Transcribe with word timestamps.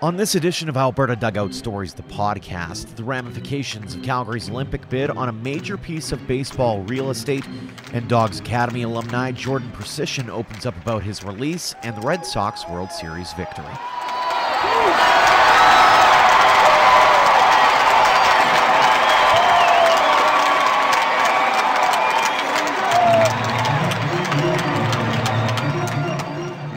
On 0.00 0.16
this 0.16 0.36
edition 0.36 0.68
of 0.68 0.76
Alberta 0.76 1.16
Dugout 1.16 1.52
Stories, 1.52 1.92
the 1.92 2.04
podcast, 2.04 2.94
the 2.94 3.02
ramifications 3.02 3.96
of 3.96 4.02
Calgary's 4.04 4.48
Olympic 4.48 4.88
bid 4.88 5.10
on 5.10 5.28
a 5.28 5.32
major 5.32 5.76
piece 5.76 6.12
of 6.12 6.24
baseball 6.28 6.82
real 6.82 7.10
estate, 7.10 7.44
and 7.92 8.08
Dawgs 8.08 8.38
Academy 8.38 8.82
alumni 8.82 9.32
Jordan 9.32 9.72
Procyshen 9.72 10.28
opens 10.28 10.66
up 10.66 10.80
about 10.80 11.02
his 11.02 11.24
release 11.24 11.74
and 11.82 11.96
the 11.96 12.06
Red 12.06 12.24
Sox 12.24 12.64
World 12.68 12.92
Series 12.92 13.32
victory. 13.32 13.64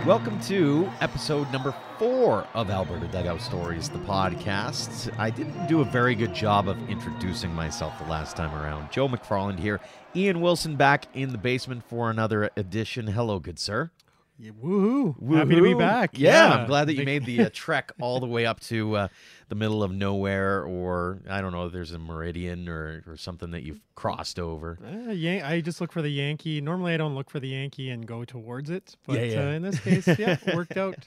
Welcome 0.08 0.40
to 0.48 0.92
episode 1.00 1.50
number 1.54 1.74
four 2.00 2.11
of 2.22 2.70
Alberta 2.70 3.08
Dugout 3.08 3.42
Stories, 3.42 3.90
the 3.90 3.98
podcast. 4.00 5.12
I 5.18 5.32
didn't 5.32 5.66
do 5.66 5.82
a 5.82 5.84
very 5.86 6.14
good 6.14 6.36
job 6.36 6.68
of 6.68 6.78
introducing 6.88 7.52
myself 7.52 7.98
the 7.98 8.06
last 8.08 8.36
time 8.36 8.54
around. 8.54 8.92
Joe 8.92 9.08
McFarland 9.10 9.58
here. 9.58 9.80
Ian 10.16 10.40
Wilson 10.40 10.76
back 10.76 11.08
in 11.16 11.32
the 11.32 11.40
basement 11.40 11.84
for 11.84 12.12
another 12.12 12.52
edition. 12.56 13.08
Hello, 13.08 13.40
good 13.40 13.58
sir. 13.58 13.90
Yeah, 14.38 14.52
woohoo. 14.52 15.36
Happy 15.36 15.56
to 15.56 15.64
be 15.64 15.74
back. 15.74 16.12
Yeah, 16.14 16.50
I'm 16.54 16.68
glad 16.68 16.86
that 16.90 16.94
you 16.94 17.06
made 17.06 17.26
the 17.26 17.46
uh, 17.46 17.50
trek 17.54 17.92
all 18.00 18.20
the 18.20 18.28
way 18.28 18.46
up 18.46 18.60
to 18.62 18.96
uh, 18.98 19.08
the 19.50 19.56
middle 19.56 19.82
of 19.82 19.92
nowhere, 19.92 20.64
or 20.64 21.22
I 21.28 21.42
don't 21.42 21.54
know, 21.54 21.70
there's 21.70 21.92
a 21.92 22.00
meridian 22.00 22.70
or, 22.70 23.04
or 23.08 23.18
something 23.18 23.50
that 23.50 23.64
you've 23.64 23.82
crossed 23.96 24.38
over. 24.38 24.78
Uh, 24.86 25.12
Yan- 25.12 25.44
I 25.44 25.60
just 25.62 25.82
look 25.82 25.92
for 25.92 26.04
the 26.04 26.10
Yankee. 26.12 26.62
Normally, 26.62 26.94
I 26.94 26.98
don't 26.98 27.16
look 27.16 27.32
for 27.32 27.40
the 27.40 27.50
Yankee 27.50 27.90
and 27.90 28.06
go 28.06 28.26
towards 28.26 28.70
it, 28.70 28.96
but 29.08 29.16
Yeah, 29.18 29.24
yeah. 29.24 29.40
Uh, 29.40 29.52
in 29.54 29.62
this 29.64 29.80
case, 29.80 30.08
yeah, 30.20 30.38
worked 30.56 30.78
out. 30.78 30.98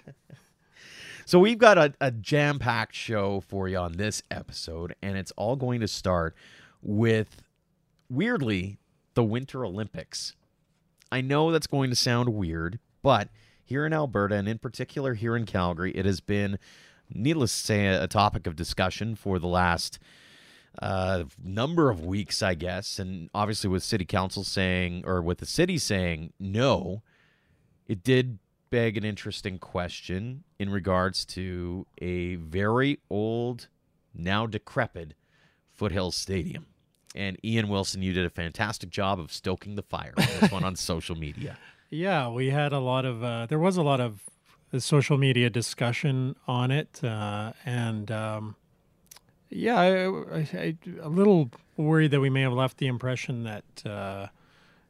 So 1.26 1.38
we've 1.38 1.58
got 1.58 1.78
a, 1.78 1.94
a 2.00 2.10
jam-packed 2.10 2.94
show 2.94 3.40
for 3.40 3.66
you 3.68 3.78
on 3.78 3.92
this 3.92 4.22
episode, 4.30 4.94
and 5.00 5.16
it's 5.16 5.32
all 5.32 5.56
going 5.56 5.80
to 5.80 5.88
start 5.88 6.34
with 6.82 7.42
weirdly 8.10 8.78
the 9.14 9.24
Winter 9.24 9.64
Olympics. 9.64 10.34
I 11.10 11.22
know 11.22 11.50
that's 11.50 11.66
going 11.66 11.88
to 11.90 11.96
sound 11.96 12.28
weird, 12.30 12.78
but 13.02 13.30
here 13.64 13.86
in 13.86 13.94
Alberta, 13.94 14.34
and 14.34 14.48
in 14.48 14.58
particular 14.58 15.14
here 15.14 15.34
in 15.34 15.46
Calgary, 15.46 15.92
it 15.92 16.04
has 16.04 16.20
been, 16.20 16.58
needless 17.08 17.58
to 17.58 17.66
say, 17.66 17.86
a, 17.86 18.04
a 18.04 18.08
topic 18.08 18.46
of 18.46 18.54
discussion 18.54 19.14
for 19.14 19.38
the 19.38 19.46
last 19.46 19.98
uh, 20.82 21.24
number 21.42 21.88
of 21.88 22.04
weeks, 22.04 22.42
I 22.42 22.54
guess. 22.54 22.98
And 22.98 23.30
obviously, 23.34 23.70
with 23.70 23.82
City 23.82 24.04
Council 24.04 24.44
saying, 24.44 25.04
or 25.06 25.22
with 25.22 25.38
the 25.38 25.46
city 25.46 25.78
saying 25.78 26.34
no, 26.38 27.02
it 27.86 28.02
did 28.02 28.38
beg 28.74 28.96
an 28.96 29.04
interesting 29.04 29.56
question 29.56 30.42
in 30.58 30.68
regards 30.68 31.24
to 31.24 31.86
a 32.02 32.34
very 32.34 32.98
old, 33.08 33.68
now 34.12 34.48
decrepit 34.48 35.14
Foothills 35.70 36.16
Stadium. 36.16 36.66
And 37.14 37.38
Ian 37.44 37.68
Wilson, 37.68 38.02
you 38.02 38.12
did 38.12 38.26
a 38.26 38.30
fantastic 38.30 38.90
job 38.90 39.20
of 39.20 39.30
stoking 39.30 39.76
the 39.76 39.84
fire 39.84 40.12
on 40.18 40.26
this 40.40 40.50
one 40.50 40.64
on 40.64 40.74
social 40.90 41.14
media. 41.14 41.56
Yeah, 41.88 42.28
we 42.28 42.50
had 42.50 42.72
a 42.72 42.80
lot 42.80 43.04
of. 43.04 43.22
Uh, 43.22 43.46
there 43.46 43.60
was 43.60 43.76
a 43.76 43.82
lot 43.82 44.00
of 44.00 44.24
uh, 44.72 44.80
social 44.80 45.18
media 45.18 45.50
discussion 45.50 46.34
on 46.48 46.72
it, 46.72 46.98
uh, 47.04 47.52
and 47.64 48.10
um, 48.10 48.56
yeah, 49.50 49.76
I, 49.76 50.06
I, 50.08 50.48
I, 50.52 50.76
a 51.00 51.08
little 51.08 51.52
worried 51.76 52.10
that 52.10 52.20
we 52.20 52.28
may 52.28 52.40
have 52.40 52.52
left 52.52 52.78
the 52.78 52.88
impression 52.88 53.44
that, 53.44 53.86
uh, 53.86 54.26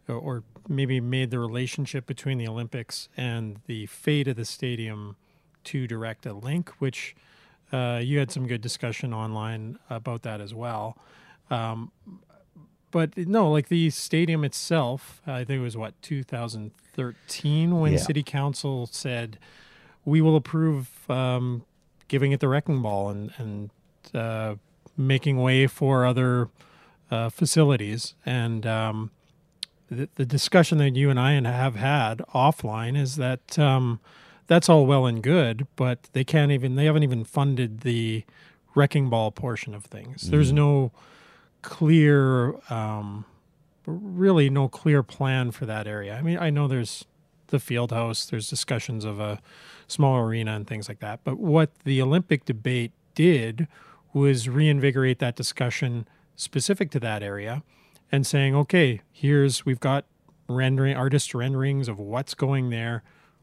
or, 0.09 0.15
or 0.17 0.43
maybe 0.69 1.01
made 1.01 1.31
the 1.31 1.39
relationship 1.39 2.07
between 2.07 2.39
the 2.39 2.49
Olympics 2.49 3.09
and 3.17 3.61
the 3.67 3.87
fate 3.87 4.29
of 4.29 4.37
the 4.37 4.45
stadium 4.45 5.17
too 5.63 5.87
direct 5.87 6.27
a 6.27 6.33
link, 6.33 6.71
which 6.79 7.15
uh, 7.73 8.01
you 8.03 8.19
had 8.19 8.31
some 8.31 8.47
good 8.47 8.61
discussion 8.61 9.13
online 9.15 9.79
about 9.91 10.23
that 10.23 10.41
as 10.41 10.55
well. 10.55 10.97
Um, 11.51 11.91
but 12.91 13.17
no, 13.17 13.51
like 13.51 13.69
the 13.69 13.91
stadium 13.91 14.45
itself, 14.45 15.21
I 15.27 15.43
think 15.45 15.59
it 15.61 15.63
was 15.63 15.77
what 15.77 16.01
2013 16.03 17.81
when 17.81 17.93
Yeah. 17.93 17.99
City 17.99 18.23
Council 18.23 18.87
said 18.87 19.39
we 20.05 20.21
will 20.21 20.37
approve 20.37 20.89
um, 21.11 21.65
giving 22.09 22.33
it 22.33 22.41
the 22.41 22.49
wrecking 22.49 22.83
ball 22.83 23.09
and 23.11 23.33
and 23.39 23.71
uh, 24.15 24.55
making 24.97 25.39
way 25.41 25.67
for 25.67 26.05
other 26.07 26.49
uh, 27.11 27.31
facilities. 27.31 28.15
And 28.25 28.67
um, 28.67 29.11
the, 29.91 30.09
the 30.15 30.25
discussion 30.25 30.79
that 30.79 30.97
you 30.97 31.11
and 31.11 31.19
I 31.19 31.33
have 31.33 31.77
had 31.77 32.19
offline 32.35 32.99
is 32.99 33.17
that 33.17 33.59
um, 33.59 34.01
that's 34.47 34.69
all 34.69 34.87
well 34.87 35.07
and 35.07 35.23
good, 35.23 35.67
but 35.77 36.09
they 36.13 36.25
can't 36.25 36.53
even 36.53 36.75
they 36.77 36.87
haven't 36.87 37.03
even 37.03 37.25
funded 37.25 37.81
the 37.81 38.25
wrecking 38.75 39.09
ball 39.09 39.31
portion 39.31 39.75
of 39.75 39.85
things. 39.85 40.31
There's 40.31 40.53
no 40.53 40.93
clear, 41.63 42.55
um, 42.71 43.25
really 43.87 44.51
no 44.51 44.69
clear 44.69 45.03
plan 45.03 45.51
for 45.51 45.67
that 45.67 45.87
area. 45.87 46.17
I 46.17 46.23
mean, 46.23 46.39
I 46.39 46.51
know 46.51 46.67
there's 46.67 47.05
the 47.49 47.61
field 47.61 47.93
house, 47.93 48.27
there's 48.27 48.49
discussions 48.49 49.05
of 49.05 49.21
a 49.21 49.41
small 49.87 50.19
arena 50.19 50.57
and 50.57 50.67
things 50.67 50.89
like 50.89 51.01
that. 51.01 51.21
But 51.25 51.39
what 51.39 51.71
the 51.85 52.01
Olympic 52.03 52.45
debate 52.45 52.93
did 53.15 53.69
was 54.13 54.49
reinvigorate 54.49 55.19
that 55.21 55.37
discussion 55.37 56.09
specific 56.37 56.91
to 56.91 57.01
that 57.01 57.23
area 57.23 57.63
and 58.15 58.27
saying, 58.27 58.55
okay, 58.55 59.01
here's, 59.13 59.67
we've 59.67 59.81
got 59.81 60.05
rendering, 60.49 60.97
artist 60.97 61.35
renderings 61.35 61.89
of 61.89 61.99
what's 61.99 62.35
going 62.35 62.71
there. 62.71 63.03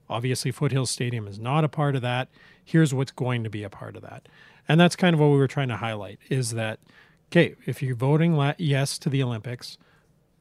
Obviously, 0.10 0.52
Foothills 0.52 0.90
Stadium 0.90 1.28
is 1.28 1.40
not 1.40 1.64
a 1.64 1.70
part 1.70 1.96
of 1.96 2.02
that. 2.02 2.30
Here's 2.64 2.94
what's 2.94 3.12
going 3.12 3.44
to 3.44 3.50
be 3.50 3.64
a 3.64 3.70
part 3.70 3.96
of 3.96 4.02
that. 4.04 4.28
And 4.68 4.80
that's 4.80 4.96
kind 4.96 5.14
of 5.14 5.20
what 5.20 5.28
we 5.28 5.38
were 5.38 5.48
trying 5.48 5.68
to 5.70 5.78
highlight 5.78 6.20
is 6.30 6.52
that, 6.52 6.80
okay, 7.32 7.56
if 7.66 7.82
you're 7.82 7.96
voting 7.96 8.36
la- 8.36 8.54
yes 8.58 8.98
to 9.00 9.10
the 9.10 9.24
Olympics, 9.24 9.78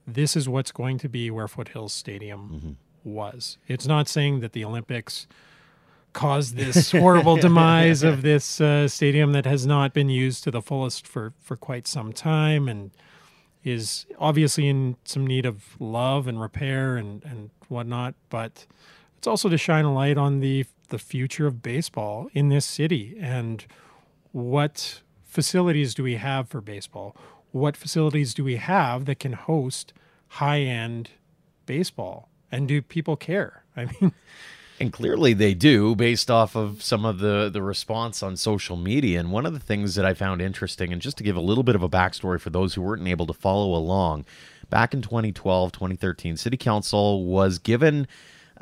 this 0.07 0.37
is 0.37 0.49
what's 0.49 0.73
going 0.73 0.99
to 0.99 1.09
be 1.09 1.31
where 1.31 1.49
Foothills 1.49 1.93
Stadium 1.93 2.77
was. 3.05 3.59
It's 3.67 3.87
not 3.87 4.09
saying 4.09 4.41
that 4.41 4.53
the 4.53 4.65
Olympics 4.65 5.27
caused 6.13 6.57
this 6.57 6.91
horrible 6.93 7.37
demise 7.49 8.03
of 8.03 8.23
this 8.23 8.61
uh, 8.61 8.89
stadium 8.89 9.33
that 9.33 9.47
has 9.47 9.67
not 9.67 9.95
been 9.95 10.09
used 10.09 10.45
to 10.45 10.51
the 10.51 10.63
fullest 10.63 11.07
for, 11.07 11.33
for 11.41 11.57
quite 11.57 11.87
some 11.87 12.13
time 12.13 12.69
and 12.69 12.91
is 13.65 14.07
obviously 14.19 14.69
in 14.69 14.97
some 15.05 15.27
need 15.27 15.47
of 15.47 15.77
love 15.79 16.27
and 16.27 16.41
repair 16.41 16.97
and, 16.97 17.23
and 17.25 17.51
whatnot. 17.69 18.15
But 18.29 18.67
it's 19.19 19.27
also 19.27 19.49
to 19.49 19.59
shine 19.59 19.85
a 19.85 19.93
light 19.93 20.17
on 20.17 20.41
the 20.41 20.67
the 20.89 20.99
future 20.99 21.47
of 21.47 21.63
baseball 21.63 22.29
in 22.35 22.49
this 22.49 22.65
city 22.65 23.17
and 23.21 23.65
what 24.33 25.03
facilities 25.25 25.95
do 25.95 26.03
we 26.03 26.17
have 26.17 26.49
for 26.49 26.61
baseball? 26.61 27.17
What 27.53 27.77
facilities 27.77 28.35
do 28.35 28.45
we 28.45 28.57
have 28.57 29.07
that 29.07 29.21
can 29.21 29.33
host 29.33 29.93
high 30.29 30.61
end 30.61 31.11
baseball? 31.67 32.29
And 32.53 32.67
do 32.69 32.83
people 32.83 33.17
care? 33.17 33.65
I 33.77 33.87
mean, 33.87 34.13
And 34.81 34.95
clearly 34.95 35.35
they 35.35 35.53
do, 35.53 35.95
based 35.95 36.31
off 36.31 36.57
of 36.57 36.83
some 36.83 37.05
of 37.05 37.19
the, 37.19 37.51
the 37.53 37.63
response 37.63 38.23
on 38.23 38.35
social 38.39 38.79
media. 38.79 39.21
And 39.21 39.31
one 39.31 39.45
of 39.45 39.53
the 39.53 39.61
things 39.61 39.95
that 39.95 40.07
I 40.07 40.15
found 40.15 40.41
interesting, 40.41 40.91
and 40.91 41.03
just 41.03 41.19
to 41.19 41.23
give 41.23 41.37
a 41.37 41.41
little 41.41 41.63
bit 41.63 41.75
of 41.75 41.83
a 41.83 41.89
backstory 41.89 42.41
for 42.41 42.49
those 42.49 42.73
who 42.73 42.81
weren't 42.81 43.07
able 43.07 43.27
to 43.27 43.35
follow 43.35 43.75
along, 43.75 44.25
back 44.71 44.95
in 44.95 45.03
2012, 45.03 45.71
2013, 45.71 46.39
City 46.39 46.57
Council 46.57 47.27
was 47.27 47.59
given 47.59 48.09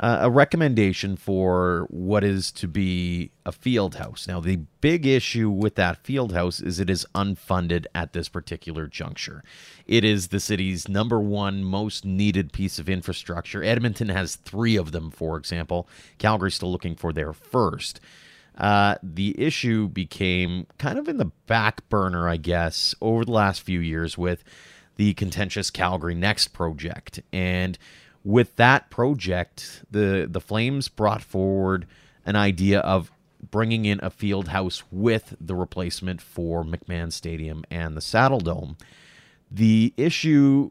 uh, 0.01 0.19
a 0.23 0.31
recommendation 0.31 1.17
for 1.17 1.87
what 1.91 2.23
is 2.23 2.53
to 2.53 2.69
be 2.69 3.33
a 3.45 3.51
field 3.51 3.97
house. 3.97 4.29
Now, 4.29 4.39
the 4.39 4.57
big 4.81 5.07
issue 5.07 5.51
with 5.51 5.75
that 5.75 6.05
field 6.05 6.33
house 6.33 6.61
is 6.61 6.79
it 6.79 6.89
is 6.89 7.07
unfunded 7.15 7.87
at 7.95 8.13
this 8.13 8.29
particular 8.29 8.87
juncture. 8.87 9.43
It 9.87 10.05
is 10.05 10.29
the 10.29 10.39
city's 10.39 10.89
number 10.89 11.19
one 11.19 11.65
most 11.65 12.05
needed 12.05 12.53
piece 12.53 12.79
of 12.79 12.89
infrastructure. 12.89 13.65
Edmonton 13.65 14.09
has 14.09 14.37
three 14.37 14.77
of 14.77 14.93
them, 14.93 15.11
for 15.11 15.37
example. 15.37 15.89
Calgary's 16.19 16.55
still 16.55 16.71
looking 16.71 16.95
for 16.95 17.13
their 17.13 17.33
first. 17.33 18.01
Uh, 18.57 18.97
the 19.03 19.41
issue 19.41 19.89
became 19.89 20.67
kind 20.79 20.99
of 20.99 21.09
in 21.09 21.17
the 21.17 21.33
back 21.47 21.89
burner, 21.89 22.29
I 22.29 22.37
guess, 22.37 22.95
over 23.01 23.25
the 23.25 23.33
last 23.33 23.63
few 23.63 23.81
years 23.81 24.17
with 24.17 24.45
the 24.97 25.15
contentious 25.15 25.71
Calgary 25.71 26.15
Next 26.15 26.49
project. 26.49 27.21
And 27.33 27.79
with 28.25 28.57
that 28.57 28.91
project, 28.91 29.85
the 29.91 30.29
the 30.31 30.41
Flames 30.41 30.89
brought 30.89 31.23
forward 31.23 31.87
an 32.25 32.37
idea 32.37 32.81
of 32.81 33.11
bringing 33.51 33.85
in 33.85 34.01
a 34.03 34.11
field 34.11 34.49
house 34.49 34.83
with 34.91 35.37
the 35.41 35.55
replacement 35.55 36.21
for 36.21 36.65
McMahon 36.65 37.13
Stadium 37.13 37.65
and 37.71 37.97
the 37.97 38.01
Saddledome. 38.01 38.77
The 39.51 39.95
issue 39.97 40.71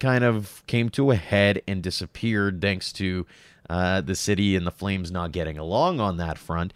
kind 0.00 0.24
of 0.24 0.62
came 0.66 0.88
to 0.90 1.10
a 1.10 1.16
head 1.16 1.62
and 1.66 1.82
disappeared 1.82 2.60
thanks 2.60 2.92
to 2.94 3.26
uh, 3.70 4.00
the 4.00 4.14
city 4.14 4.56
and 4.56 4.66
the 4.66 4.70
Flames 4.70 5.10
not 5.10 5.32
getting 5.32 5.58
along 5.58 6.00
on 6.00 6.16
that 6.16 6.38
front. 6.38 6.72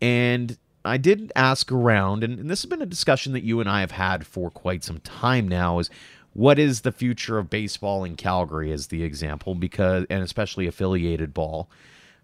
And 0.00 0.58
I 0.84 0.96
did 0.96 1.32
ask 1.36 1.70
around, 1.70 2.24
and, 2.24 2.38
and 2.38 2.50
this 2.50 2.62
has 2.62 2.68
been 2.68 2.82
a 2.82 2.86
discussion 2.86 3.32
that 3.32 3.44
you 3.44 3.60
and 3.60 3.68
I 3.68 3.80
have 3.80 3.92
had 3.92 4.26
for 4.26 4.50
quite 4.50 4.82
some 4.82 4.98
time 5.00 5.46
now. 5.46 5.78
Is 5.78 5.90
what 6.34 6.58
is 6.58 6.80
the 6.80 6.92
future 6.92 7.38
of 7.38 7.50
baseball 7.50 8.04
in 8.04 8.16
Calgary 8.16 8.72
as 8.72 8.88
the 8.88 9.02
example 9.02 9.54
because 9.54 10.06
and 10.08 10.22
especially 10.22 10.66
affiliated 10.66 11.34
ball 11.34 11.68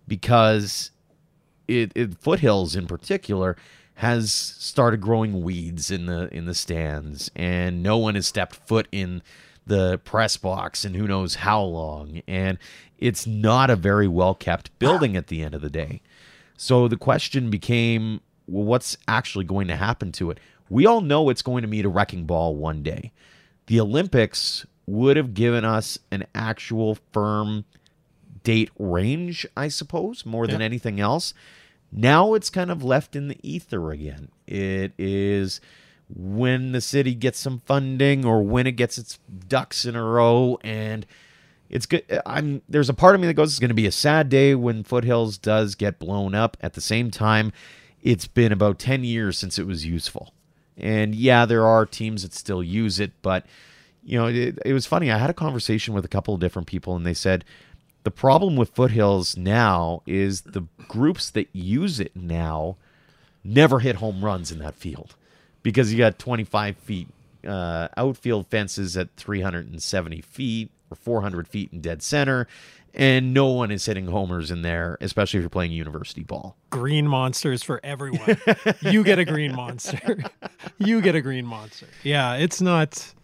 because 0.07 0.91
it, 1.67 1.93
it 1.95 2.19
foothills 2.19 2.75
in 2.75 2.87
particular 2.87 3.57
has 3.97 4.33
started 4.33 5.01
growing 5.01 5.43
weeds 5.43 5.91
in 5.91 6.07
the 6.07 6.33
in 6.35 6.47
the 6.47 6.55
stands 6.55 7.31
and 7.37 7.83
no 7.83 7.99
one 7.99 8.15
has 8.15 8.27
stepped 8.27 8.55
foot 8.55 8.89
in 8.93 9.23
the 9.67 9.99
press 9.99 10.37
box 10.37 10.85
and 10.85 10.97
who 10.97 11.07
knows 11.07 11.37
how 11.37 11.61
long 11.61 12.23
and 12.27 12.59
it's 12.99 13.27
not 13.27 13.71
a 13.71 13.77
very 13.77 14.09
well 14.09 14.35
kept 14.35 14.71
ah. 14.71 14.77
building 14.79 15.17
at 15.17 15.29
the 15.29 15.43
end 15.43 15.55
of 15.55 15.61
the 15.61 15.71
day. 15.71 16.01
So 16.57 16.89
the 16.89 16.97
question 16.97 17.51
became 17.51 18.21
well 18.47 18.65
what's 18.65 18.97
actually 19.07 19.45
going 19.45 19.69
to 19.69 19.77
happen 19.77 20.13
to 20.13 20.31
it? 20.31 20.39
We 20.71 20.87
all 20.87 21.01
know 21.01 21.29
it's 21.29 21.43
going 21.43 21.63
to 21.63 21.69
meet 21.69 21.85
a 21.85 21.89
wrecking 21.89 22.25
ball 22.25 22.57
one 22.57 22.83
day. 22.83 23.13
The 23.69 23.81
Olympics 23.81 24.67
would 24.87 25.17
have 25.17 25.35
given 25.35 25.65
us 25.65 25.99
an 26.11 26.27
actual 26.35 26.97
firm 27.13 27.67
date 28.43 28.71
range, 28.79 29.47
I 29.57 29.69
suppose, 29.69 30.25
more 30.25 30.47
than 30.47 30.63
anything 30.63 31.01
else. 31.01 31.35
Now 31.93 32.35
it's 32.35 32.49
kind 32.49 32.71
of 32.71 32.83
left 32.83 33.15
in 33.15 33.29
the 33.29 33.39
ether 33.43 33.93
again. 33.93 34.29
It 34.47 34.93
is 34.99 35.61
when 36.09 36.73
the 36.73 36.81
city 36.81 37.15
gets 37.15 37.39
some 37.39 37.61
funding 37.67 38.25
or 38.25 38.43
when 38.43 38.67
it 38.67 38.73
gets 38.73 38.97
its 38.97 39.19
ducks 39.47 39.85
in 39.85 39.95
a 39.95 40.03
row 40.03 40.59
and 40.65 41.05
it's 41.69 41.85
good 41.85 42.03
i'm 42.25 42.63
there's 42.67 42.89
a 42.89 42.95
part 42.95 43.15
of 43.15 43.21
me 43.21 43.27
that 43.27 43.35
goes 43.35 43.51
it's 43.51 43.59
going 43.59 43.69
to 43.69 43.75
be 43.75 43.87
a 43.87 43.93
sad 43.93 44.31
day 44.31 44.55
when 44.55 44.83
foothills 44.83 45.37
does 45.37 45.75
get 45.75 45.99
blown 45.99 46.35
up 46.35 46.57
at 46.63 46.73
the 46.73 46.81
same 46.81 47.11
time 47.11 47.53
it's 48.01 48.27
been 48.27 48.53
about 48.53 48.79
10 48.79 49.05
years 49.05 49.37
since 49.37 49.59
it 49.59 49.67
was 49.67 49.85
useful 49.85 50.33
and 50.79 51.15
yeah 51.15 51.45
there 51.45 51.67
are 51.67 51.85
teams 51.85 52.23
that 52.23 52.33
still 52.33 52.63
use 52.63 53.01
it 53.01 53.13
but 53.23 53.45
you 54.05 54.19
know 54.19 54.27
it, 54.27 54.59
it 54.65 54.73
was 54.73 54.87
funny. 54.87 55.11
I 55.11 55.19
had 55.19 55.31
a 55.31 55.35
conversation 55.35 55.93
with 55.93 56.05
a 56.05 56.09
couple 56.09 56.35
of 56.35 56.41
different 56.41 56.67
people 56.67 56.97
and 56.97 57.05
they 57.05 57.15
said 57.15 57.45
the 58.05 58.11
problem 58.11 58.57
with 58.57 58.75
foothills 58.75 59.37
now 59.37 60.03
is 60.07 60.43
the 60.43 60.63
groups 60.89 61.31
that 61.31 61.49
use 61.53 62.01
it 62.01 62.17
now 62.17 62.77
never 63.45 63.81
hit 63.81 63.97
home 63.97 64.25
runs 64.25 64.51
in 64.51 64.59
that 64.61 64.75
field 64.75 65.15
because 65.63 65.93
you 65.93 65.99
got 65.99 66.19
25 66.19 66.77
feet 66.77 67.09
uh, 67.47 67.89
outfield 67.97 68.47
fences 68.49 68.97
at 68.97 69.15
370 69.17 70.21
feet 70.23 70.71
or 70.91 70.97
400 70.97 71.47
feet 71.47 71.73
in 71.73 71.81
dead 71.81 72.03
center, 72.03 72.47
and 72.95 73.33
no 73.35 73.47
one 73.47 73.71
is 73.71 73.85
hitting 73.87 74.07
homers 74.07 74.51
in 74.51 74.63
there, 74.63 74.99
especially 75.01 75.39
if 75.39 75.43
you're 75.43 75.51
playing 75.51 75.73
university 75.73 76.23
ball. 76.23 76.57
green 76.71 77.07
monsters 77.07 77.63
for 77.63 77.81
everyone. 77.85 78.39
you 78.81 79.05
get 79.05 79.19
a 79.19 79.25
green 79.25 79.55
monster. 79.55 80.19
you 80.79 81.01
get 81.01 81.15
a 81.15 81.21
green 81.21 81.47
monster. 81.47 81.87
Yeah, 82.03 82.35
it's 82.35 82.61
not 82.61 83.15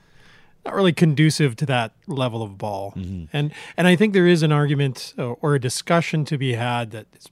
not 0.65 0.75
really 0.75 0.93
conducive 0.93 1.57
to 1.57 1.67
that 1.67 1.93
level 2.07 2.43
of 2.43 2.57
ball. 2.57 2.95
And 2.97 3.53
and 3.77 3.87
I 3.87 3.97
think 3.97 4.15
there 4.15 4.27
is 4.27 4.43
an 4.43 4.53
argument 4.53 5.13
uh, 5.19 5.33
or 5.33 5.55
a 5.55 5.61
discussion 5.61 6.25
to 6.27 6.39
be 6.39 6.55
had 6.55 6.91
that 6.93 7.07
it's 7.13 7.29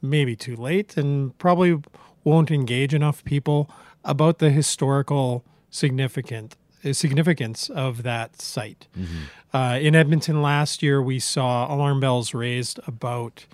maybe 0.00 0.36
too 0.36 0.54
late 0.56 0.96
and 0.96 1.36
probably 1.38 1.80
won't 2.22 2.50
engage 2.50 2.94
enough 2.94 3.24
people 3.24 3.68
about 4.04 4.38
the 4.38 4.50
historical 4.50 5.44
significant 5.70 6.56
significance 6.92 7.68
of 7.70 8.02
that 8.02 8.40
site. 8.40 8.86
Uh, 9.52 9.78
in 9.80 9.94
Edmonton 9.94 10.42
last 10.42 10.82
year, 10.82 11.00
we 11.02 11.18
saw 11.18 11.72
alarm 11.72 12.00
bells 12.00 12.34
raised 12.34 12.78
about 12.86 13.46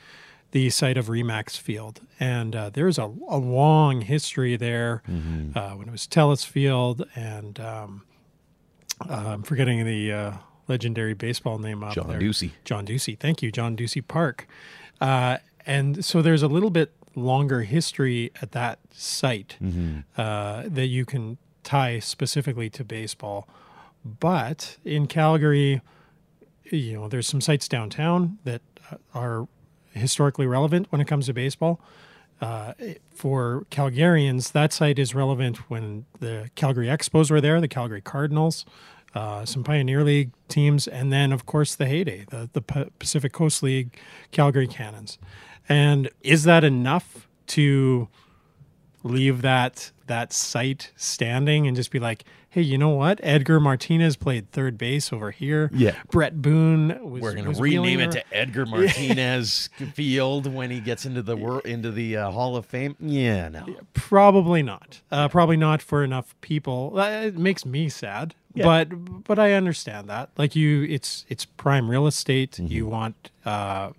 the 0.50 0.68
site 0.68 0.98
of 0.98 1.06
Remax 1.06 1.56
Field, 1.58 2.00
and 2.20 2.54
uh, 2.54 2.70
there's 2.70 2.98
a, 2.98 3.04
a 3.28 3.38
long 3.38 4.02
history 4.02 4.56
there 4.56 5.02
uh, 5.54 5.70
when 5.70 5.88
it 5.88 5.90
was 5.90 6.06
Telus 6.06 6.44
Field, 6.44 7.04
and 7.14 7.58
um, 7.60 8.02
uh, 9.08 9.14
I'm 9.28 9.42
forgetting 9.42 9.84
the 9.86 10.12
uh, 10.12 10.32
legendary 10.68 11.14
baseball 11.14 11.58
name 11.58 11.82
up 11.82 11.94
John 11.94 12.08
there. 12.08 12.20
Ducey. 12.20 12.50
John 12.64 12.86
Ducey. 12.86 13.18
Thank 13.18 13.42
you, 13.42 13.50
John 13.50 13.76
Ducey 13.76 14.06
Park. 14.06 14.46
Uh, 15.00 15.38
and 15.66 16.04
so 16.04 16.20
there's 16.22 16.42
a 16.42 16.48
little 16.48 16.70
bit 16.70 16.92
longer 17.14 17.62
history 17.62 18.30
at 18.40 18.52
that 18.52 18.78
site 18.92 19.56
uh, 20.16 20.64
that 20.66 20.86
you 20.86 21.04
can 21.04 21.38
tie 21.62 21.98
specifically 21.98 22.68
to 22.70 22.84
baseball. 22.84 23.48
But 24.04 24.78
in 24.84 25.06
Calgary, 25.06 25.80
you 26.64 26.94
know, 26.94 27.08
there's 27.08 27.28
some 27.28 27.40
sites 27.40 27.68
downtown 27.68 28.38
that 28.44 28.62
uh, 28.90 28.96
are 29.14 29.48
historically 29.92 30.46
relevant 30.46 30.86
when 30.90 31.00
it 31.00 31.06
comes 31.06 31.26
to 31.26 31.34
baseball. 31.34 31.80
Uh, 32.40 32.72
for 33.14 33.66
Calgarians, 33.70 34.50
that 34.52 34.72
site 34.72 34.98
is 34.98 35.14
relevant 35.14 35.70
when 35.70 36.06
the 36.18 36.50
Calgary 36.56 36.86
Expos 36.86 37.30
were 37.30 37.40
there, 37.40 37.60
the 37.60 37.68
Calgary 37.68 38.00
Cardinals, 38.00 38.64
uh, 39.14 39.44
some 39.44 39.62
Pioneer 39.62 40.02
League 40.02 40.32
teams, 40.48 40.88
and 40.88 41.12
then, 41.12 41.30
of 41.30 41.46
course, 41.46 41.76
the 41.76 41.86
heyday, 41.86 42.24
the, 42.30 42.50
the 42.52 42.90
Pacific 42.98 43.32
Coast 43.32 43.62
League 43.62 43.96
Calgary 44.32 44.66
Cannons. 44.66 45.18
And 45.68 46.10
is 46.22 46.42
that 46.42 46.64
enough 46.64 47.28
to 47.48 48.08
leave 49.02 49.42
that 49.42 49.90
that 50.06 50.32
site 50.32 50.90
standing 50.96 51.66
and 51.66 51.74
just 51.76 51.90
be 51.90 51.98
like, 51.98 52.24
hey, 52.50 52.60
you 52.60 52.76
know 52.76 52.90
what? 52.90 53.18
Edgar 53.22 53.58
Martinez 53.60 54.14
played 54.16 54.50
third 54.50 54.76
base 54.76 55.10
over 55.12 55.30
here. 55.30 55.70
Yeah. 55.72 55.94
Bret 56.10 56.42
Boone 56.42 56.88
was. 57.10 57.22
We're 57.22 57.32
going 57.34 57.48
was 57.48 57.56
to 57.56 57.62
rename 57.62 57.82
wheeling 57.82 58.00
it 58.00 58.12
to 58.12 58.24
Edgar 58.36 58.66
Martinez 58.66 59.70
Field 59.94 60.52
when 60.52 60.70
he 60.70 60.80
gets 60.80 61.06
into 61.06 61.22
the 61.22 61.36
wor- 61.36 61.60
into 61.62 61.90
the 61.90 62.16
uh, 62.18 62.30
Hall 62.30 62.56
of 62.56 62.66
Fame. 62.66 62.94
Yeah, 63.00 63.48
no. 63.48 63.64
Probably 63.94 64.62
not. 64.62 65.00
Uh, 65.10 65.28
probably 65.28 65.56
not 65.56 65.80
for 65.80 66.04
enough 66.04 66.34
people. 66.42 66.92
Uh, 66.98 67.08
It 67.26 67.38
makes 67.38 67.64
me 67.64 67.88
sad, 67.88 68.34
Yeah. 68.54 68.64
but 68.64 69.24
but 69.24 69.38
I 69.38 69.52
understand 69.54 70.08
that. 70.10 70.30
Like 70.36 70.54
you, 70.54 70.82
it's 70.84 71.24
it's 71.28 71.44
prime 71.46 71.88
real 71.90 72.06
estate. 72.06 72.52
Mm-hmm. 72.52 72.66
You 72.66 72.86
want 72.86 73.30
uh, 73.46 73.92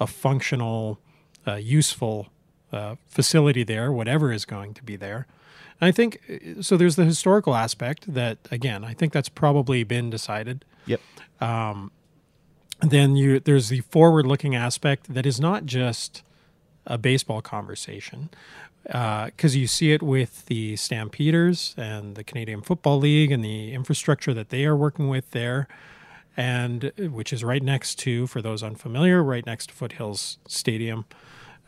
a 0.00 0.06
functional, 0.06 0.98
uh, 1.46 1.54
useful 1.54 2.28
uh, 2.72 2.96
facility 3.08 3.62
there, 3.62 3.92
whatever 3.92 4.32
is 4.32 4.44
going 4.44 4.74
to 4.74 4.82
be 4.82 4.96
there. 4.96 5.26
And 5.80 5.88
I 5.88 5.92
think 5.92 6.20
uh, 6.28 6.62
so. 6.62 6.76
There's 6.76 6.96
the 6.96 7.04
historical 7.04 7.54
aspect 7.54 8.12
that 8.12 8.38
again, 8.50 8.84
I 8.84 8.94
think 8.94 9.12
that's 9.12 9.28
probably 9.28 9.84
been 9.84 10.10
decided. 10.10 10.64
Yep. 10.86 11.00
then 12.82 13.16
you 13.16 13.40
there's 13.40 13.68
the 13.68 13.80
forward 13.80 14.26
looking 14.26 14.54
aspect 14.54 15.12
that 15.12 15.26
is 15.26 15.40
not 15.40 15.66
just 15.66 16.22
a 16.86 16.96
baseball 16.96 17.42
conversation 17.42 18.30
because 18.84 19.56
you 19.56 19.66
see 19.66 19.92
it 19.92 20.02
with 20.02 20.46
the 20.46 20.76
Stampeders 20.76 21.74
and 21.76 22.14
the 22.14 22.24
Canadian 22.24 22.62
Football 22.62 22.98
League 22.98 23.30
and 23.30 23.44
the 23.44 23.72
infrastructure 23.72 24.32
that 24.34 24.48
they 24.48 24.64
are 24.64 24.76
working 24.76 25.08
with 25.08 25.30
there, 25.32 25.68
and 26.36 26.86
uh, 26.86 27.04
which 27.04 27.32
is 27.32 27.44
right 27.44 27.62
next 27.62 27.98
to, 28.00 28.26
for 28.26 28.40
those 28.40 28.62
unfamiliar, 28.62 29.22
right 29.22 29.44
next 29.44 29.68
to 29.68 29.74
Foothills 29.74 30.38
Stadium. 30.46 31.04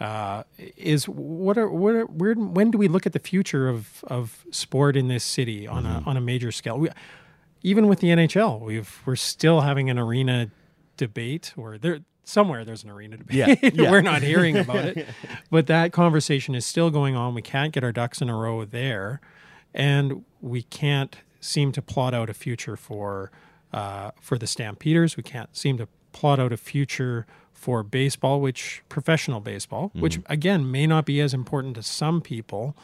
Uh, 0.02 0.42
is 0.76 1.04
what 1.04 1.56
are 1.56 1.70
what 1.70 1.94
are, 1.94 2.06
where 2.06 2.34
when 2.34 2.72
do 2.72 2.78
we 2.78 2.88
look 2.88 3.06
at 3.06 3.12
the 3.12 3.20
future 3.20 3.68
of 3.68 4.02
of 4.08 4.44
sport 4.50 4.96
in 4.96 5.06
this 5.06 5.22
city 5.22 5.64
on 5.64 5.86
a 5.86 6.02
on 6.04 6.16
a 6.16 6.20
major 6.20 6.50
scale? 6.50 6.76
We, 6.76 6.88
even 7.62 7.86
with 7.86 8.00
the 8.00 8.08
NHL, 8.08 8.60
we've 8.60 9.00
we're 9.06 9.14
still 9.14 9.60
having 9.60 9.90
an 9.90 10.00
arena 10.00 10.50
debate, 10.96 11.54
or 11.56 11.78
there 11.78 12.00
somewhere 12.24 12.64
there's 12.64 12.82
an 12.82 12.90
arena 12.90 13.16
debate. 13.16 13.36
Yeah, 13.36 13.70
yeah. 13.74 13.90
we're 13.92 14.02
not 14.02 14.22
hearing 14.22 14.56
about 14.56 14.84
it, 14.96 15.06
but 15.52 15.68
that 15.68 15.92
conversation 15.92 16.56
is 16.56 16.66
still 16.66 16.90
going 16.90 17.14
on. 17.14 17.32
We 17.32 17.42
can't 17.42 17.72
get 17.72 17.84
our 17.84 17.92
ducks 17.92 18.20
in 18.20 18.28
a 18.28 18.36
row 18.36 18.64
there, 18.64 19.20
and 19.72 20.24
we 20.40 20.64
can't 20.64 21.16
seem 21.40 21.70
to 21.70 21.80
plot 21.80 22.12
out 22.12 22.28
a 22.28 22.34
future 22.34 22.76
for 22.76 23.30
uh, 23.72 24.10
for 24.20 24.36
the 24.36 24.48
Stampeders. 24.48 25.16
We 25.16 25.22
can't 25.22 25.56
seem 25.56 25.78
to 25.78 25.86
plot 26.10 26.40
out 26.40 26.52
a 26.52 26.56
future 26.56 27.24
for 27.62 27.84
baseball, 27.84 28.40
which 28.40 28.82
professional 28.88 29.38
baseball, 29.38 29.92
which 29.94 30.18
again 30.26 30.68
may 30.68 30.84
not 30.84 31.06
be 31.06 31.20
as 31.20 31.32
important 31.32 31.76
to 31.76 31.82
some 31.82 32.20
people, 32.20 32.74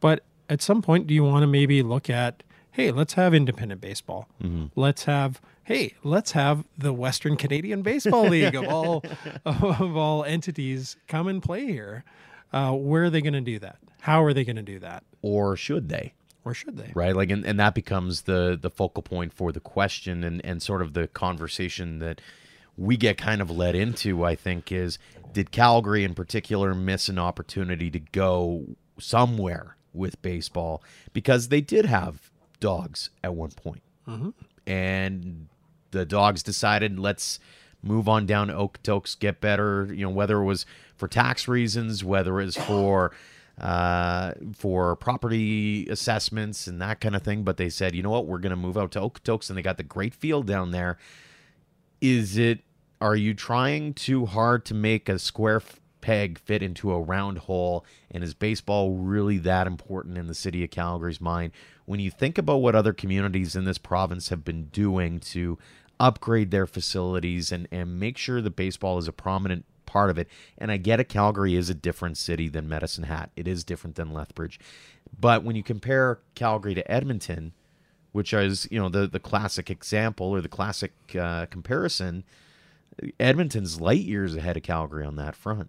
but 0.00 0.24
at 0.48 0.60
some 0.60 0.82
point, 0.82 1.06
do 1.06 1.14
you 1.14 1.22
want 1.22 1.44
to 1.44 1.46
maybe 1.46 1.84
look 1.84 2.10
at, 2.10 2.42
hey, 2.72 2.90
let's 2.90 3.12
have 3.14 3.32
independent 3.32 3.80
baseball. 3.80 4.26
Let's 4.74 5.04
have, 5.04 5.40
hey, 5.62 5.94
let's 6.02 6.32
have 6.32 6.64
the 6.76 6.92
Western 6.92 7.36
Canadian 7.36 7.82
Baseball 7.82 8.26
League 8.28 8.56
of 8.56 8.66
all 8.66 9.04
of 9.44 9.96
all 9.96 10.24
entities 10.24 10.96
come 11.06 11.28
and 11.28 11.40
play 11.40 11.66
here. 11.66 12.02
Uh, 12.52 12.72
where 12.72 13.04
are 13.04 13.10
they 13.10 13.20
going 13.20 13.34
to 13.34 13.40
do 13.52 13.60
that? 13.60 13.78
How 14.00 14.24
are 14.24 14.32
they 14.32 14.44
going 14.44 14.56
to 14.56 14.62
do 14.62 14.80
that? 14.80 15.04
Or 15.22 15.56
should 15.56 15.88
they? 15.88 16.14
Or 16.44 16.54
should 16.54 16.76
they? 16.76 16.90
right 16.94 17.14
like 17.16 17.30
and, 17.30 17.46
and 17.46 17.58
that 17.60 17.74
becomes 17.74 18.22
the 18.22 18.58
the 18.60 18.68
focal 18.68 19.02
point 19.02 19.32
for 19.32 19.50
the 19.52 19.60
question 19.60 20.22
and 20.24 20.44
and 20.44 20.60
sort 20.60 20.82
of 20.82 20.92
the 20.92 21.06
conversation 21.08 22.00
that 22.00 22.20
we 22.76 22.96
get 22.96 23.16
kind 23.16 23.40
of 23.40 23.50
led 23.50 23.74
into 23.74 24.24
i 24.24 24.34
think 24.34 24.70
is 24.72 24.98
did 25.32 25.50
calgary 25.50 26.04
in 26.04 26.14
particular 26.14 26.74
miss 26.74 27.08
an 27.08 27.18
opportunity 27.18 27.90
to 27.90 27.98
go 27.98 28.64
somewhere 28.98 29.76
with 29.92 30.20
baseball 30.22 30.82
because 31.12 31.48
they 31.48 31.60
did 31.60 31.84
have 31.86 32.30
dogs 32.60 33.10
at 33.22 33.34
one 33.34 33.50
point 33.50 33.82
and 34.66 35.48
the 35.90 36.04
dogs 36.04 36.42
decided 36.42 36.98
let's 36.98 37.38
move 37.84 38.08
on 38.08 38.26
down 38.26 38.48
to 38.48 38.54
Okotoks, 38.54 39.18
get 39.18 39.40
better. 39.40 39.88
You 39.92 40.06
know, 40.06 40.10
whether 40.10 40.38
it 40.40 40.44
was 40.44 40.66
for 40.96 41.06
tax 41.06 41.46
reasons, 41.46 42.02
whether 42.02 42.40
it 42.40 42.46
was 42.46 42.56
for 42.56 43.12
uh, 43.60 44.32
for 44.54 44.96
property 44.96 45.86
assessments 45.88 46.66
and 46.66 46.80
that 46.80 47.00
kind 47.00 47.14
of 47.14 47.22
thing. 47.22 47.44
But 47.44 47.56
they 47.56 47.68
said, 47.68 47.94
you 47.94 48.02
know 48.02 48.10
what, 48.10 48.26
we're 48.26 48.38
going 48.38 48.50
to 48.50 48.56
move 48.56 48.76
out 48.76 48.92
to 48.92 49.00
Okotoks, 49.00 49.48
and 49.48 49.56
they 49.56 49.62
got 49.62 49.76
the 49.76 49.82
great 49.82 50.14
field 50.14 50.46
down 50.46 50.70
there. 50.70 50.98
Is 52.00 52.36
it? 52.36 52.60
Are 53.00 53.16
you 53.16 53.34
trying 53.34 53.94
too 53.94 54.26
hard 54.26 54.64
to 54.66 54.74
make 54.74 55.08
a 55.08 55.18
square 55.18 55.62
peg 56.00 56.38
fit 56.38 56.62
into 56.62 56.92
a 56.92 57.00
round 57.00 57.38
hole? 57.38 57.84
And 58.10 58.24
is 58.24 58.34
baseball 58.34 58.96
really 58.96 59.38
that 59.38 59.66
important 59.66 60.16
in 60.16 60.26
the 60.26 60.34
city 60.34 60.64
of 60.64 60.70
Calgary's 60.70 61.20
mind? 61.20 61.52
When 61.86 62.00
you 62.00 62.10
think 62.10 62.38
about 62.38 62.58
what 62.58 62.74
other 62.74 62.92
communities 62.92 63.56
in 63.56 63.64
this 63.64 63.78
province 63.78 64.30
have 64.30 64.44
been 64.44 64.66
doing 64.66 65.20
to 65.20 65.58
upgrade 66.00 66.50
their 66.50 66.66
facilities 66.66 67.52
and, 67.52 67.68
and 67.70 67.98
make 67.98 68.18
sure 68.18 68.40
that 68.40 68.56
baseball 68.56 68.98
is 68.98 69.08
a 69.08 69.12
prominent 69.12 69.64
part 69.86 70.10
of 70.10 70.18
it. 70.18 70.28
And 70.58 70.70
I 70.70 70.76
get 70.76 71.00
it, 71.00 71.08
Calgary 71.08 71.54
is 71.54 71.70
a 71.70 71.74
different 71.74 72.16
city 72.16 72.48
than 72.48 72.68
Medicine 72.68 73.04
Hat. 73.04 73.30
It 73.36 73.46
is 73.46 73.64
different 73.64 73.96
than 73.96 74.12
Lethbridge. 74.12 74.58
But 75.18 75.44
when 75.44 75.56
you 75.56 75.62
compare 75.62 76.18
Calgary 76.34 76.74
to 76.74 76.90
Edmonton, 76.90 77.52
which 78.14 78.32
is 78.32 78.68
you 78.70 78.78
know 78.80 78.88
the 78.88 79.08
the 79.08 79.18
classic 79.18 79.68
example 79.70 80.28
or 80.28 80.40
the 80.40 80.48
classic 80.48 80.92
uh, 81.18 81.46
comparison, 81.46 82.22
Edmonton's 83.18 83.80
light 83.80 84.02
years 84.02 84.36
ahead 84.36 84.56
of 84.56 84.62
Calgary 84.62 85.04
on 85.04 85.16
that 85.16 85.34
front. 85.34 85.68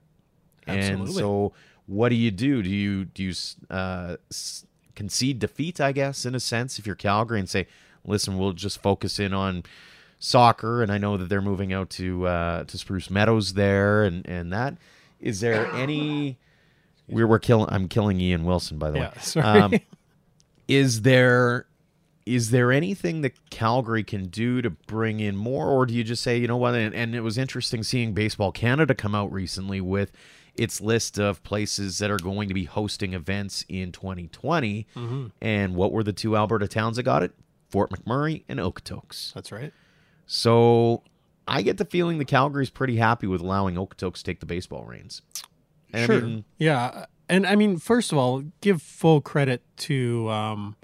Absolutely. 0.67 1.05
And 1.07 1.13
so, 1.15 1.53
what 1.87 2.09
do 2.09 2.15
you 2.15 2.29
do? 2.29 2.61
Do 2.61 2.69
you 2.69 3.05
do 3.05 3.23
you 3.23 3.33
uh, 3.71 4.17
concede 4.93 5.39
defeat? 5.39 5.81
I 5.81 5.91
guess 5.91 6.23
in 6.23 6.35
a 6.35 6.39
sense, 6.39 6.77
if 6.77 6.85
you're 6.85 6.95
Calgary 6.95 7.39
and 7.39 7.49
say, 7.49 7.65
"Listen, 8.05 8.37
we'll 8.37 8.53
just 8.53 8.79
focus 8.79 9.17
in 9.17 9.33
on 9.33 9.63
soccer," 10.19 10.83
and 10.83 10.91
I 10.91 10.99
know 10.99 11.17
that 11.17 11.29
they're 11.29 11.41
moving 11.41 11.73
out 11.73 11.89
to 11.91 12.27
uh, 12.27 12.63
to 12.65 12.77
Spruce 12.77 13.09
Meadows 13.09 13.53
there, 13.53 14.03
and 14.03 14.23
and 14.29 14.53
that 14.53 14.77
is 15.19 15.39
there 15.39 15.65
any? 15.73 16.37
We're 17.07 17.25
we're 17.25 17.39
killing. 17.39 17.69
I'm 17.69 17.87
killing 17.87 18.21
Ian 18.21 18.45
Wilson, 18.45 18.77
by 18.77 18.91
the 18.91 18.99
Yeah, 18.99 19.09
way. 19.09 19.17
sorry. 19.21 19.59
Um, 19.61 19.73
is 20.67 21.01
there 21.03 21.65
is 22.25 22.49
there 22.49 22.71
anything 22.71 23.21
that 23.21 23.49
Calgary 23.51 24.03
can 24.03 24.27
do 24.27 24.61
to 24.61 24.69
bring 24.69 25.19
in 25.19 25.35
more, 25.35 25.69
or 25.69 25.85
do 25.85 25.93
you 25.93 26.03
just 26.03 26.23
say, 26.23 26.37
you 26.37 26.47
know 26.47 26.57
what? 26.57 26.73
And, 26.73 26.93
and 26.95 27.15
it 27.15 27.21
was 27.21 27.37
interesting 27.37 27.83
seeing 27.83 28.13
Baseball 28.13 28.51
Canada 28.51 28.95
come 28.95 29.13
out 29.13 29.31
recently 29.31 29.79
with 29.79 30.11
its 30.55 30.81
list 30.81 31.19
of 31.19 31.43
places 31.43 31.99
that 31.99 32.09
are 32.09 32.17
going 32.17 32.47
to 32.47 32.53
be 32.53 32.63
hosting 32.63 33.13
events 33.13 33.63
in 33.69 33.91
2020. 33.91 34.87
Mm-hmm. 34.95 35.27
And 35.41 35.75
what 35.75 35.91
were 35.91 36.03
the 36.03 36.13
two 36.13 36.35
Alberta 36.35 36.67
towns 36.67 36.97
that 36.97 37.03
got 37.03 37.21
it? 37.21 37.33
Fort 37.69 37.91
McMurray 37.91 38.43
and 38.47 38.59
Okotoks. 38.59 39.33
That's 39.33 39.51
right. 39.51 39.73
So 40.25 41.03
I 41.47 41.61
get 41.61 41.77
the 41.77 41.85
feeling 41.85 42.17
that 42.17 42.27
Calgary's 42.27 42.69
pretty 42.69 42.95
happy 42.95 43.27
with 43.27 43.41
allowing 43.41 43.75
Okotoks 43.75 44.17
to 44.17 44.23
take 44.23 44.39
the 44.39 44.45
baseball 44.45 44.85
reins. 44.85 45.21
And 45.93 46.03
I 46.03 46.05
sure. 46.05 46.21
mean, 46.21 46.45
yeah, 46.57 47.05
and 47.29 47.45
I 47.45 47.55
mean, 47.55 47.77
first 47.77 48.11
of 48.11 48.17
all, 48.17 48.43
give 48.61 48.81
full 48.81 49.21
credit 49.21 49.61
to 49.77 50.29
um, 50.29 50.75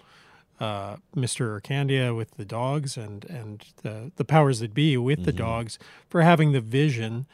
uh, 0.62 0.96
Mr. 1.16 1.60
Candia 1.62 2.14
with 2.16 2.32
the 2.38 2.46
dogs 2.46 2.96
and 2.98 3.26
and 3.26 3.66
the 3.84 4.12
the 4.16 4.24
powers 4.26 4.60
that 4.60 4.74
be 4.74 4.96
with 4.98 5.20
Mm-hmm. 5.20 5.26
the 5.26 5.34
dogs 5.34 5.80
for 6.10 6.22
having 6.22 6.52
the 6.54 6.62
vision 6.62 7.26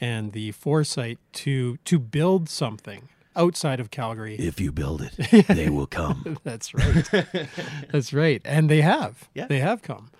and 0.00 0.32
the 0.32 0.50
foresight 0.52 1.18
to 1.44 1.76
to 1.84 1.98
build 1.98 2.48
something 2.48 3.08
outside 3.34 3.80
of 3.80 3.90
Calgary. 3.90 4.34
if 4.36 4.60
you 4.60 4.70
build 4.72 5.00
it, 5.00 5.46
they 5.48 5.70
will 5.70 5.86
come. 5.86 6.36
That's 6.44 6.74
right. 6.74 7.08
That's 7.92 8.12
right. 8.12 8.42
And 8.44 8.68
they 8.68 8.82
have. 8.82 9.28
Yeah. 9.34 9.46
They 9.46 9.60
have 9.60 9.80
come. 9.80 10.10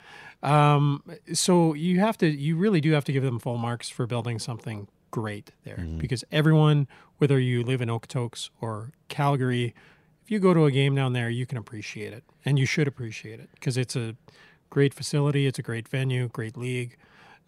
Um, 0.42 1.02
so 1.32 1.74
you 1.74 2.00
have 2.00 2.16
to, 2.18 2.26
you 2.26 2.56
really 2.56 2.80
do 2.80 2.92
have 2.92 3.04
to 3.04 3.12
give 3.12 3.22
them 3.22 3.38
full 3.38 3.58
marks 3.58 3.88
for 3.88 4.06
building 4.06 4.38
something 4.38 4.88
great 5.10 5.52
there 5.64 5.76
Mm-hmm. 5.76 5.98
because 5.98 6.24
everyone, 6.32 6.88
whether 7.18 7.38
you 7.38 7.62
live 7.62 7.80
in 7.82 7.88
Okotoks 7.90 8.50
or 8.60 8.92
Calgary, 9.08 9.66
if 9.66 9.74
you 10.32 10.40
go 10.40 10.54
to 10.54 10.64
a 10.64 10.70
game 10.70 10.94
down 10.94 11.12
there, 11.12 11.28
you 11.28 11.46
can 11.46 11.58
appreciate 11.58 12.12
it 12.12 12.24
and 12.44 12.58
you 12.58 12.66
should 12.66 12.88
appreciate 12.88 13.38
it 13.38 13.50
because 13.54 13.76
it's 13.76 13.94
a 13.94 14.16
great 14.70 14.94
facility. 14.94 15.46
It's 15.46 15.58
a 15.58 15.62
great 15.62 15.86
venue, 15.86 16.28
great 16.28 16.56
league. 16.56 16.96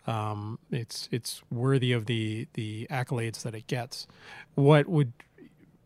Um, 0.06 0.58
it's, 0.70 1.08
it's 1.10 1.42
worthy 1.50 1.92
of 1.92 2.04
the, 2.04 2.46
the 2.52 2.86
accolades 2.90 3.42
that 3.42 3.54
it 3.54 3.66
gets. 3.66 4.06
What 4.54 4.86
would 4.86 5.14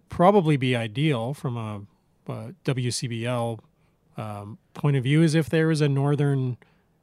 probably 0.09 0.57
be 0.57 0.75
ideal 0.75 1.35
from 1.35 1.57
a, 1.57 1.83
a 2.31 2.55
WCBL 2.65 3.61
um, 4.17 4.59
point 4.75 4.97
of 4.97 5.05
view 5.05 5.23
is 5.23 5.37
if 5.37 5.49
there 5.49 5.71
is 5.71 5.81
a 5.81 5.89
northern 5.89 6.57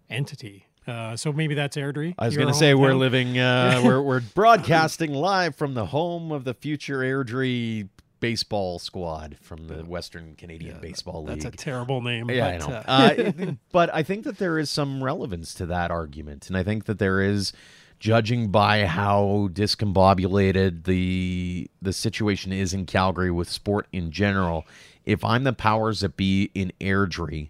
entity. 0.10 0.68
Uh, 0.86 1.16
so 1.16 1.32
maybe 1.32 1.56
that's 1.56 1.78
Airdrie. 1.78 2.14
I 2.20 2.26
was 2.26 2.36
going 2.36 2.50
to 2.50 2.54
say 2.54 2.74
we're 2.74 2.94
living, 2.94 3.40
uh, 3.40 3.82
we're 3.84 4.02
we're 4.02 4.20
broadcasting 4.36 5.14
live 5.14 5.56
from 5.56 5.74
the 5.74 5.88
home 5.88 6.32
of 6.32 6.44
the 6.44 6.54
future 6.54 7.00
Airdrie 7.00 7.90
baseball 8.20 8.80
squad 8.80 9.38
from 9.42 9.68
the 9.68 9.84
Western 9.86 10.36
Canadian 10.36 10.80
Baseball 10.80 11.24
League. 11.24 11.42
That's 11.42 11.54
a 11.54 11.58
terrible 11.58 12.02
name. 12.02 12.30
yeah, 12.30 12.58
but, 12.58 12.68
I 12.68 12.68
know. 12.68 12.76
uh, 12.76 13.34
Uh, 13.46 13.52
but 13.72 13.94
I 13.94 14.04
think 14.04 14.24
that 14.24 14.38
there 14.38 14.58
is 14.58 14.70
some 14.70 15.04
relevance 15.04 15.54
to 15.56 15.66
that 15.68 15.92
argument, 15.92 16.48
and 16.48 16.58
I 16.58 16.64
think 16.64 16.86
that 16.86 17.00
there 17.00 17.22
is, 17.22 17.54
judging 18.00 18.50
by 18.50 18.86
how 18.86 19.50
discombobulated 19.52 20.84
the 20.84 21.70
the 21.82 21.94
situation 21.94 22.52
is 22.52 22.74
in 22.74 22.86
Calgary 22.86 23.32
with 23.32 23.50
sport 23.50 23.88
in 23.92 24.12
general. 24.12 24.66
If 25.06 25.24
I'm 25.24 25.44
the 25.44 25.54
powers 25.54 26.02
that 26.02 26.18
be 26.18 26.52
in 26.54 26.72
Airdrie, 26.82 27.50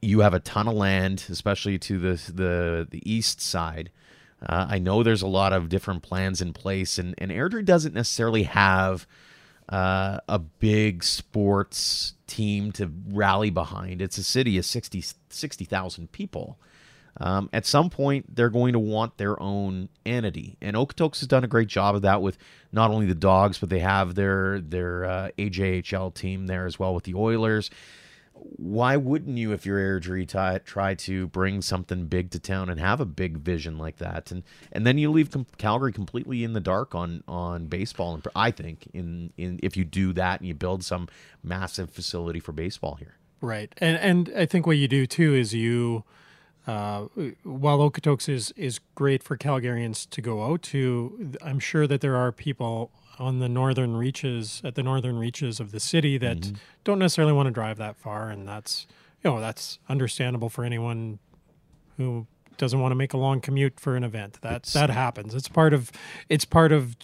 you 0.00 0.20
have 0.20 0.34
a 0.34 0.40
ton 0.40 0.68
of 0.68 0.74
land, 0.74 1.24
especially 1.30 1.78
to 1.78 1.98
the 1.98 2.32
the 2.32 2.88
the 2.90 3.10
east 3.10 3.40
side. 3.40 3.90
Uh, 4.44 4.66
I 4.68 4.78
know 4.78 5.02
there's 5.02 5.22
a 5.22 5.26
lot 5.26 5.52
of 5.52 5.68
different 5.68 6.02
plans 6.02 6.42
in 6.42 6.52
place, 6.52 6.98
and 6.98 7.14
and 7.18 7.30
Airdrie 7.30 7.64
doesn't 7.64 7.94
necessarily 7.94 8.44
have 8.44 9.06
uh, 9.68 10.18
a 10.28 10.38
big 10.38 11.02
sports 11.02 12.14
team 12.26 12.72
to 12.72 12.90
rally 13.08 13.50
behind. 13.50 14.02
It's 14.02 14.18
a 14.18 14.24
city 14.24 14.58
of 14.58 14.64
60 14.64 15.02
60,000 15.28 16.12
people. 16.12 16.58
Um, 17.20 17.48
at 17.52 17.64
some 17.64 17.90
point, 17.90 18.34
they're 18.34 18.50
going 18.50 18.72
to 18.72 18.78
want 18.80 19.18
their 19.18 19.40
own 19.40 19.88
entity, 20.04 20.56
and 20.60 20.76
Okotoks 20.76 21.20
has 21.20 21.28
done 21.28 21.44
a 21.44 21.48
great 21.48 21.68
job 21.68 21.94
of 21.94 22.02
that 22.02 22.20
with 22.22 22.36
not 22.72 22.90
only 22.90 23.06
the 23.06 23.14
Dawgs, 23.14 23.58
but 23.58 23.68
they 23.68 23.78
have 23.78 24.16
their 24.16 24.60
their 24.60 25.04
uh, 25.04 25.28
AJHL 25.38 26.12
team 26.12 26.48
there 26.48 26.66
as 26.66 26.76
well 26.76 26.92
with 26.92 27.04
the 27.04 27.14
Oilers 27.14 27.70
why 28.34 28.96
wouldn't 28.96 29.38
you, 29.38 29.52
if 29.52 29.64
you're 29.64 29.78
Airdrie, 29.78 30.28
try, 30.28 30.58
try 30.58 30.94
to 30.94 31.28
bring 31.28 31.62
something 31.62 32.06
big 32.06 32.30
to 32.30 32.38
town 32.38 32.68
and 32.68 32.80
have 32.80 33.00
a 33.00 33.04
big 33.04 33.38
vision 33.38 33.78
like 33.78 33.98
that, 33.98 34.30
and 34.30 34.42
and 34.72 34.86
then 34.86 34.98
you 34.98 35.10
leave 35.10 35.30
com- 35.30 35.46
Calgary 35.56 35.92
completely 35.92 36.42
in 36.42 36.52
the 36.52 36.60
dark 36.60 36.94
on 36.94 37.22
on 37.28 37.66
baseball. 37.66 38.14
And 38.14 38.26
I 38.34 38.50
think 38.50 38.88
in 38.92 39.32
in 39.36 39.60
if 39.62 39.76
you 39.76 39.84
do 39.84 40.12
that 40.14 40.40
and 40.40 40.48
you 40.48 40.54
build 40.54 40.84
some 40.84 41.08
massive 41.42 41.90
facility 41.90 42.40
for 42.40 42.52
baseball 42.52 42.96
here. 42.96 43.16
Right, 43.40 43.72
and 43.78 43.96
and 43.98 44.32
I 44.36 44.46
think 44.46 44.66
what 44.66 44.78
you 44.78 44.88
do 44.88 45.06
too 45.06 45.34
is 45.34 45.54
you, 45.54 46.04
uh, 46.66 47.02
while 47.42 47.78
Okotoks 47.78 48.28
is 48.28 48.52
is 48.56 48.80
great 48.94 49.22
for 49.22 49.36
Calgarians 49.36 50.08
to 50.10 50.20
go 50.22 50.44
out 50.44 50.62
to, 50.62 51.32
I'm 51.42 51.58
sure 51.58 51.86
that 51.86 52.00
there 52.00 52.16
are 52.16 52.32
people 52.32 52.90
on 53.18 53.38
the 53.38 53.48
northern 53.48 53.96
reaches 53.96 54.60
at 54.64 54.74
the 54.74 54.82
northern 54.82 55.18
reaches 55.18 55.60
of 55.60 55.70
the 55.72 55.78
city 55.80 56.18
that 56.18 56.50
don't 56.82 56.98
necessarily 56.98 57.32
want 57.32 57.46
to 57.46 57.50
drive 57.52 57.76
that 57.78 57.96
far, 57.96 58.30
and 58.30 58.48
that's 58.48 58.86
you 59.22 59.30
know 59.30 59.40
that's 59.40 59.78
understandable 59.88 60.48
for 60.48 60.64
anyone 60.64 61.18
who 61.96 62.26
doesn't 62.56 62.80
want 62.80 62.92
to 62.92 62.96
make 62.96 63.12
a 63.12 63.16
long 63.16 63.40
commute 63.40 63.78
for 63.78 63.96
an 63.96 64.04
event. 64.04 64.38
That 64.42 64.56
It's- 64.56 64.72
that 64.72 64.90
happens. 64.90 65.34
It's 65.34 65.48
part 65.48 65.72
of 65.74 65.92
it's 66.28 66.44
part 66.44 66.72
of 66.72 66.96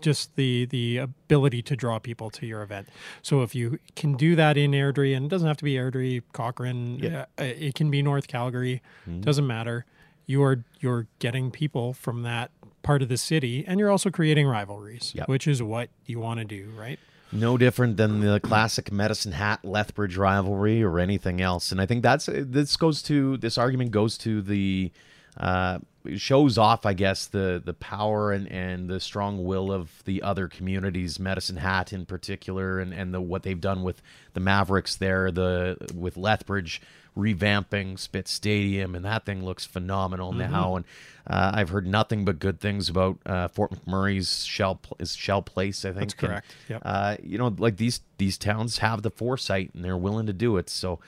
just 0.00 0.36
the 0.36 0.66
the 0.66 0.98
ability 0.98 1.62
to 1.62 1.76
draw 1.76 1.98
people 1.98 2.30
to 2.30 2.46
your 2.46 2.62
event. 2.62 2.88
So 3.22 3.42
if 3.42 3.54
you 3.54 3.78
can 3.96 4.14
do 4.16 4.36
that 4.36 4.56
in 4.56 4.70
Airdrie, 4.72 5.16
and 5.16 5.26
it 5.26 5.28
doesn't 5.28 5.48
have 5.48 5.56
to 5.58 5.64
be 5.64 5.74
Airdrie, 5.74 6.22
Cochrane, 6.32 6.98
Yeah. 7.00 7.26
uh, 7.38 7.44
it 7.44 7.74
can 7.74 7.90
be 7.90 8.02
North 8.02 8.28
Calgary, 8.28 8.82
doesn't 9.20 9.46
matter. 9.46 9.84
You 10.26 10.42
are 10.42 10.64
you're 10.80 11.06
getting 11.18 11.50
people 11.50 11.92
from 11.92 12.22
that 12.22 12.50
part 12.82 13.02
of 13.02 13.08
the 13.08 13.16
city, 13.16 13.64
and 13.66 13.80
you're 13.80 13.90
also 13.90 14.10
creating 14.10 14.46
rivalries, 14.46 15.12
Yep. 15.14 15.28
which 15.28 15.46
is 15.48 15.62
what 15.62 15.88
you 16.06 16.20
want 16.20 16.38
to 16.40 16.44
do, 16.44 16.70
right? 16.78 16.98
No 17.32 17.56
different 17.58 17.96
than 17.96 18.20
the 18.20 18.38
classic 18.38 18.92
Medicine 18.92 19.32
Hat 19.32 19.64
Lethbridge 19.64 20.16
rivalry 20.16 20.82
or 20.84 21.00
anything 21.00 21.40
else. 21.40 21.72
And 21.72 21.80
I 21.80 21.86
think 21.86 22.02
that's 22.04 22.26
this 22.32 22.76
goes 22.76 23.02
to 23.02 23.36
this 23.38 23.58
argument 23.58 23.90
goes 23.90 24.16
to 24.18 24.40
the 24.40 24.92
uh, 25.36 25.78
shows 26.16 26.58
off, 26.58 26.84
I 26.86 26.92
guess, 26.92 27.26
the 27.26 27.62
the 27.64 27.74
power 27.74 28.32
and, 28.32 28.50
and 28.50 28.88
the 28.88 29.00
strong 29.00 29.44
will 29.44 29.72
of 29.72 30.02
the 30.04 30.22
other 30.22 30.48
communities, 30.48 31.18
Medicine 31.18 31.56
Hat 31.56 31.92
in 31.92 32.06
particular, 32.06 32.78
and, 32.78 32.92
and 32.92 33.14
the 33.14 33.20
what 33.20 33.42
they've 33.42 33.60
done 33.60 33.82
with 33.82 34.02
the 34.34 34.40
Mavericks 34.40 34.96
there, 34.96 35.30
the 35.30 35.76
with 35.94 36.16
Lethbridge 36.16 36.80
revamping 37.16 37.98
Spitz 37.98 38.30
Stadium, 38.30 38.94
and 38.94 39.04
that 39.04 39.24
thing 39.24 39.44
looks 39.44 39.64
phenomenal 39.64 40.32
now. 40.32 40.76
And 40.76 40.84
uh, 41.26 41.52
I've 41.54 41.68
heard 41.68 41.86
nothing 41.86 42.24
but 42.24 42.38
good 42.38 42.60
things 42.60 42.88
about 42.88 43.18
uh, 43.24 43.48
Fort 43.48 43.72
McMurray's 43.72 44.44
Shell 44.44 44.80
is 44.98 45.14
Shell 45.14 45.42
Place. 45.42 45.84
I 45.84 45.88
think 45.88 46.00
That's 46.00 46.14
correct. 46.14 46.54
Yep. 46.68 46.82
uh, 46.84 47.16
you 47.22 47.38
know, 47.38 47.54
like 47.56 47.76
these 47.76 48.00
these 48.18 48.36
towns 48.36 48.78
have 48.78 49.02
the 49.02 49.10
foresight 49.10 49.70
and 49.74 49.84
they're 49.84 49.96
willing 49.96 50.26
to 50.26 50.32
do 50.32 50.56
it. 50.56 50.68
So 50.68 50.98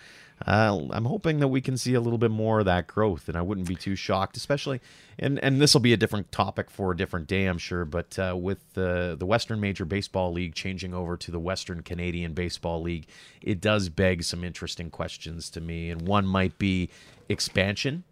uh, 0.44 0.86
I'm 0.90 1.06
hoping 1.06 1.40
that 1.40 1.48
we 1.48 1.62
can 1.62 1.78
see 1.78 1.94
a 1.94 2.00
little 2.00 2.18
bit 2.18 2.30
more 2.30 2.58
of 2.58 2.66
that 2.66 2.86
growth, 2.86 3.28
and 3.28 3.38
I 3.38 3.42
wouldn't 3.42 3.66
be 3.66 3.76
too 3.76 3.96
shocked, 3.96 4.36
especially. 4.36 4.80
And 5.18 5.38
and 5.38 5.60
this 5.62 5.72
will 5.72 5.80
be 5.80 5.94
a 5.94 5.96
different 5.96 6.30
topic 6.30 6.70
for 6.70 6.92
a 6.92 6.96
different 6.96 7.26
day, 7.26 7.46
I'm 7.46 7.56
sure. 7.58 7.86
But 7.86 8.18
uh, 8.18 8.36
with 8.38 8.74
the 8.74 9.16
the 9.18 9.24
Western 9.24 9.60
Major 9.60 9.86
Baseball 9.86 10.32
League 10.32 10.54
changing 10.54 10.92
over 10.92 11.16
to 11.16 11.30
the 11.30 11.40
Western 11.40 11.82
Canadian 11.82 12.34
Baseball 12.34 12.82
League, 12.82 13.06
it 13.40 13.60
does 13.62 13.88
beg 13.88 14.24
some 14.24 14.44
interesting 14.44 14.90
questions 14.90 15.48
to 15.50 15.60
me, 15.60 15.90
and 15.90 16.02
one 16.02 16.26
might 16.26 16.58
be 16.58 16.90
expansion. 17.28 18.04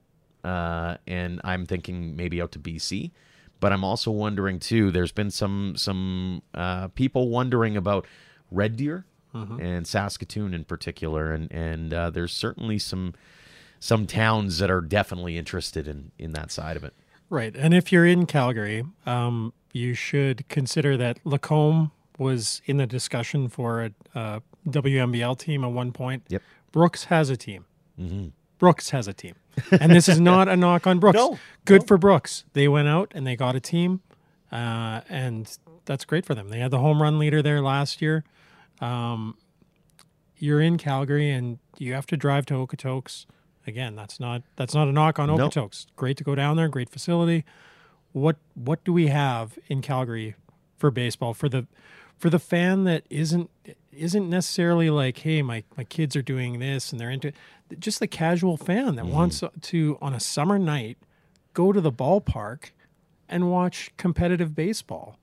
Uh, 0.43 0.97
and 1.07 1.41
I'm 1.45 1.67
thinking 1.67 2.17
maybe 2.17 2.41
out 2.43 2.53
to 2.53 2.59
BC 2.59 3.13
But 3.61 3.73
I'm 3.73 3.83
also 3.85 4.11
wondering 4.11 4.61
too. 4.61 4.91
There's 4.91 5.13
been 5.13 5.31
some 5.31 5.75
some 5.77 6.43
uh, 6.55 6.89
people 6.89 7.29
wondering 7.29 7.77
about 7.77 8.07
Red 8.51 8.77
Deer 8.77 9.07
and 9.35 9.87
Saskatoon 9.87 10.55
in 10.55 10.65
particular, 10.65 11.33
and 11.33 11.51
and 11.51 11.93
uh, 11.93 12.11
there's 12.11 12.33
certainly 12.33 12.79
some 12.79 13.15
some 13.81 14.07
towns 14.07 14.59
that 14.59 14.71
are 14.71 14.81
definitely 14.81 15.37
interested 15.37 15.89
in 15.89 16.13
in 16.19 16.33
that 16.33 16.51
side 16.51 16.77
of 16.77 16.85
it. 16.85 16.95
Right. 17.29 17.55
And 17.57 17.75
if 17.75 17.91
you're 17.91 18.07
in 18.07 18.27
Calgary, 18.27 18.85
um, 19.07 19.53
you 19.73 19.95
should 19.95 20.49
consider 20.49 20.97
that 20.99 21.19
Lacombe 21.25 21.91
was 22.19 22.63
in 22.67 22.77
the 22.77 22.87
discussion 22.87 23.49
for 23.49 23.83
a, 23.83 23.91
uh 24.19 24.41
WMBL 24.69 25.39
team 25.39 25.65
at 25.65 25.73
one 25.73 25.93
point. 25.93 26.25
Yep. 26.29 26.43
Brooks 26.73 27.05
has 27.05 27.29
a 27.31 27.37
team. 27.37 27.65
Brooks 28.59 28.91
has 28.91 29.07
a 29.09 29.13
team. 29.13 29.35
And 29.71 29.93
this 29.93 30.09
is 30.09 30.21
not 30.21 30.49
a 30.49 30.57
knock 30.65 30.87
on 30.87 30.99
Brooks. 30.99 31.17
No, 31.17 31.39
Good 31.65 31.87
for 31.87 31.99
Brooks. 31.99 32.45
They 32.55 32.67
went 32.69 32.89
out 32.89 33.13
and 33.15 33.27
they 33.27 33.37
got 33.37 33.55
a 33.55 33.61
team, 33.61 34.01
uh, 34.51 35.03
and 35.09 35.57
that's 35.85 36.05
great 36.05 36.25
for 36.25 36.35
them. 36.35 36.49
They 36.49 36.61
had 36.61 36.71
the 36.71 36.79
home 36.79 37.03
run 37.03 37.19
leader 37.19 37.43
there 37.43 37.61
last 37.61 38.01
year. 38.01 38.25
Um, 38.85 39.37
you're 40.37 40.61
in 40.61 40.77
Calgary 40.77 41.31
and 41.31 41.59
you 41.79 41.95
have 41.95 42.07
to 42.07 42.17
drive 42.17 42.45
to 42.47 42.55
Okotoks. 42.55 43.27
Again, 43.67 43.97
that's 43.97 44.21
not 44.21 44.43
that's 44.57 44.75
not 44.75 44.89
a 44.89 44.93
knock 44.93 45.19
on 45.19 45.29
Nope. 45.29 45.53
Okotoks. 45.53 45.87
Great 45.97 46.17
to 46.19 46.25
go 46.25 46.35
down 46.35 46.57
there, 46.57 46.69
great 46.69 46.91
facility. 46.91 47.45
What 48.13 48.37
what 48.55 48.85
do 48.85 48.93
we 48.93 49.07
have 49.07 49.59
in 49.69 49.81
Calgary 49.81 50.35
for 50.77 50.91
baseball 50.91 51.33
for 51.33 51.49
the 51.49 51.67
for 52.19 52.29
the 52.29 52.39
fan 52.39 52.85
that 52.85 53.05
isn't 53.09 53.49
isn't 53.91 54.29
necessarily 54.29 54.91
like, 54.91 55.19
hey, 55.19 55.41
my 55.41 55.65
my 55.77 55.85
kids 55.85 56.15
are 56.15 56.23
doing 56.23 56.59
this 56.59 56.93
and 56.93 57.01
they're 57.01 57.11
into 57.11 57.33
just 57.79 58.01
the 58.01 58.07
casual 58.07 58.59
fan 58.59 58.97
that 58.97 59.07
wants 59.07 59.43
to 59.63 59.99
on 60.03 60.13
a 60.13 60.21
summer 60.21 60.59
night 60.59 60.99
go 61.55 61.73
to 61.73 61.81
the 61.81 61.93
ballpark 61.93 62.71
and 63.29 63.51
watch 63.51 63.91
competitive 63.97 64.55
baseball. 64.55 65.17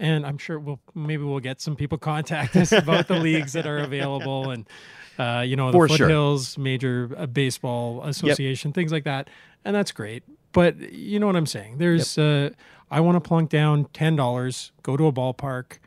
And 0.00 0.24
I'm 0.26 0.38
sure 0.38 0.58
we'll 0.58 0.80
maybe 0.94 1.22
we'll 1.22 1.40
get 1.40 1.60
some 1.60 1.76
people 1.76 1.98
contact 1.98 2.56
us 2.56 2.72
about 2.72 3.06
the 3.06 3.16
leagues 3.20 3.52
that 3.52 3.66
are 3.66 3.78
available 3.78 4.50
and 4.50 4.66
uh, 5.18 5.44
you 5.46 5.54
know 5.54 5.70
the 5.70 5.76
For 5.76 5.88
sure. 5.88 5.98
Foothills 5.98 6.56
Major 6.56 7.10
uh, 7.16 7.26
Baseball 7.26 8.02
Association, 8.04 8.72
things 8.72 8.92
like 8.92 9.04
that, 9.04 9.28
and 9.64 9.76
that's 9.76 9.92
great. 9.92 10.22
But 10.52 10.78
you 10.92 11.20
know 11.20 11.26
what 11.26 11.36
I'm 11.36 11.46
saying? 11.46 11.76
There's 11.78 12.16
uh, 12.16 12.50
I 12.90 13.00
want 13.00 13.16
to 13.16 13.20
plunk 13.20 13.50
down 13.50 13.84
ten 13.92 14.16
dollars, 14.16 14.72
go 14.82 14.96
to 14.96 15.06
a 15.06 15.12
ballpark, 15.12 15.78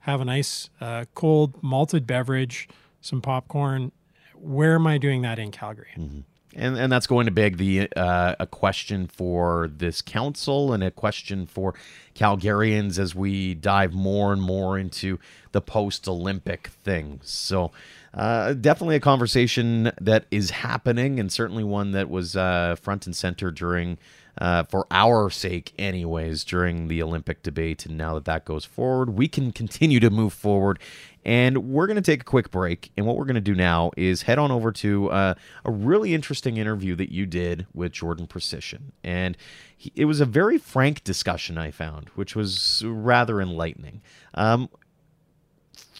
have 0.00 0.22
a 0.22 0.24
nice 0.24 0.70
uh, 0.80 1.04
cold 1.14 1.62
malted 1.62 2.06
beverage, 2.06 2.66
some 3.02 3.20
popcorn. 3.20 3.92
Where 4.34 4.76
am 4.76 4.86
I 4.86 4.96
doing 4.96 5.20
that 5.20 5.38
in 5.38 5.50
Calgary? 5.50 6.24
And 6.54 6.76
and 6.76 6.90
that's 6.90 7.06
going 7.06 7.26
to 7.26 7.32
beg 7.32 7.58
the 7.58 7.88
uh, 7.94 8.34
a 8.40 8.46
question 8.46 9.06
for 9.06 9.70
this 9.72 10.02
council 10.02 10.72
and 10.72 10.82
a 10.82 10.90
question 10.90 11.46
for 11.46 11.74
Calgarians 12.14 12.98
as 12.98 13.14
we 13.14 13.54
dive 13.54 13.92
more 13.92 14.32
and 14.32 14.42
more 14.42 14.76
into 14.78 15.18
the 15.52 15.60
post 15.60 16.08
Olympic 16.08 16.68
things. 16.84 17.30
So. 17.30 17.72
Uh, 18.12 18.54
definitely 18.54 18.96
a 18.96 19.00
conversation 19.00 19.92
that 20.00 20.24
is 20.32 20.50
happening, 20.50 21.20
and 21.20 21.32
certainly 21.32 21.62
one 21.62 21.92
that 21.92 22.10
was 22.10 22.34
uh, 22.34 22.74
front 22.74 23.06
and 23.06 23.14
center 23.14 23.52
during, 23.52 23.98
uh, 24.38 24.64
for 24.64 24.84
our 24.90 25.30
sake, 25.30 25.72
anyways, 25.78 26.42
during 26.42 26.88
the 26.88 27.00
Olympic 27.00 27.40
debate. 27.44 27.86
And 27.86 27.96
now 27.96 28.14
that 28.14 28.24
that 28.24 28.44
goes 28.44 28.64
forward, 28.64 29.10
we 29.10 29.28
can 29.28 29.52
continue 29.52 30.00
to 30.00 30.10
move 30.10 30.32
forward. 30.32 30.80
And 31.24 31.70
we're 31.70 31.86
going 31.86 31.96
to 31.96 32.02
take 32.02 32.22
a 32.22 32.24
quick 32.24 32.50
break. 32.50 32.90
And 32.96 33.06
what 33.06 33.16
we're 33.16 33.26
going 33.26 33.34
to 33.34 33.40
do 33.40 33.54
now 33.54 33.90
is 33.96 34.22
head 34.22 34.38
on 34.38 34.50
over 34.50 34.72
to 34.72 35.10
uh, 35.10 35.34
a 35.64 35.70
really 35.70 36.14
interesting 36.14 36.56
interview 36.56 36.96
that 36.96 37.12
you 37.12 37.26
did 37.26 37.66
with 37.74 37.92
Jordan 37.92 38.26
Procyshen. 38.26 38.92
And 39.04 39.36
he, 39.76 39.92
it 39.94 40.06
was 40.06 40.20
a 40.20 40.24
very 40.24 40.56
frank 40.56 41.04
discussion, 41.04 41.58
I 41.58 41.70
found, 41.70 42.08
which 42.14 42.34
was 42.34 42.82
rather 42.86 43.40
enlightening. 43.40 44.00
Um, 44.34 44.70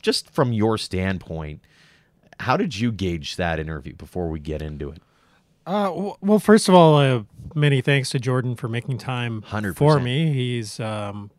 just 0.00 0.30
from 0.30 0.52
your 0.52 0.78
standpoint, 0.78 1.60
how 2.40 2.56
did 2.56 2.78
you 2.78 2.90
gauge 2.90 3.37
that 3.37 3.59
interview 3.59 3.94
before 3.94 4.28
we 4.28 4.40
get 4.40 4.62
into 4.62 4.90
it? 4.90 5.02
Uh, 5.66 6.12
well, 6.20 6.38
first 6.38 6.68
of 6.68 6.74
all, 6.74 6.96
uh, 6.96 7.22
many 7.54 7.80
thanks 7.80 8.11
to 8.11 8.18
Jordan 8.18 8.56
for 8.56 8.68
making 8.68 8.98
time 8.98 9.42
100%. 9.42 9.76
for 9.76 10.00
me. 10.00 10.33
He's 10.33 10.80
um, 10.80 11.30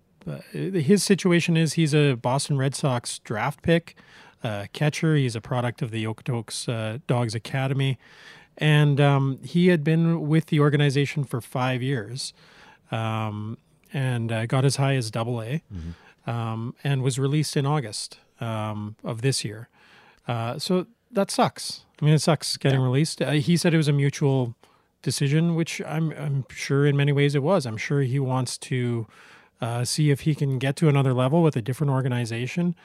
his 0.52 1.04
situation 1.04 1.58
is 1.58 1.74
he's 1.74 1.94
a 1.94 2.14
Boston 2.14 2.58
Red 2.58 2.76
Sox 2.76 3.20
draft 3.20 3.62
pick, 3.62 3.96
uh, 4.44 4.66
catcher. 4.74 5.16
He's 5.16 5.36
a 5.36 5.42
product 5.42 5.82
of 5.82 5.92
the 5.92 6.04
Okotoks 6.06 6.68
uh, 6.68 7.00
Dawgs 7.08 7.36
Academy, 7.36 7.98
and 8.58 9.00
um, 9.00 9.40
he 9.44 9.68
had 9.68 9.84
been 9.84 10.28
with 10.28 10.48
the 10.48 10.60
organization 10.60 11.24
for 11.24 11.42
five 11.42 11.82
years, 11.82 12.34
um, 12.92 13.58
and 13.94 14.32
uh, 14.32 14.46
got 14.46 14.66
as 14.66 14.78
high 14.78 14.96
as 14.96 15.12
Double 15.12 15.42
A, 15.42 15.62
um, 16.28 16.76
and 16.84 17.02
was 17.04 17.18
released 17.20 17.58
in 17.58 17.66
August 17.66 18.20
um, 18.40 18.96
of 19.04 19.22
this 19.22 19.44
year. 19.44 19.70
Uh, 20.28 20.58
so 20.60 20.86
that 21.12 21.32
sucks. 21.32 21.86
I 22.02 22.06
mean, 22.06 22.14
it 22.14 22.20
sucks 22.22 22.58
getting 22.58 22.80
released. 22.80 23.22
Uh, 23.22 23.32
he 23.32 23.58
said 23.58 23.74
it 23.74 23.78
was 23.78 23.88
a 23.88 23.94
mutual 23.94 24.56
decision, 25.02 25.56
which 25.56 25.82
I'm 25.86 26.12
I'm 26.12 26.46
sure 26.50 26.86
in 26.86 26.96
many 26.96 27.12
ways 27.12 27.36
it 27.36 27.44
was. 27.44 27.66
I'm 27.66 27.78
sure 27.78 28.02
he 28.02 28.20
wants 28.20 28.58
to 28.60 29.08
uh, 29.62 29.86
see 29.86 30.10
if 30.10 30.22
he 30.22 30.36
can 30.36 30.58
get 30.58 30.76
to 30.78 30.90
another 30.90 31.14
level 31.14 31.44
with 31.44 31.56
a 31.56 31.62
different 31.62 31.92
organization, 31.92 32.76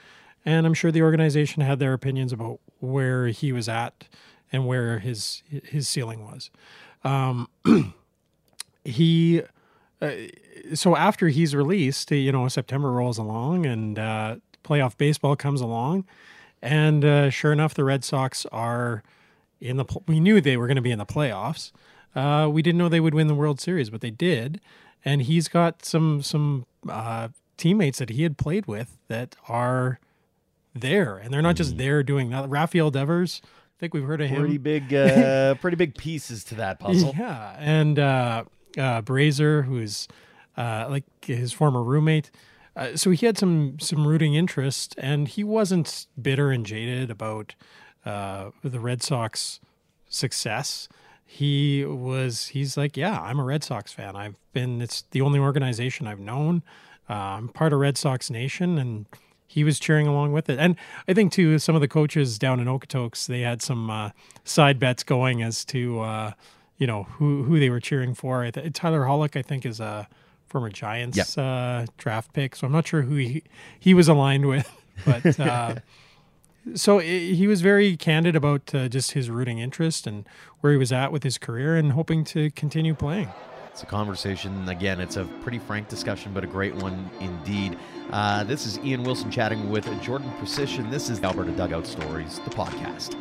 and 0.45 0.65
I'm 0.65 0.73
sure 0.73 0.91
the 0.91 1.01
organization 1.01 1.61
had 1.63 1.79
their 1.79 1.93
opinions 1.93 2.31
about 2.31 2.59
where 2.79 3.27
he 3.27 3.51
was 3.51 3.67
at 3.67 4.07
and 4.51 4.67
where 4.67 4.99
his 4.99 5.43
his 5.49 5.87
ceiling 5.87 6.23
was. 6.23 6.49
Um, 7.03 7.47
he 8.85 9.41
uh, 10.01 10.11
so 10.73 10.95
after 10.95 11.27
he's 11.29 11.55
released, 11.55 12.11
you 12.11 12.31
know, 12.31 12.47
September 12.47 12.91
rolls 12.91 13.17
along 13.17 13.65
and 13.65 13.97
uh, 13.97 14.35
playoff 14.63 14.97
baseball 14.97 15.35
comes 15.35 15.61
along, 15.61 16.05
and 16.61 17.03
uh, 17.03 17.29
sure 17.29 17.51
enough, 17.51 17.73
the 17.73 17.83
Red 17.83 18.03
Sox 18.03 18.45
are 18.51 19.03
in 19.59 19.77
the. 19.77 19.85
We 20.07 20.19
knew 20.19 20.41
they 20.41 20.57
were 20.57 20.67
going 20.67 20.75
to 20.75 20.81
be 20.81 20.91
in 20.91 20.99
the 20.99 21.05
playoffs. 21.05 21.71
Uh, 22.15 22.49
we 22.49 22.61
didn't 22.61 22.77
know 22.77 22.89
they 22.89 22.99
would 22.99 23.13
win 23.13 23.27
the 23.27 23.35
World 23.35 23.59
Series, 23.59 23.89
but 23.89 24.01
they 24.01 24.11
did. 24.11 24.59
And 25.07 25.21
he's 25.21 25.47
got 25.47 25.85
some 25.85 26.21
some 26.21 26.65
uh, 26.89 27.29
teammates 27.55 27.99
that 27.99 28.09
he 28.09 28.23
had 28.23 28.37
played 28.37 28.65
with 28.65 28.97
that 29.07 29.37
are 29.47 29.99
there, 30.75 31.17
and 31.17 31.33
they're 31.33 31.41
not 31.41 31.55
just 31.55 31.77
there 31.77 32.03
doing 32.03 32.29
that. 32.31 32.49
Rafael 32.49 32.91
Devers, 32.91 33.41
I 33.45 33.79
think 33.79 33.93
we've 33.93 34.03
heard 34.03 34.19
of 34.19 34.29
him. 34.29 34.41
Pretty 34.41 34.57
big, 34.57 34.93
uh, 34.93 35.55
pretty 35.55 35.77
big 35.77 35.95
pieces 35.95 36.43
to 36.45 36.55
that 36.55 36.79
puzzle. 36.79 37.15
Yeah, 37.17 37.55
and 37.57 37.97
uh, 37.97 38.43
uh, 38.77 39.01
Brasier, 39.01 39.63
who's 39.63 40.09
uh, 40.57 40.87
like 40.89 41.05
his 41.23 41.53
former 41.53 41.81
roommate. 41.81 42.29
Uh, 42.75 42.95
so 42.95 43.09
he 43.11 43.25
had 43.25 43.37
some 43.37 43.79
some 43.79 44.05
rooting 44.05 44.35
interest, 44.35 44.93
and 44.97 45.29
he 45.29 45.43
wasn't 45.43 46.07
bitter 46.21 46.51
and 46.51 46.65
jaded 46.65 47.09
about 47.09 47.55
uh, 48.05 48.49
the 48.61 48.81
Red 48.81 49.01
Sox 49.01 49.59
success. 50.09 50.89
He 51.29 51.83
was. 51.83 52.47
He's 52.47 52.77
like, 52.77 52.95
yeah, 52.95 53.19
I'm 53.21 53.37
a 53.37 53.43
Red 53.43 53.63
Sox 53.63 53.91
fan. 53.91 54.15
I've 54.15 54.37
been. 54.53 54.81
It's 54.81 55.03
the 55.11 55.21
only 55.21 55.39
organization 55.39 56.07
I've 56.07 56.21
known. 56.21 56.63
Uh, 57.09 57.13
I'm 57.13 57.49
part 57.49 57.73
of 57.73 57.79
Red 57.79 57.97
Sox 57.97 58.29
Nation, 58.29 58.77
and 58.77 59.05
he 59.45 59.63
was 59.65 59.77
cheering 59.77 60.07
along 60.07 60.31
with 60.31 60.49
it. 60.49 60.57
And 60.57 60.77
I 61.07 61.13
think 61.13 61.33
too, 61.33 61.59
some 61.59 61.75
of 61.75 61.81
the 61.81 61.87
coaches 61.87 62.39
down 62.39 62.59
in 62.61 62.67
Okotoks, 62.67 63.27
they 63.27 63.41
had 63.41 63.61
some 63.61 63.89
uh, 63.89 64.11
side 64.45 64.79
bets 64.79 65.03
going 65.03 65.43
as 65.43 65.65
to 65.65 65.99
uh, 65.99 66.31
you 66.77 66.87
know 66.87 67.03
who 67.03 67.43
who 67.43 67.59
they 67.59 67.69
were 67.69 67.81
cheering 67.81 68.13
for. 68.13 68.43
I 68.43 68.51
th- 68.51 68.73
Tyler 68.73 69.01
Hollick, 69.01 69.35
I 69.35 69.41
think, 69.41 69.65
is 69.65 69.81
a 69.81 70.07
former 70.47 70.69
Giants 70.69 71.37
uh, 71.37 71.85
draft 71.97 72.31
pick, 72.31 72.55
so 72.55 72.65
I'm 72.67 72.73
not 72.73 72.87
sure 72.87 73.01
who 73.01 73.15
he 73.15 73.43
he 73.77 73.93
was 73.93 74.07
aligned 74.07 74.45
with, 74.47 74.71
but. 75.05 75.83
So 76.75 76.99
he 76.99 77.47
was 77.47 77.61
very 77.61 77.95
candid 77.97 78.35
about 78.35 78.73
uh, 78.73 78.87
just 78.89 79.11
his 79.11 79.29
rooting 79.29 79.59
interest 79.59 80.07
and 80.07 80.27
where 80.61 80.71
he 80.71 80.77
was 80.77 80.91
at 80.91 81.11
with 81.11 81.23
his 81.23 81.37
career 81.37 81.75
and 81.75 81.91
hoping 81.93 82.23
to 82.25 82.51
continue 82.51 82.93
playing. 82.93 83.29
It's 83.71 83.83
a 83.83 83.85
conversation. 83.85 84.67
Again, 84.67 84.99
it's 84.99 85.17
a 85.17 85.25
pretty 85.43 85.59
frank 85.59 85.87
discussion, 85.87 86.33
but 86.33 86.43
a 86.43 86.47
great 86.47 86.73
one 86.75 87.09
indeed. 87.19 87.77
Uh, 88.09 88.43
this 88.43 88.65
is 88.65 88.79
Ian 88.79 89.03
Wilson 89.03 89.29
chatting 89.29 89.69
with 89.69 89.85
Jordan 90.01 90.31
Procyshen. 90.39 90.89
This 90.89 91.09
is 91.09 91.21
Alberta 91.23 91.51
Dugout 91.51 91.85
Stories, 91.85 92.39
the 92.39 92.49
podcast. 92.49 93.15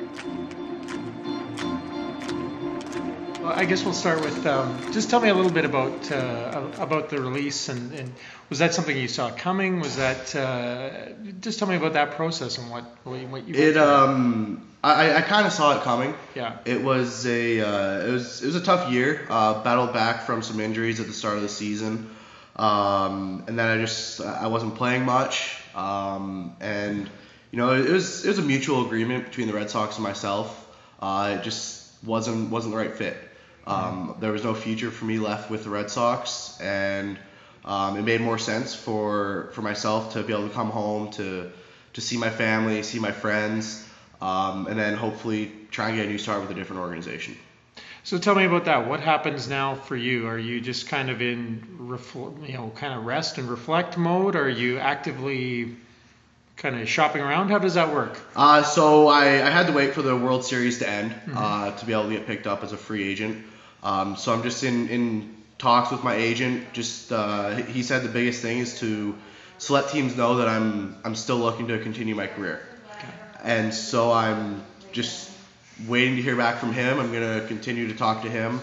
Well, 3.46 3.56
I 3.56 3.64
guess 3.64 3.84
we'll 3.84 3.94
start 3.94 4.22
with 4.22 4.44
um, 4.44 4.76
just 4.90 5.08
tell 5.08 5.20
me 5.20 5.28
a 5.28 5.34
little 5.34 5.52
bit 5.52 5.64
about 5.64 6.10
uh, 6.10 6.68
about 6.78 7.10
the 7.10 7.20
release 7.20 7.68
and, 7.68 7.92
and 7.92 8.12
was 8.50 8.58
that 8.58 8.74
something 8.74 8.96
you 8.96 9.06
saw 9.06 9.30
coming? 9.30 9.78
Was 9.78 9.94
that 9.98 10.34
uh, 10.34 11.12
just 11.40 11.60
tell 11.60 11.68
me 11.68 11.76
about 11.76 11.92
that 11.92 12.16
process 12.16 12.58
and 12.58 12.68
what 12.72 12.82
what 13.04 13.20
you, 13.20 13.28
what 13.28 13.46
you 13.46 13.54
It 13.54 13.76
um 13.76 14.68
I, 14.82 15.18
I 15.18 15.20
kind 15.20 15.46
of 15.46 15.52
saw 15.52 15.78
it 15.78 15.84
coming. 15.84 16.14
Yeah. 16.34 16.58
It 16.64 16.82
was 16.82 17.24
a 17.24 17.60
uh, 17.60 18.08
it 18.08 18.10
was 18.10 18.42
it 18.42 18.46
was 18.46 18.56
a 18.56 18.64
tough 18.64 18.90
year. 18.90 19.24
Uh, 19.30 19.62
battled 19.62 19.92
back 19.92 20.26
from 20.26 20.42
some 20.42 20.58
injuries 20.58 20.98
at 20.98 21.06
the 21.06 21.12
start 21.12 21.36
of 21.36 21.42
the 21.42 21.48
season, 21.48 22.10
um, 22.56 23.44
and 23.46 23.56
then 23.56 23.68
I 23.68 23.80
just 23.80 24.20
I 24.20 24.48
wasn't 24.48 24.74
playing 24.74 25.04
much. 25.04 25.56
Um, 25.76 26.56
and 26.58 27.08
you 27.52 27.58
know 27.58 27.74
it 27.74 27.92
was 27.92 28.24
it 28.24 28.28
was 28.28 28.40
a 28.40 28.42
mutual 28.42 28.84
agreement 28.84 29.26
between 29.26 29.46
the 29.46 29.54
Red 29.54 29.70
Sox 29.70 29.94
and 29.94 30.02
myself. 30.02 30.66
Uh, 30.98 31.36
it 31.38 31.44
just 31.44 31.92
wasn't 32.02 32.50
wasn't 32.50 32.74
the 32.74 32.78
right 32.78 32.92
fit. 32.92 33.16
Um, 33.66 34.16
there 34.20 34.32
was 34.32 34.44
no 34.44 34.54
future 34.54 34.90
for 34.90 35.04
me 35.04 35.18
left 35.18 35.50
with 35.50 35.64
the 35.64 35.70
Red 35.70 35.90
Sox, 35.90 36.58
and 36.60 37.18
um, 37.64 37.96
it 37.96 38.02
made 38.02 38.20
more 38.20 38.38
sense 38.38 38.74
for 38.74 39.50
for 39.52 39.62
myself 39.62 40.12
to 40.12 40.22
be 40.22 40.32
able 40.32 40.48
to 40.48 40.54
come 40.54 40.70
home 40.70 41.10
to 41.12 41.50
to 41.94 42.00
see 42.00 42.16
my 42.16 42.30
family, 42.30 42.82
see 42.82 43.00
my 43.00 43.12
friends, 43.12 43.86
um, 44.20 44.66
and 44.66 44.78
then 44.78 44.94
hopefully 44.94 45.50
try 45.70 45.88
and 45.88 45.96
get 45.96 46.06
a 46.06 46.08
new 46.08 46.18
start 46.18 46.42
with 46.42 46.50
a 46.50 46.54
different 46.54 46.82
organization. 46.82 47.36
So 48.04 48.18
tell 48.18 48.36
me 48.36 48.44
about 48.44 48.66
that. 48.66 48.86
What 48.86 49.00
happens 49.00 49.48
now 49.48 49.74
for 49.74 49.96
you? 49.96 50.28
Are 50.28 50.38
you 50.38 50.60
just 50.60 50.86
kind 50.86 51.10
of 51.10 51.20
in, 51.20 51.66
refl- 51.80 52.48
you 52.48 52.54
know, 52.54 52.70
kind 52.76 52.94
of 52.94 53.04
rest 53.04 53.38
and 53.38 53.50
reflect 53.50 53.98
mode? 53.98 54.36
Are 54.36 54.48
you 54.48 54.78
actively 54.78 55.74
kind 56.56 56.80
of 56.80 56.88
shopping 56.88 57.20
around? 57.20 57.48
How 57.48 57.58
does 57.58 57.74
that 57.74 57.92
work? 57.92 58.16
Uh, 58.36 58.62
so 58.62 59.08
I, 59.08 59.24
I 59.24 59.50
had 59.50 59.66
to 59.66 59.72
wait 59.72 59.92
for 59.92 60.02
the 60.02 60.16
World 60.16 60.44
Series 60.44 60.78
to 60.78 60.88
end 60.88 61.10
mm-hmm. 61.10 61.36
uh, 61.36 61.72
to 61.72 61.84
be 61.84 61.92
able 61.94 62.04
to 62.04 62.10
get 62.10 62.28
picked 62.28 62.46
up 62.46 62.62
as 62.62 62.72
a 62.72 62.76
free 62.76 63.08
agent. 63.08 63.44
Um, 63.86 64.16
so 64.16 64.32
I'm 64.32 64.42
just 64.42 64.64
in, 64.64 64.88
in 64.88 65.36
talks 65.58 65.92
with 65.92 66.02
my 66.02 66.16
agent. 66.16 66.72
Just 66.72 67.12
uh, 67.12 67.54
he 67.54 67.84
said 67.84 68.02
the 68.02 68.08
biggest 68.08 68.42
thing 68.42 68.58
is 68.58 68.80
to, 68.80 69.14
to 69.60 69.72
let 69.72 69.90
teams 69.90 70.16
know 70.16 70.38
that 70.38 70.48
I'm 70.48 70.96
I'm 71.04 71.14
still 71.14 71.36
looking 71.36 71.68
to 71.68 71.78
continue 71.78 72.16
my 72.16 72.26
career. 72.26 72.66
Okay. 72.96 73.08
And 73.44 73.72
so 73.72 74.10
I'm 74.10 74.64
just 74.90 75.30
waiting 75.86 76.16
to 76.16 76.22
hear 76.22 76.34
back 76.34 76.58
from 76.58 76.72
him. 76.72 76.98
I'm 76.98 77.12
gonna 77.12 77.46
continue 77.46 77.86
to 77.86 77.94
talk 77.94 78.22
to 78.22 78.28
him 78.28 78.60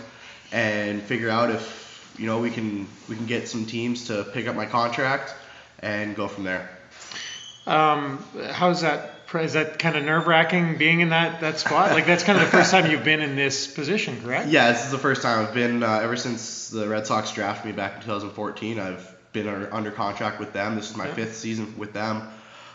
and 0.52 1.02
figure 1.02 1.30
out 1.30 1.52
if 1.52 2.14
you 2.20 2.26
know 2.26 2.42
we 2.42 2.52
can 2.52 2.86
we 3.08 3.16
can 3.16 3.26
get 3.26 3.48
some 3.48 3.66
teams 3.66 4.08
to 4.08 4.26
pick 4.34 4.50
up 4.50 4.58
my 4.58 4.66
contract 4.66 5.34
and 5.80 6.18
go 6.18 6.28
from 6.28 6.44
there. 6.44 6.70
Um, 7.66 8.26
how's 8.52 8.82
that? 8.82 9.23
Is 9.42 9.54
that 9.54 9.80
kind 9.80 9.96
of 9.96 10.04
nerve 10.04 10.28
wracking 10.28 10.78
being 10.78 11.02
in 11.02 11.10
that, 11.10 11.42
that 11.42 11.60
spot? 11.60 11.92
Like 11.92 12.06
that's 12.06 12.24
kind 12.24 12.38
of 12.38 12.46
the 12.46 12.52
first 12.52 12.72
time 12.72 12.90
you've 12.90 13.04
been 13.04 13.22
in 13.22 13.36
this 13.36 13.68
position, 13.68 14.22
correct? 14.22 14.50
Yeah, 14.50 14.72
this 14.72 14.86
is 14.86 14.92
the 14.92 14.98
first 14.98 15.22
time 15.22 15.46
I've 15.46 15.54
been 15.54 15.84
uh, 15.84 16.00
ever 16.04 16.16
since 16.16 16.70
the 16.70 16.88
Red 16.88 17.08
Sox 17.08 17.32
drafted 17.34 17.66
me 17.66 17.72
back 17.72 17.96
in 17.96 18.02
2014. 18.02 18.80
I've 18.80 19.16
been 19.34 19.48
under, 19.48 19.74
under 19.74 19.92
contract 19.92 20.40
with 20.40 20.54
them. 20.54 20.76
This 20.76 20.92
is 20.92 20.98
my 20.98 21.08
yeah. 21.08 21.14
fifth 21.14 21.36
season 21.36 21.78
with 21.78 21.94
them, 21.94 22.28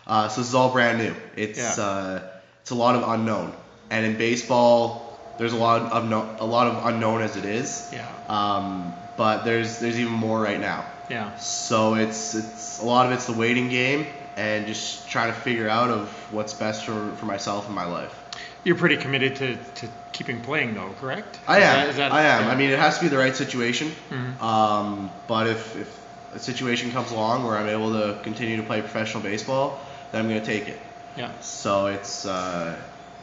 uh, 0.06 0.28
so 0.28 0.40
this 0.40 0.48
is 0.48 0.54
all 0.54 0.72
brand 0.72 0.98
new. 0.98 1.14
It's 1.36 1.78
yeah. 1.78 1.84
uh, 1.84 2.22
it's 2.62 2.70
a 2.70 2.74
lot 2.74 2.96
of 2.96 3.08
unknown. 3.08 3.52
And 3.90 4.04
in 4.04 4.18
baseball, 4.18 5.18
there's 5.38 5.52
a 5.52 5.56
lot 5.56 5.80
of 5.92 6.08
no, 6.08 6.36
a 6.38 6.46
lot 6.46 6.66
of 6.66 6.86
unknown 6.86 7.22
as 7.22 7.36
it 7.36 7.44
is. 7.44 7.88
Yeah. 7.92 8.06
Um, 8.28 8.92
but 9.16 9.44
there's 9.44 9.78
there's 9.78 9.98
even 9.98 10.12
more 10.12 10.40
right 10.40 10.60
now. 10.60 10.84
Yeah. 11.10 11.36
So 11.36 11.94
it's 11.94 12.34
it's 12.34 12.80
a 12.80 12.84
lot 12.84 13.06
of 13.06 13.12
it's 13.12 13.26
the 13.26 13.32
waiting 13.32 13.68
game 13.68 14.06
and 14.38 14.68
just 14.68 15.08
trying 15.08 15.34
to 15.34 15.38
figure 15.40 15.68
out 15.68 15.90
of 15.90 16.08
what's 16.32 16.54
best 16.54 16.84
for, 16.84 17.10
for 17.16 17.26
myself 17.26 17.66
and 17.66 17.74
my 17.74 17.86
life. 17.86 18.14
You're 18.62 18.76
pretty 18.76 18.96
committed 18.96 19.34
to, 19.36 19.56
to 19.56 19.88
keeping 20.12 20.40
playing 20.40 20.74
though, 20.74 20.94
correct? 21.00 21.40
I 21.48 21.58
am. 21.58 21.88
That, 21.88 21.96
that, 21.96 22.12
I 22.12 22.22
am. 22.22 22.44
Yeah. 22.44 22.50
I 22.50 22.56
mean, 22.56 22.70
it 22.70 22.78
has 22.78 22.98
to 22.98 23.04
be 23.04 23.08
the 23.08 23.18
right 23.18 23.34
situation. 23.34 23.88
Mm-hmm. 24.10 24.42
Um, 24.42 25.10
but 25.26 25.48
if, 25.48 25.76
if 25.76 26.00
a 26.34 26.38
situation 26.38 26.92
comes 26.92 27.10
along 27.10 27.44
where 27.44 27.56
I'm 27.56 27.68
able 27.68 27.92
to 27.92 28.20
continue 28.22 28.56
to 28.58 28.62
play 28.62 28.80
professional 28.80 29.24
baseball, 29.24 29.80
then 30.12 30.20
I'm 30.22 30.28
going 30.28 30.40
to 30.40 30.46
take 30.46 30.68
it. 30.68 30.78
Yeah. 31.16 31.32
So 31.40 31.86
it's 31.86 32.24
uh, 32.24 32.76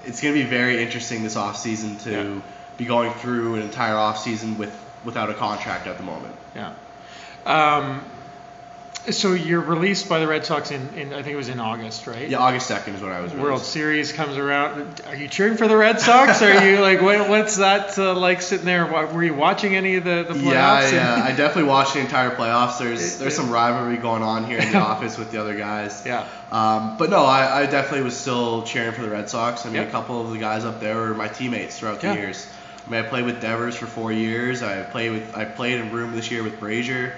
it's 0.03 0.21
going 0.21 0.35
to 0.35 0.43
be 0.43 0.49
very 0.49 0.83
interesting 0.83 1.23
this 1.23 1.37
off 1.37 1.55
season 1.57 1.97
to 1.99 2.11
yeah. 2.11 2.41
be 2.77 2.83
going 2.83 3.13
through 3.13 3.55
an 3.55 3.61
entire 3.61 3.95
off 3.95 4.19
season 4.19 4.57
with 4.57 4.73
without 5.05 5.29
a 5.29 5.33
contract 5.33 5.87
at 5.87 5.97
the 5.97 6.03
moment. 6.03 6.35
Yeah. 6.55 6.73
Um, 7.45 8.03
so 9.11 9.33
you're 9.33 9.61
released 9.61 10.09
by 10.09 10.19
the 10.19 10.27
Red 10.27 10.45
Sox 10.45 10.71
in, 10.71 10.81
in, 10.95 11.13
I 11.13 11.21
think 11.21 11.33
it 11.33 11.37
was 11.37 11.49
in 11.49 11.59
August, 11.59 12.07
right? 12.07 12.27
Yeah, 12.27 12.39
August 12.39 12.67
second 12.67 12.95
is 12.95 13.01
when 13.01 13.11
I 13.11 13.21
was. 13.21 13.33
World 13.33 13.61
Series 13.61 14.11
comes 14.11 14.37
around. 14.37 15.01
Are 15.07 15.15
you 15.15 15.27
cheering 15.27 15.57
for 15.57 15.67
the 15.67 15.77
Red 15.77 15.99
Sox? 15.99 16.41
are 16.41 16.67
you 16.67 16.79
like 16.81 17.01
what, 17.01 17.29
what's 17.29 17.57
that 17.57 17.97
uh, 17.97 18.15
like 18.15 18.41
sitting 18.41 18.65
there? 18.65 18.85
Were 18.85 19.23
you 19.23 19.33
watching 19.33 19.75
any 19.75 19.95
of 19.95 20.03
the, 20.03 20.25
the 20.27 20.33
playoffs? 20.33 20.91
Yeah, 20.91 21.17
yeah. 21.17 21.23
I 21.23 21.35
definitely 21.35 21.69
watched 21.69 21.93
the 21.93 21.99
entire 21.99 22.31
playoffs. 22.31 22.79
There's 22.79 23.19
there's 23.19 23.35
some 23.35 23.51
rivalry 23.51 23.97
going 23.97 24.23
on 24.23 24.45
here 24.45 24.59
in 24.59 24.71
the 24.71 24.77
office 24.79 25.17
with 25.17 25.31
the 25.31 25.39
other 25.39 25.55
guys. 25.55 26.03
Yeah. 26.05 26.27
Um, 26.51 26.97
but 26.97 27.09
no, 27.09 27.25
I, 27.25 27.61
I 27.61 27.65
definitely 27.65 28.03
was 28.03 28.17
still 28.17 28.63
cheering 28.63 28.93
for 28.93 29.01
the 29.01 29.09
Red 29.09 29.29
Sox. 29.29 29.65
I 29.65 29.69
mean, 29.69 29.75
yep. 29.75 29.89
a 29.89 29.91
couple 29.91 30.21
of 30.21 30.31
the 30.31 30.37
guys 30.37 30.65
up 30.65 30.79
there 30.79 30.95
were 30.95 31.13
my 31.13 31.27
teammates 31.27 31.79
throughout 31.79 32.01
the 32.01 32.07
yeah. 32.07 32.13
years. 32.15 32.47
I 32.85 32.89
mean, 32.89 33.03
I 33.03 33.07
played 33.07 33.25
with 33.25 33.41
Devers 33.41 33.75
for 33.75 33.87
four 33.87 34.11
years. 34.11 34.61
I 34.61 34.83
played 34.83 35.11
with 35.11 35.35
I 35.35 35.45
played 35.45 35.79
in 35.79 35.91
room 35.91 36.13
this 36.13 36.31
year 36.31 36.43
with 36.43 36.59
Brasier. 36.59 37.13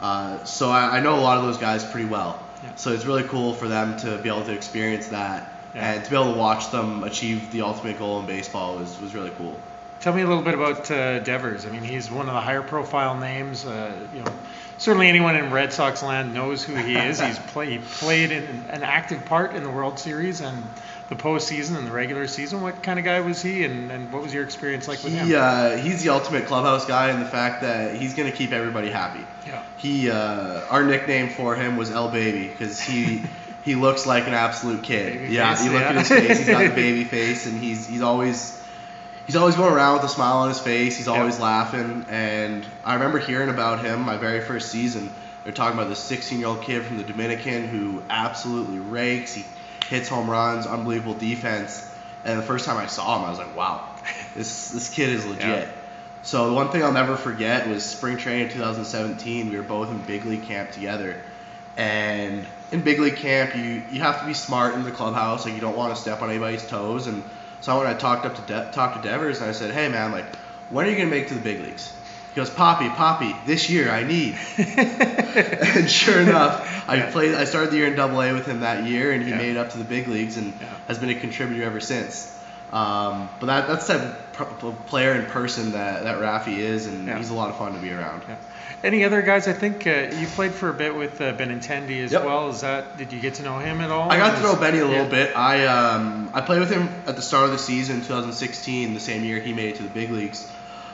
Uh, 0.00 0.42
so 0.44 0.70
I, 0.70 0.98
I, 0.98 1.00
know 1.00 1.18
a 1.18 1.20
lot 1.20 1.38
of 1.38 1.44
those 1.44 1.58
guys 1.58 1.84
pretty 1.84 2.08
well. 2.08 2.42
Yeah. 2.62 2.74
So 2.74 2.92
it's 2.92 3.04
really 3.04 3.22
cool 3.24 3.54
for 3.54 3.68
them 3.68 3.96
to 3.98 4.18
be 4.18 4.28
able 4.28 4.44
to 4.44 4.52
experience 4.52 5.08
that 5.08 5.52
yeah. 5.74 5.92
and 5.92 6.04
to 6.04 6.10
be 6.10 6.16
able 6.16 6.32
to 6.32 6.38
watch 6.38 6.70
them 6.70 7.04
achieve 7.04 7.50
the 7.52 7.62
ultimate 7.62 7.98
goal 7.98 8.20
in 8.20 8.26
baseball 8.26 8.76
was, 8.76 9.00
was 9.00 9.14
really 9.14 9.30
cool. 9.38 9.58
Tell 10.04 10.12
me 10.12 10.20
a 10.20 10.26
little 10.26 10.42
bit 10.42 10.52
about 10.52 10.90
uh, 10.90 11.20
Devers. 11.20 11.64
I 11.64 11.70
mean, 11.70 11.80
he's 11.80 12.10
one 12.10 12.28
of 12.28 12.34
the 12.34 12.40
higher 12.42 12.60
profile 12.60 13.16
names. 13.16 13.64
Uh, 13.64 13.90
you 14.12 14.20
know, 14.20 14.30
certainly 14.76 15.08
anyone 15.08 15.34
in 15.34 15.50
Red 15.50 15.72
Sox 15.72 16.02
land 16.02 16.34
knows 16.34 16.62
who 16.62 16.74
he 16.74 16.94
is. 16.94 17.18
he's 17.18 17.38
play, 17.54 17.70
he 17.70 17.78
played 17.78 18.30
in, 18.30 18.44
an 18.68 18.82
active 18.82 19.24
part 19.24 19.56
in 19.56 19.62
the 19.62 19.70
World 19.70 19.98
Series 19.98 20.42
and 20.42 20.62
the 21.08 21.14
postseason 21.14 21.78
and 21.78 21.86
the 21.86 21.90
regular 21.90 22.26
season. 22.26 22.60
What 22.60 22.82
kind 22.82 22.98
of 22.98 23.06
guy 23.06 23.20
was 23.20 23.40
he, 23.40 23.64
and, 23.64 23.90
and 23.90 24.12
what 24.12 24.22
was 24.22 24.34
your 24.34 24.44
experience 24.44 24.88
like 24.88 25.02
with 25.02 25.14
he, 25.14 25.20
him? 25.20 25.32
Uh, 25.34 25.76
he's 25.78 26.02
the 26.02 26.10
ultimate 26.10 26.44
clubhouse 26.44 26.84
guy 26.84 27.10
in 27.10 27.20
the 27.20 27.26
fact 27.26 27.62
that 27.62 27.96
he's 27.96 28.12
going 28.12 28.30
to 28.30 28.36
keep 28.36 28.52
everybody 28.52 28.90
happy. 28.90 29.24
Yeah. 29.46 29.62
He, 29.78 30.10
uh, 30.10 30.66
our 30.68 30.84
nickname 30.84 31.30
for 31.30 31.56
him 31.56 31.78
was 31.78 31.90
El 31.90 32.10
Baby 32.10 32.48
because 32.48 32.78
he. 32.78 33.22
he 33.64 33.76
looks 33.76 34.04
like 34.04 34.26
an 34.26 34.34
absolute 34.34 34.82
kid. 34.82 35.14
Baby 35.14 35.32
yeah, 35.32 35.54
face, 35.54 35.64
you 35.64 35.72
look 35.72 35.80
yeah. 35.80 35.88
at 35.88 35.94
his 35.94 36.08
face; 36.08 36.38
he's 36.40 36.48
got 36.48 36.68
the 36.68 36.68
baby 36.74 37.04
face, 37.04 37.46
and 37.46 37.58
he's 37.58 37.86
he's 37.86 38.02
always 38.02 38.62
he's 39.26 39.36
always 39.36 39.56
going 39.56 39.72
around 39.72 39.94
with 39.94 40.04
a 40.04 40.08
smile 40.08 40.38
on 40.38 40.48
his 40.48 40.60
face. 40.60 40.96
He's 40.96 41.08
always 41.08 41.34
yep. 41.34 41.42
laughing, 41.42 42.06
and 42.08 42.66
I 42.84 42.94
remember 42.94 43.18
hearing 43.18 43.48
about 43.48 43.84
him 43.84 44.02
my 44.02 44.16
very 44.16 44.40
first 44.40 44.70
season. 44.70 45.10
They're 45.44 45.52
talking 45.52 45.78
about 45.78 45.88
this 45.88 45.98
16 46.00 46.38
year 46.38 46.48
old 46.48 46.62
kid 46.62 46.84
from 46.84 46.96
the 46.96 47.04
Dominican 47.04 47.68
who 47.68 48.02
absolutely 48.08 48.78
rakes. 48.78 49.34
He 49.34 49.44
hits 49.88 50.08
home 50.08 50.28
runs, 50.30 50.66
unbelievable 50.66 51.14
defense. 51.14 51.90
And 52.24 52.38
the 52.38 52.42
first 52.42 52.64
time 52.64 52.78
I 52.78 52.86
saw 52.86 53.18
him, 53.18 53.26
I 53.26 53.30
was 53.30 53.38
like, 53.38 53.54
wow, 53.54 53.86
this 54.34 54.70
this 54.70 54.88
kid 54.88 55.10
is 55.10 55.26
legit. 55.26 55.42
Yeah. 55.42 55.68
So 56.22 56.48
the 56.48 56.54
one 56.54 56.70
thing 56.70 56.82
I'll 56.82 56.92
never 56.92 57.16
forget 57.16 57.68
was 57.68 57.84
spring 57.84 58.16
training 58.16 58.48
2017. 58.48 59.50
We 59.50 59.56
were 59.56 59.62
both 59.62 59.90
in 59.90 59.98
big 59.98 60.24
league 60.24 60.44
camp 60.44 60.70
together, 60.70 61.20
and 61.76 62.46
in 62.72 62.80
big 62.80 62.98
league 62.98 63.16
camp, 63.16 63.54
you 63.54 63.82
you 63.90 64.00
have 64.00 64.20
to 64.20 64.26
be 64.26 64.32
smart 64.32 64.74
in 64.74 64.84
the 64.84 64.90
clubhouse. 64.90 65.44
Like 65.44 65.54
you 65.54 65.60
don't 65.60 65.76
want 65.76 65.94
to 65.94 66.00
step 66.00 66.22
on 66.22 66.30
anybody's 66.30 66.66
toes. 66.66 67.06
And 67.06 67.22
so 67.64 67.78
when 67.78 67.86
I 67.86 67.94
talked 67.94 68.26
up 68.26 68.36
to 68.36 68.42
De- 68.42 68.70
talked 68.72 69.02
to 69.02 69.08
Devers, 69.08 69.40
and 69.40 69.48
I 69.48 69.52
said, 69.54 69.70
hey 69.70 69.88
man, 69.88 70.12
like 70.12 70.26
when 70.68 70.84
are 70.84 70.90
you 70.90 70.96
gonna 70.98 71.08
make 71.08 71.24
it 71.24 71.28
to 71.28 71.34
the 71.34 71.40
big 71.40 71.60
leagues? 71.60 71.94
He 72.34 72.36
goes, 72.36 72.50
Poppy, 72.50 72.90
Poppy, 72.90 73.34
this 73.46 73.70
year 73.70 73.90
I 73.90 74.02
need. 74.02 74.36
and 74.58 75.90
sure 75.90 76.20
enough, 76.20 76.86
I 76.86 77.00
played. 77.10 77.34
I 77.34 77.44
started 77.44 77.70
the 77.70 77.76
year 77.78 77.86
in 77.86 77.96
Double 77.96 78.20
A 78.20 78.34
with 78.34 78.44
him 78.44 78.60
that 78.60 78.84
year, 78.84 79.12
and 79.12 79.22
he 79.22 79.30
yeah. 79.30 79.38
made 79.38 79.50
it 79.52 79.56
up 79.56 79.70
to 79.70 79.78
the 79.78 79.84
big 79.84 80.08
leagues 80.08 80.36
and 80.36 80.52
yeah. 80.60 80.66
has 80.88 80.98
been 80.98 81.08
a 81.08 81.14
contributor 81.14 81.62
ever 81.62 81.80
since. 81.80 82.38
Um, 82.74 83.28
but 83.38 83.46
that, 83.46 83.68
that's 83.68 83.86
the 83.86 84.16
type 84.32 84.64
of 84.64 84.86
player 84.86 85.14
in 85.14 85.26
person 85.26 85.72
that, 85.72 86.02
that 86.02 86.18
Rafi 86.18 86.58
is, 86.58 86.88
and 86.88 87.08
he's 87.08 87.30
a 87.30 87.34
lot 87.34 87.48
of 87.48 87.56
fun 87.56 87.72
to 87.72 87.78
be 87.78 87.92
around. 87.92 88.22
Any 88.82 89.04
other 89.04 89.22
guys? 89.22 89.46
I 89.46 89.52
think 89.52 89.86
uh, 89.86 90.10
you 90.18 90.26
played 90.26 90.52
for 90.52 90.70
a 90.70 90.74
bit 90.74 90.94
with 90.94 91.20
uh, 91.20 91.34
Benintendi 91.34 92.02
as 92.02 92.10
yep. 92.10 92.24
well. 92.24 92.50
Is 92.50 92.62
that 92.62 92.98
did 92.98 93.12
you 93.12 93.20
get 93.20 93.34
to 93.34 93.44
know 93.44 93.60
him 93.60 93.80
at 93.80 93.92
all? 93.92 94.10
I 94.10 94.18
got 94.18 94.36
to 94.36 94.42
know 94.42 94.56
Benny 94.56 94.80
a 94.80 94.86
little 94.86 95.08
bit. 95.08 95.36
I 95.36 95.66
um, 95.66 96.30
I 96.34 96.40
played 96.40 96.58
with 96.58 96.70
him 96.70 96.88
at 97.06 97.14
the 97.14 97.22
start 97.22 97.44
of 97.44 97.52
the 97.52 97.58
season, 97.58 98.00
2016, 98.00 98.92
the 98.92 99.00
same 99.00 99.24
year 99.24 99.38
he 99.38 99.52
made 99.52 99.70
it 99.70 99.76
to 99.76 99.84
the 99.84 99.88
big 99.88 100.10
leagues. 100.10 100.50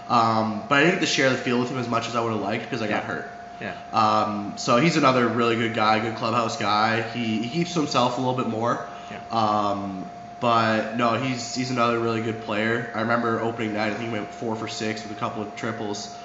Um, 0.09 0.63
but 0.69 0.75
I 0.75 0.81
didn't 0.83 0.97
get 0.97 1.01
to 1.01 1.07
share 1.07 1.31
the 1.31 1.37
field 1.37 1.61
with 1.61 1.71
him 1.71 1.79
as 1.79 1.89
much 1.89 2.07
as 2.09 2.15
I 2.15 2.21
would 2.23 2.33
have 2.33 2.43
liked 2.43 2.65
because 2.65 2.83
I 2.83 2.89
got 2.89 3.05
hurt. 3.05 3.29
Yeah. 3.59 3.75
Um, 3.93 4.55
so 4.57 4.77
he's 4.77 4.97
another 4.97 5.27
really 5.27 5.57
good 5.57 5.75
guy, 5.75 5.99
good 6.01 6.17
clubhouse 6.17 6.59
guy. 6.59 7.03
He, 7.03 7.43
he 7.43 7.49
keeps 7.49 7.73
to 7.75 7.81
himself 7.81 8.19
a 8.19 8.21
little 8.21 8.37
bit 8.37 8.49
more. 8.49 8.87
Yeah. 9.11 9.19
Um, 9.31 10.09
but 10.41 10.97
no, 10.97 11.15
he's 11.15 11.55
he's 11.55 11.71
another 11.71 11.99
really 11.99 12.23
good 12.23 12.43
player. 12.43 12.91
I 12.95 13.03
remember 13.03 13.41
opening 13.41 13.75
night, 13.75 13.93
I 13.93 13.95
think 13.95 14.09
he 14.09 14.11
went 14.11 14.29
four 14.33 14.57
for 14.57 14.69
six 14.69 15.03
with 15.03 15.13
a 15.13 15.21
couple 15.21 15.43
of 15.43 15.55
triples, 15.57 16.17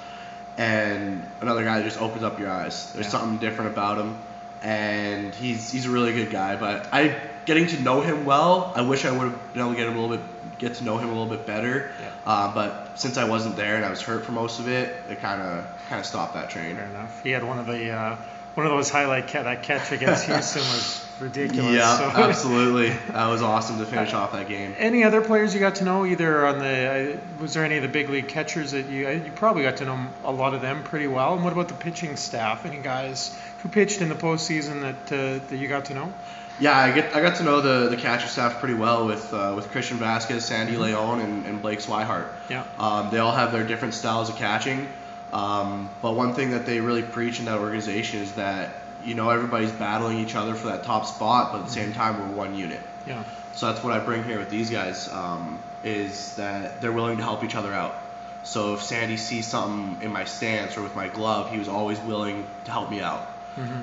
and 0.56 1.22
another 1.40 1.64
guy 1.64 1.78
that 1.78 1.84
just 1.84 2.00
opens 2.00 2.22
up 2.22 2.38
your 2.38 2.50
eyes. 2.50 2.92
There's 2.92 3.06
yeah. 3.06 3.10
something 3.10 3.38
different 3.38 3.72
about 3.72 3.98
him, 3.98 4.18
and 4.62 5.34
he's 5.34 5.70
he's 5.70 5.86
a 5.86 5.90
really 5.90 6.14
good 6.14 6.30
guy. 6.30 6.56
But 6.56 6.88
I 6.92 7.20
getting 7.44 7.66
to 7.68 7.80
know 7.82 8.00
him 8.00 8.24
well, 8.24 8.72
I 8.74 8.82
wish 8.82 9.04
I 9.04 9.10
would 9.10 9.30
have 9.30 9.52
been 9.52 9.62
able 9.62 9.72
to 9.72 9.76
get 9.76 9.88
him 9.88 9.96
a 9.96 10.00
little 10.00 10.16
bit 10.16 10.26
get 10.58 10.74
to 10.76 10.84
know 10.84 10.96
him 10.96 11.10
a 11.10 11.12
little 11.12 11.26
bit 11.26 11.46
better. 11.46 11.90
Yeah. 12.00 12.10
Uh, 12.24 12.54
but 12.54 12.98
since 12.98 13.18
I 13.18 13.24
wasn't 13.24 13.56
there 13.56 13.76
and 13.76 13.84
I 13.84 13.90
was 13.90 14.00
hurt 14.00 14.24
for 14.24 14.32
most 14.32 14.58
of 14.58 14.68
it, 14.68 14.96
it 15.10 15.20
kind 15.20 15.42
of 15.42 15.66
kind 15.88 16.00
of 16.00 16.06
stopped 16.06 16.34
that 16.34 16.50
train. 16.50 16.76
Fair 16.76 16.86
enough. 16.86 17.22
He 17.22 17.30
had 17.30 17.44
one 17.44 17.58
of 17.58 17.66
the 17.66 17.90
uh, 17.90 18.16
one 18.54 18.66
of 18.66 18.72
those 18.72 18.88
highlight 18.88 19.28
ca- 19.28 19.42
that 19.42 19.62
catch 19.62 19.92
against 19.92 20.24
Houston 20.26 20.62
was 20.62 21.05
ridiculous. 21.20 21.74
Yeah, 21.74 21.96
so. 22.12 22.22
absolutely. 22.22 22.90
That 23.12 23.28
was 23.28 23.42
awesome 23.42 23.78
to 23.78 23.86
finish 23.86 24.12
off 24.12 24.32
that 24.32 24.48
game. 24.48 24.74
Any 24.78 25.04
other 25.04 25.20
players 25.20 25.54
you 25.54 25.60
got 25.60 25.76
to 25.76 25.84
know? 25.84 26.04
Either 26.04 26.46
on 26.46 26.58
the 26.58 27.18
uh, 27.18 27.40
was 27.40 27.54
there 27.54 27.64
any 27.64 27.76
of 27.76 27.82
the 27.82 27.88
big 27.88 28.08
league 28.08 28.28
catchers 28.28 28.72
that 28.72 28.86
you 28.86 29.06
uh, 29.06 29.10
you 29.10 29.32
probably 29.34 29.62
got 29.62 29.78
to 29.78 29.84
know 29.84 30.06
a 30.24 30.32
lot 30.32 30.54
of 30.54 30.62
them 30.62 30.82
pretty 30.82 31.06
well. 31.06 31.34
And 31.34 31.44
what 31.44 31.52
about 31.52 31.68
the 31.68 31.74
pitching 31.74 32.16
staff? 32.16 32.64
Any 32.64 32.78
guys 32.78 33.36
who 33.62 33.68
pitched 33.68 34.00
in 34.00 34.08
the 34.08 34.14
postseason 34.14 34.82
that 34.82 35.12
uh, 35.12 35.44
that 35.48 35.56
you 35.56 35.68
got 35.68 35.86
to 35.86 35.94
know? 35.94 36.12
Yeah, 36.58 36.76
I 36.76 36.92
get 36.92 37.14
I 37.14 37.20
got 37.20 37.36
to 37.36 37.44
know 37.44 37.60
the, 37.60 37.90
the 37.90 37.96
catcher 37.96 38.28
staff 38.28 38.60
pretty 38.60 38.74
well 38.74 39.06
with 39.06 39.32
uh, 39.32 39.52
with 39.54 39.70
Christian 39.70 39.98
Vázquez, 39.98 40.42
Sandy 40.42 40.72
mm-hmm. 40.72 40.82
Leon, 40.82 41.20
and, 41.20 41.46
and 41.46 41.62
Blake 41.62 41.80
Swihart. 41.80 42.28
Yeah. 42.48 42.64
Um, 42.78 43.10
they 43.10 43.18
all 43.18 43.32
have 43.32 43.52
their 43.52 43.66
different 43.66 43.94
styles 43.94 44.30
of 44.30 44.36
catching. 44.36 44.88
Um, 45.32 45.90
but 46.00 46.14
one 46.14 46.34
thing 46.34 46.52
that 46.52 46.66
they 46.66 46.80
really 46.80 47.02
preach 47.02 47.40
in 47.40 47.46
that 47.46 47.58
organization 47.58 48.20
is 48.20 48.32
that 48.32 48.70
you 49.06 49.14
know 49.14 49.30
everybody's 49.30 49.72
battling 49.72 50.18
each 50.18 50.34
other 50.34 50.54
for 50.54 50.68
that 50.68 50.84
top 50.84 51.06
spot, 51.06 51.52
but 51.52 51.60
at 51.60 51.66
the 51.66 51.72
same 51.72 51.92
time 51.92 52.18
we're 52.18 52.36
one 52.36 52.54
unit. 52.54 52.80
Yeah. 53.06 53.22
So 53.54 53.66
that's 53.66 53.82
what 53.82 53.92
I 53.94 54.00
bring 54.04 54.24
here 54.24 54.38
with 54.38 54.50
these 54.50 54.68
guys 54.68 55.08
um, 55.10 55.58
is 55.84 56.34
that 56.36 56.80
they're 56.80 56.92
willing 56.92 57.16
to 57.16 57.22
help 57.22 57.44
each 57.44 57.54
other 57.54 57.72
out. 57.72 57.94
So 58.42 58.74
if 58.74 58.82
Sandy 58.82 59.16
sees 59.16 59.46
something 59.46 60.02
in 60.02 60.12
my 60.12 60.24
stance 60.24 60.76
or 60.76 60.82
with 60.82 60.94
my 60.94 61.08
glove, 61.08 61.50
he 61.50 61.58
was 61.58 61.68
always 61.68 61.98
willing 62.00 62.46
to 62.64 62.70
help 62.70 62.90
me 62.90 63.00
out. 63.00 63.26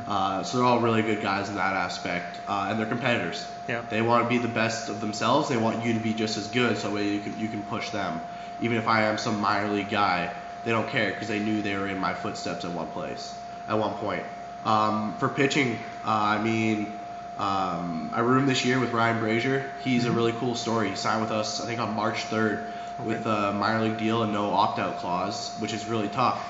Uh, 0.07 0.43
so 0.43 0.57
they're 0.57 0.67
all 0.67 0.81
really 0.81 1.01
good 1.01 1.21
guys 1.21 1.49
in 1.49 1.55
that 1.55 1.73
aspect, 1.73 2.39
uh, 2.47 2.67
and 2.69 2.79
they're 2.79 2.85
competitors. 2.85 3.47
Yeah. 3.67 3.81
They 3.89 4.03
want 4.03 4.23
to 4.23 4.29
be 4.29 4.37
the 4.37 4.47
best 4.47 4.89
of 4.89 5.01
themselves. 5.01 5.49
They 5.49 5.57
want 5.57 5.83
you 5.83 5.93
to 5.93 5.99
be 5.99 6.13
just 6.13 6.37
as 6.37 6.47
good, 6.47 6.77
so 6.77 6.95
you 6.97 7.21
can 7.21 7.39
you 7.39 7.47
can 7.47 7.63
push 7.63 7.89
them. 7.89 8.21
Even 8.61 8.77
if 8.77 8.87
I 8.87 9.03
am 9.03 9.17
some 9.17 9.41
minor 9.41 9.73
league 9.73 9.89
guy, 9.89 10.31
they 10.63 10.71
don't 10.71 10.87
care 10.89 11.11
because 11.11 11.27
they 11.27 11.39
knew 11.39 11.63
they 11.63 11.75
were 11.75 11.87
in 11.87 11.97
my 11.97 12.13
footsteps 12.13 12.65
at 12.65 12.71
one 12.71 12.87
place, 12.87 13.35
at 13.67 13.79
one 13.79 13.93
point. 13.95 14.23
Um, 14.65 15.15
for 15.17 15.29
pitching, 15.29 15.77
uh, 16.05 16.09
I 16.09 16.41
mean, 16.41 16.91
um, 17.37 18.11
I 18.13 18.19
roomed 18.21 18.47
this 18.47 18.63
year 18.63 18.79
with 18.79 18.91
Ryan 18.91 19.21
Brasier. 19.21 19.65
He's 19.83 20.05
a 20.05 20.11
really 20.11 20.31
cool 20.33 20.55
story. 20.55 20.89
He 20.89 20.95
signed 20.95 21.21
with 21.21 21.31
us, 21.31 21.61
I 21.61 21.65
think, 21.65 21.79
on 21.79 21.93
March 21.95 22.23
3rd 22.29 22.63
with 23.03 23.25
a 23.25 23.53
minor 23.53 23.85
league 23.85 23.97
deal 23.97 24.23
and 24.23 24.31
no 24.33 24.51
opt-out 24.51 24.97
clause, 24.97 25.55
which 25.59 25.73
is 25.73 25.85
really 25.87 26.07
tough. 26.07 26.41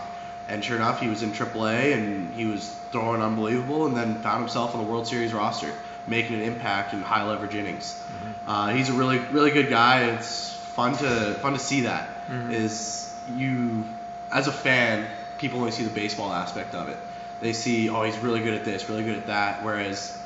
And 0.49 0.63
sure 0.63 0.75
enough, 0.75 0.99
he 0.99 1.07
was 1.07 1.23
in 1.23 1.31
AAA 1.31 1.93
and 1.93 2.33
he 2.33 2.45
was 2.45 2.67
throwing 2.91 3.21
unbelievable, 3.21 3.85
and 3.87 3.95
then 3.95 4.15
found 4.15 4.41
himself 4.41 4.75
on 4.75 4.83
the 4.83 4.91
World 4.91 5.07
Series 5.07 5.33
roster, 5.33 5.71
making 6.05 6.35
an 6.35 6.41
impact 6.41 6.93
in 6.93 7.01
high 7.01 7.27
leverage 7.27 7.55
innings. 7.55 7.99
Uh, 8.45 8.73
he's 8.73 8.89
a 8.89 8.93
really, 8.93 9.19
really 9.19 9.51
good 9.51 9.69
guy. 9.69 10.09
It's 10.09 10.51
fun 10.53 10.95
to 10.97 11.33
fun 11.35 11.53
to 11.53 11.59
see 11.59 11.81
that. 11.81 12.09
Is 12.51 13.11
you, 13.37 13.85
as 14.31 14.47
a 14.47 14.51
fan, 14.51 15.07
people 15.37 15.59
only 15.59 15.71
see 15.71 15.83
the 15.85 15.89
baseball 15.89 16.31
aspect 16.31 16.75
of 16.75 16.89
it. 16.89 16.97
They 17.43 17.53
see, 17.53 17.89
oh, 17.89 18.03
he's 18.03 18.17
really 18.17 18.41
good 18.41 18.53
at 18.53 18.65
this, 18.65 18.89
really 18.89 19.03
good 19.03 19.17
at 19.17 19.27
that. 19.27 19.63
Whereas 19.63 20.17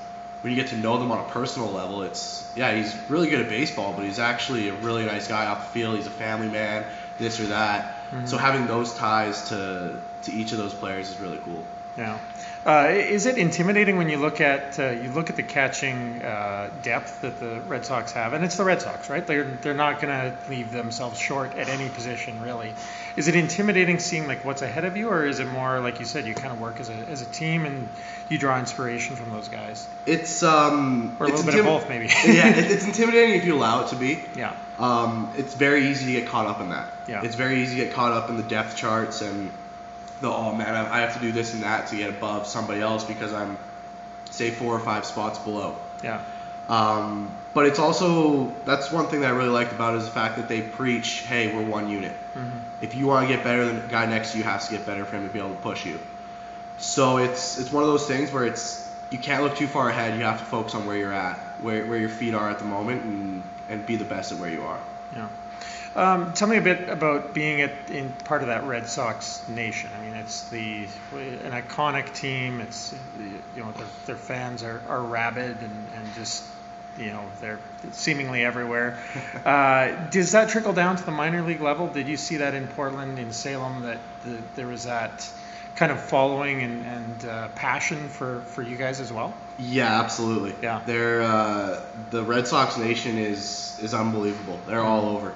when 0.41 0.51
you 0.51 0.55
get 0.55 0.69
to 0.69 0.77
know 0.77 0.97
them 0.99 1.11
on 1.11 1.19
a 1.19 1.29
personal 1.29 1.71
level, 1.71 2.03
it's 2.03 2.49
yeah, 2.55 2.75
he's 2.75 2.95
really 3.09 3.29
good 3.29 3.41
at 3.41 3.49
baseball, 3.49 3.93
but 3.93 4.05
he's 4.05 4.19
actually 4.19 4.69
a 4.69 4.73
really 4.75 5.05
nice 5.05 5.27
guy 5.27 5.47
off 5.47 5.73
the 5.73 5.79
field. 5.79 5.97
He's 5.97 6.07
a 6.07 6.11
family 6.11 6.47
man, 6.47 6.85
this 7.17 7.39
or 7.39 7.47
that. 7.47 7.95
Mm-hmm. 8.11 8.25
So 8.27 8.37
having 8.37 8.67
those 8.67 8.93
ties 8.95 9.49
to 9.49 9.99
to 10.23 10.31
each 10.31 10.51
of 10.51 10.57
those 10.57 10.73
players 10.73 11.09
is 11.09 11.19
really 11.19 11.39
cool. 11.39 11.63
Yeah. 11.97 12.17
Uh, 12.65 12.89
is 12.91 13.25
it 13.27 13.37
intimidating 13.37 13.95
when 13.95 14.09
you 14.09 14.17
look 14.17 14.41
at 14.41 14.77
uh, 14.77 14.89
you 14.89 15.09
look 15.11 15.29
at 15.29 15.37
the 15.37 15.43
catching 15.43 16.21
uh, 16.21 16.69
depth 16.83 17.21
that 17.21 17.39
the 17.39 17.61
Red 17.61 17.85
Sox 17.85 18.11
have, 18.11 18.33
and 18.33 18.43
it's 18.43 18.57
the 18.57 18.65
Red 18.65 18.81
Sox, 18.81 19.09
right? 19.09 19.25
They're 19.25 19.45
they're 19.45 19.73
not 19.73 20.01
going 20.01 20.09
to 20.13 20.37
leave 20.49 20.71
themselves 20.73 21.17
short 21.17 21.55
at 21.55 21.69
any 21.69 21.87
position, 21.87 22.41
really. 22.41 22.73
Is 23.15 23.29
it 23.29 23.35
intimidating 23.35 23.99
seeing 23.99 24.27
like 24.27 24.43
what's 24.43 24.61
ahead 24.61 24.83
of 24.83 24.97
you, 24.97 25.07
or 25.09 25.25
is 25.25 25.39
it 25.39 25.47
more 25.47 25.79
like 25.79 25.99
you 25.99 26.05
said, 26.05 26.25
you 26.27 26.33
kind 26.33 26.51
of 26.51 26.59
work 26.59 26.81
as 26.81 26.89
a 26.89 26.93
as 27.09 27.21
a 27.21 27.25
team 27.25 27.65
and 27.65 27.87
you 28.27 28.37
draw 28.37 28.59
inspiration 28.59 29.15
from 29.15 29.31
those 29.31 29.47
guys, 29.47 29.87
It's 30.05 30.43
um 30.43 31.15
or 31.21 31.27
a 31.27 31.29
little 31.29 31.45
bit 31.45 31.55
of 31.55 31.65
both, 31.65 31.87
maybe? 31.87 32.07
yeah, 32.25 32.49
it, 32.49 32.69
it's 32.69 32.85
intimidating 32.85 33.35
if 33.35 33.45
you 33.45 33.55
allow 33.55 33.85
it 33.85 33.89
to 33.89 33.95
be. 33.95 34.19
yeah. 34.35 34.53
Um, 34.77 35.33
it's 35.37 35.53
very 35.55 35.87
easy 35.87 36.13
to 36.13 36.19
get 36.19 36.29
caught 36.29 36.47
up 36.47 36.59
in 36.59 36.69
that. 36.69 36.91
Yeah. 37.07 37.23
It's 37.23 37.35
very 37.35 37.61
easy 37.63 37.77
to 37.77 37.85
get 37.85 37.93
caught 37.93 38.11
up 38.11 38.29
in 38.29 38.35
the 38.35 38.43
depth 38.43 38.75
charts 38.75 39.21
and 39.21 39.51
the 40.21 40.29
oh 40.29 40.53
man, 40.55 40.75
I, 40.75 40.99
have 40.99 41.15
to 41.15 41.19
do 41.19 41.31
this 41.31 41.53
and 41.53 41.63
that 41.63 41.87
to 41.87 41.95
get 41.95 42.09
above 42.09 42.47
somebody 42.47 42.81
else 42.81 43.03
because 43.03 43.33
I'm 43.33 43.57
say 44.29 44.51
four 44.51 44.73
or 44.73 44.79
five 44.79 45.05
spots 45.05 45.39
below. 45.39 45.75
Yeah. 46.03 46.23
Um, 46.69 47.31
but 47.53 47.65
it's 47.65 47.79
also 47.79 48.53
that's 48.65 48.91
one 48.91 49.07
thing 49.07 49.21
that 49.21 49.33
I 49.33 49.35
really 49.35 49.49
liked 49.49 49.71
about 49.71 49.95
it 49.95 49.99
is 49.99 50.05
the 50.05 50.11
fact 50.11 50.37
that 50.37 50.47
they 50.47 50.61
preach, 50.61 51.21
hey, 51.21 51.53
we're 51.55 51.65
one 51.65 51.89
unit. 51.89 52.13
If 52.81 52.95
you 52.95 53.07
want 53.07 53.27
to 53.27 53.33
get 53.33 53.43
better, 53.43 53.65
the 53.65 53.87
guy 53.87 54.05
next 54.05 54.33
to 54.33 54.37
you 54.37 54.43
has 54.43 54.67
to 54.67 54.75
get 54.75 54.85
better 54.85 55.05
for 55.05 55.15
him 55.15 55.27
to 55.27 55.33
be 55.33 55.39
able 55.39 55.55
to 55.55 55.61
push 55.61 55.85
you. 55.85 55.99
So 56.77 57.17
it's 57.17 57.57
it's 57.57 57.71
one 57.71 57.83
of 57.83 57.89
those 57.89 58.05
things 58.05 58.31
where 58.31 58.45
it's 58.45 58.87
you 59.09 59.17
can't 59.17 59.43
look 59.43 59.55
too 59.55 59.67
far 59.67 59.89
ahead. 59.89 60.17
You 60.19 60.25
have 60.25 60.39
to 60.39 60.45
focus 60.45 60.75
on 60.75 60.85
where 60.85 60.97
you're 60.97 61.13
at, 61.13 61.37
where 61.61 61.85
where 61.85 61.97
your 61.97 62.09
feet 62.09 62.33
are 62.33 62.49
at 62.49 62.59
the 62.59 62.65
moment, 62.65 63.03
and 63.03 63.43
and 63.69 63.85
be 63.85 63.95
the 63.95 64.05
best 64.05 64.31
at 64.31 64.37
where 64.37 64.49
you 64.49 64.63
are. 64.63 64.79
Yeah. 65.15 65.27
Um, 65.95 66.33
tell 66.33 66.47
me 66.47 66.57
a 66.57 66.61
bit 66.61 66.89
about 66.89 67.33
being 67.33 67.61
at, 67.61 67.71
in 67.89 68.11
part 68.25 68.41
of 68.41 68.47
that 68.47 68.65
Red 68.65 68.87
Sox 68.87 69.47
nation. 69.47 69.89
I 69.97 70.05
mean, 70.05 70.15
it's 70.15 70.49
the 70.49 70.85
an 71.13 71.51
iconic 71.51 72.13
team. 72.13 72.61
It's 72.61 72.93
you 73.55 73.63
know 73.63 73.71
their, 73.71 73.87
their 74.05 74.15
fans 74.15 74.63
are, 74.63 74.81
are 74.87 75.01
rabid 75.01 75.57
and, 75.59 75.87
and 75.95 76.15
just 76.15 76.43
you 76.97 77.07
know 77.07 77.23
they're 77.41 77.59
seemingly 77.91 78.43
everywhere. 78.43 78.99
Uh, 79.45 80.09
does 80.09 80.33
that 80.33 80.49
trickle 80.49 80.73
down 80.73 80.97
to 80.97 81.05
the 81.05 81.11
minor 81.11 81.41
league 81.41 81.61
level? 81.61 81.87
Did 81.87 82.09
you 82.09 82.17
see 82.17 82.37
that 82.37 82.53
in 82.53 82.67
Portland, 82.67 83.17
in 83.17 83.31
Salem, 83.31 83.83
that 83.83 83.97
the, 84.25 84.37
there 84.55 84.67
was 84.67 84.83
that 84.83 85.29
kind 85.77 85.91
of 85.91 86.01
following 86.01 86.63
and, 86.63 86.85
and 86.85 87.25
uh, 87.25 87.47
passion 87.49 88.09
for, 88.09 88.41
for 88.41 88.61
you 88.61 88.75
guys 88.75 88.99
as 88.99 89.13
well? 89.13 89.33
Yeah, 89.59 90.01
absolutely. 90.01 90.53
Yeah. 90.61 90.81
They're 90.85 91.21
uh, 91.21 91.81
the 92.09 92.23
Red 92.23 92.47
Sox 92.47 92.77
nation 92.77 93.17
is 93.17 93.79
is 93.81 93.93
unbelievable. 93.93 94.59
They're 94.67 94.83
all 94.83 95.15
over. 95.15 95.33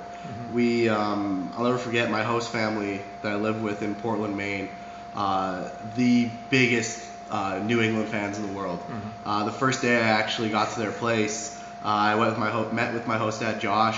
We 0.54 0.90
um, 0.90 1.52
I'll 1.56 1.64
never 1.64 1.78
forget 1.78 2.10
my 2.12 2.24
host 2.24 2.52
family 2.52 3.02
that 3.22 3.32
I 3.32 3.36
lived 3.36 3.62
with 3.62 3.82
in 3.82 3.96
Portland, 3.96 4.36
Maine. 4.36 4.70
Uh, 5.16 5.70
the 5.96 6.30
biggest 6.50 7.02
uh, 7.30 7.60
New 7.64 7.82
England 7.82 8.10
fans 8.10 8.38
in 8.38 8.48
the 8.48 8.54
world. 8.54 8.80
Uh, 9.26 9.46
the 9.46 9.52
first 9.52 9.82
day 9.82 9.96
I 9.96 10.08
actually 10.08 10.50
got 10.50 10.72
to 10.74 10.80
their 10.80 10.92
place, 10.92 11.58
uh, 11.84 11.88
I 11.88 12.16
went 12.16 12.32
with 12.32 12.40
my 12.40 12.50
ho- 12.50 12.70
met 12.72 12.94
with 12.94 13.08
my 13.08 13.18
host 13.18 13.40
dad 13.40 13.62
Josh, 13.62 13.98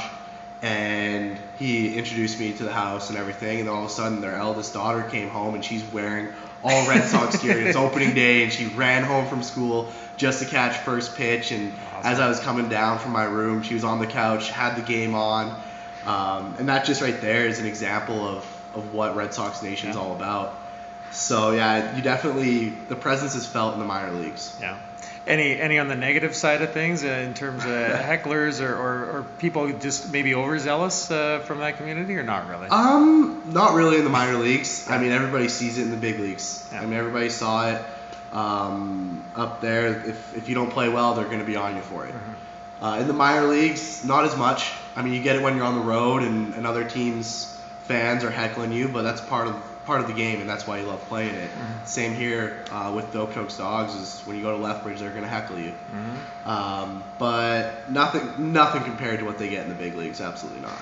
and 0.62 1.38
he 1.60 1.98
introduced 1.98 2.40
me 2.40 2.54
to 2.54 2.64
the 2.64 2.72
house 2.72 3.10
and 3.10 3.18
everything. 3.18 3.60
And 3.60 3.68
then 3.68 3.76
all 3.76 3.84
of 3.86 3.90
a 3.90 3.94
sudden, 3.94 4.22
their 4.22 4.36
eldest 4.36 4.74
daughter 4.74 5.04
came 5.04 5.30
home 5.30 5.56
and 5.56 5.66
she's 5.66 5.84
wearing 5.92 6.30
all 6.64 6.88
Red 6.88 7.04
Sox 7.10 7.42
gear. 7.42 7.60
It's 7.68 7.76
opening 7.88 8.14
day, 8.14 8.44
and 8.44 8.54
she 8.54 8.68
ran 8.68 9.04
home 9.04 9.28
from 9.28 9.44
school 9.44 9.92
just 10.16 10.42
to 10.42 10.46
catch 10.48 10.78
first 10.78 11.16
pitch. 11.16 11.52
And 11.52 11.74
as 12.04 12.20
I 12.20 12.30
was 12.30 12.40
coming 12.40 12.70
down 12.70 13.00
from 13.00 13.12
my 13.12 13.26
room, 13.26 13.64
she 13.64 13.74
was 13.74 13.84
on 13.84 14.00
the 14.00 14.08
couch, 14.08 14.50
had 14.50 14.76
the 14.76 14.82
game 14.82 15.16
on, 15.16 15.60
um, 16.06 16.56
and 16.60 16.70
that 16.70 16.86
just 16.86 17.02
right 17.02 17.20
there 17.22 17.48
is 17.48 17.60
an 17.60 17.66
example 17.66 18.28
of 18.28 18.46
of 18.76 18.94
what 18.94 19.16
Red 19.16 19.34
Sox 19.34 19.62
Nation's 19.62 19.96
Yeah. 19.96 20.02
all 20.02 20.16
about. 20.16 20.60
So 21.12 21.52
yeah, 21.52 21.96
you 21.96 22.02
definitely 22.02 22.70
the 22.70 22.96
presence 22.96 23.36
is 23.36 23.46
felt 23.46 23.74
in 23.74 23.80
the 23.80 23.86
minor 23.86 24.12
leagues. 24.12 24.56
Yeah. 24.60 24.78
Any 25.26 25.58
any 25.60 25.80
on 25.80 25.88
the 25.88 25.96
negative 25.96 26.36
side 26.36 26.62
of 26.62 26.72
things 26.72 27.04
uh, 27.04 27.08
in 27.08 27.34
terms 27.34 27.64
of 27.64 27.70
hecklers 27.72 28.60
or, 28.62 28.74
or, 28.76 28.94
or 29.20 29.26
people 29.38 29.72
just 29.80 30.12
maybe 30.12 30.34
overzealous 30.36 31.10
uh, 31.12 31.40
from 31.46 31.60
that 31.60 31.78
community 31.78 32.18
or 32.18 32.24
not 32.24 32.50
really? 32.50 32.68
Um, 32.68 33.44
not 33.54 33.74
really 33.76 33.98
in 34.00 34.04
the 34.04 34.10
minor 34.10 34.38
leagues. 34.38 34.90
I 34.90 34.98
mean, 34.98 35.12
everybody 35.12 35.48
sees 35.50 35.78
it 35.78 35.84
in 35.84 35.92
the 35.92 35.98
big 35.98 36.20
leagues. 36.20 36.68
Yeah. 36.74 36.82
I 36.82 36.86
mean, 36.86 36.96
everybody 37.00 37.30
saw 37.30 37.70
it 37.70 37.82
um, 38.34 39.24
up 39.36 39.62
there. 39.62 39.88
If, 39.88 40.36
if 40.36 40.50
you 40.50 40.56
don't 40.56 40.72
play 40.72 40.90
well, 40.90 41.14
they're 41.14 41.26
going 41.26 41.40
to 41.40 41.46
be 41.46 41.56
on 41.56 41.76
you 41.76 41.82
for 41.84 42.06
it. 42.06 42.14
Uh, 42.82 42.98
in 43.00 43.08
the 43.08 43.14
minor 43.14 43.48
leagues, 43.48 44.04
not 44.04 44.26
as 44.26 44.36
much. 44.36 44.72
I 44.96 45.02
mean, 45.02 45.14
you 45.14 45.22
get 45.22 45.36
it 45.36 45.42
when 45.42 45.56
you're 45.56 45.66
on 45.66 45.76
the 45.76 45.86
road 45.86 46.24
and, 46.24 46.54
and 46.54 46.68
other 46.68 46.84
teams' 46.84 47.58
fans 47.88 48.24
are 48.24 48.32
heckling 48.32 48.72
you, 48.72 48.88
but 48.90 49.04
that's 49.04 49.22
part 49.22 49.48
of 49.48 49.56
part 49.86 50.00
of 50.00 50.08
the 50.08 50.14
game, 50.14 50.40
and 50.40 50.50
that's 50.50 50.66
why 50.66 50.80
you 50.80 50.86
love 50.86 51.02
playing 51.10 51.36
it. 51.36 51.50
Same 51.86 52.14
here 52.14 52.64
uh, 52.72 52.94
with 52.96 53.12
the 53.12 53.26
Okotoks 53.26 53.58
Dawgs. 53.58 53.94
Is 53.96 54.22
when 54.22 54.38
you 54.38 54.42
go 54.42 54.56
to 54.56 54.64
Lethbridge, 54.64 55.00
they're 55.00 55.10
going 55.10 55.24
to 55.24 55.28
heckle 55.28 55.60
you. 55.60 55.74
Um, 56.46 57.04
but 57.20 57.90
nothing 57.90 58.54
nothing 58.54 58.84
compared 58.84 59.20
to 59.20 59.26
what 59.26 59.38
they 59.38 59.50
get 59.50 59.64
in 59.64 59.70
the 59.70 59.76
big 59.76 59.96
leagues. 59.96 60.22
Absolutely 60.22 60.62
not. 60.62 60.78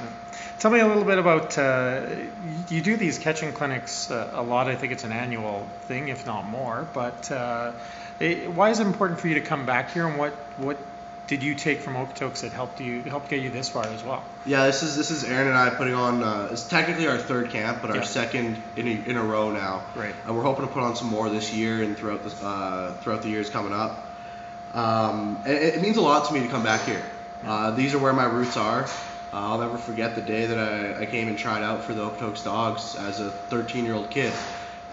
Tell 0.59 0.69
me 0.69 0.79
a 0.79 0.87
little 0.87 1.03
bit 1.03 1.17
about 1.17 1.57
uh, 1.57 2.05
you 2.69 2.81
do 2.81 2.95
these 2.95 3.17
catching 3.17 3.53
clinics 3.53 4.11
uh, 4.11 4.31
a 4.33 4.43
lot. 4.43 4.67
I 4.67 4.75
think 4.75 4.93
it's 4.93 5.03
an 5.03 5.11
annual 5.11 5.67
thing, 5.83 6.09
if 6.09 6.25
not 6.27 6.45
more. 6.45 6.87
But 6.93 7.31
uh, 7.31 7.71
it, 8.19 8.51
why 8.51 8.69
is 8.69 8.79
it 8.79 8.85
important 8.85 9.19
for 9.19 9.27
you 9.27 9.35
to 9.35 9.41
come 9.41 9.65
back 9.65 9.91
here, 9.91 10.05
and 10.07 10.17
what 10.17 10.33
what 10.57 10.77
did 11.31 11.43
you 11.43 11.55
take 11.55 11.79
from 11.79 11.93
Okotoks 11.93 12.41
that 12.41 12.51
helped 12.51 12.81
you 12.81 13.03
helped 13.03 13.29
get 13.29 13.39
you 13.41 13.49
this 13.49 13.69
far 13.69 13.85
as 13.85 14.03
well? 14.03 14.21
Yeah, 14.45 14.65
this 14.65 14.83
is 14.83 14.97
this 14.97 15.11
is 15.11 15.23
Aaron 15.23 15.47
and 15.47 15.57
I 15.57 15.69
putting 15.69 15.93
on. 15.93 16.21
Uh, 16.21 16.49
it's 16.51 16.63
technically 16.67 17.07
our 17.07 17.17
third 17.17 17.51
camp, 17.51 17.77
but 17.81 17.89
our 17.89 17.95
Yeah. 17.97 18.03
second 18.03 18.61
in 18.75 18.85
a, 18.85 18.91
in 19.11 19.15
a 19.15 19.23
row 19.23 19.49
now. 19.49 19.81
Right. 19.95 20.13
And 20.27 20.35
we're 20.35 20.43
hoping 20.43 20.67
to 20.67 20.73
put 20.73 20.83
on 20.83 20.97
some 20.97 21.07
more 21.07 21.29
this 21.29 21.53
year 21.53 21.83
and 21.83 21.95
throughout 21.97 22.25
the 22.25 22.45
uh, 22.45 22.91
throughout 22.95 23.21
the 23.21 23.29
years 23.29 23.49
coming 23.49 23.71
up. 23.71 24.05
Um, 24.73 25.37
it, 25.45 25.75
it 25.75 25.81
means 25.81 25.95
a 25.95 26.01
lot 26.01 26.27
to 26.27 26.33
me 26.33 26.41
to 26.41 26.49
come 26.49 26.63
back 26.63 26.81
here. 26.81 27.01
Uh, 27.45 27.71
these 27.71 27.93
are 27.95 27.99
where 27.99 28.11
my 28.11 28.25
roots 28.25 28.57
are. 28.57 28.83
Uh, 28.83 28.87
I'll 29.31 29.59
never 29.59 29.77
forget 29.77 30.15
the 30.15 30.21
day 30.21 30.47
that 30.47 30.57
I, 30.59 31.03
I 31.03 31.05
came 31.05 31.29
and 31.29 31.37
tried 31.37 31.63
out 31.63 31.85
for 31.85 31.93
the 31.93 32.09
Okotoks 32.09 32.43
Dawgs 32.43 32.95
as 32.97 33.21
a 33.21 33.31
13 33.31 33.85
year 33.85 33.93
old 33.95 34.09
kid. 34.09 34.33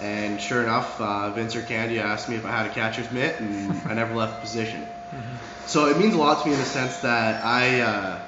And 0.01 0.41
sure 0.41 0.63
enough, 0.63 1.01
uh, 1.01 1.31
Vince 1.31 1.57
Candia 1.57 2.03
asked 2.05 2.29
me 2.29 2.37
if 2.37 2.47
I 2.47 2.53
had 2.53 2.67
a 2.67 2.73
catcher's 2.73 3.11
mitt, 3.11 3.41
and 3.41 3.73
I 3.91 3.95
never 3.95 4.15
left 4.15 4.37
the 4.37 4.41
position. 4.43 4.87
So 5.67 5.87
it 5.87 5.99
means 5.99 6.15
a 6.15 6.19
lot 6.19 6.43
to 6.43 6.49
me 6.49 6.55
in 6.55 6.61
the 6.61 6.67
sense 6.67 6.99
that 6.99 7.45
I 7.45 7.81
uh, 7.81 8.21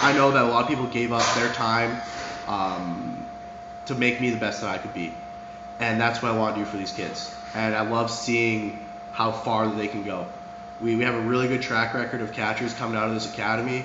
I 0.00 0.12
know 0.12 0.30
that 0.30 0.44
a 0.44 0.48
lot 0.48 0.62
of 0.62 0.68
people 0.68 0.86
gave 0.86 1.12
up 1.12 1.24
their 1.34 1.52
time 1.52 2.00
um, 2.46 3.26
to 3.86 3.94
make 3.94 4.20
me 4.20 4.30
the 4.30 4.38
best 4.38 4.60
that 4.60 4.70
I 4.70 4.78
could 4.78 4.94
be, 4.94 5.12
and 5.78 6.00
that's 6.00 6.22
what 6.22 6.32
I 6.32 6.38
want 6.38 6.56
to 6.56 6.62
do 6.62 6.66
for 6.66 6.76
these 6.76 6.92
kids. 6.92 7.34
And 7.54 7.74
I 7.74 7.82
love 7.88 8.10
seeing 8.10 8.84
how 9.12 9.32
far 9.32 9.68
they 9.68 9.88
can 9.88 10.04
go. 10.04 10.26
We, 10.80 10.96
we 10.96 11.04
have 11.04 11.14
a 11.14 11.20
really 11.20 11.48
good 11.48 11.62
track 11.62 11.94
record 11.94 12.20
of 12.20 12.32
catchers 12.32 12.74
coming 12.74 12.96
out 12.96 13.08
of 13.08 13.14
this 13.14 13.32
academy, 13.32 13.84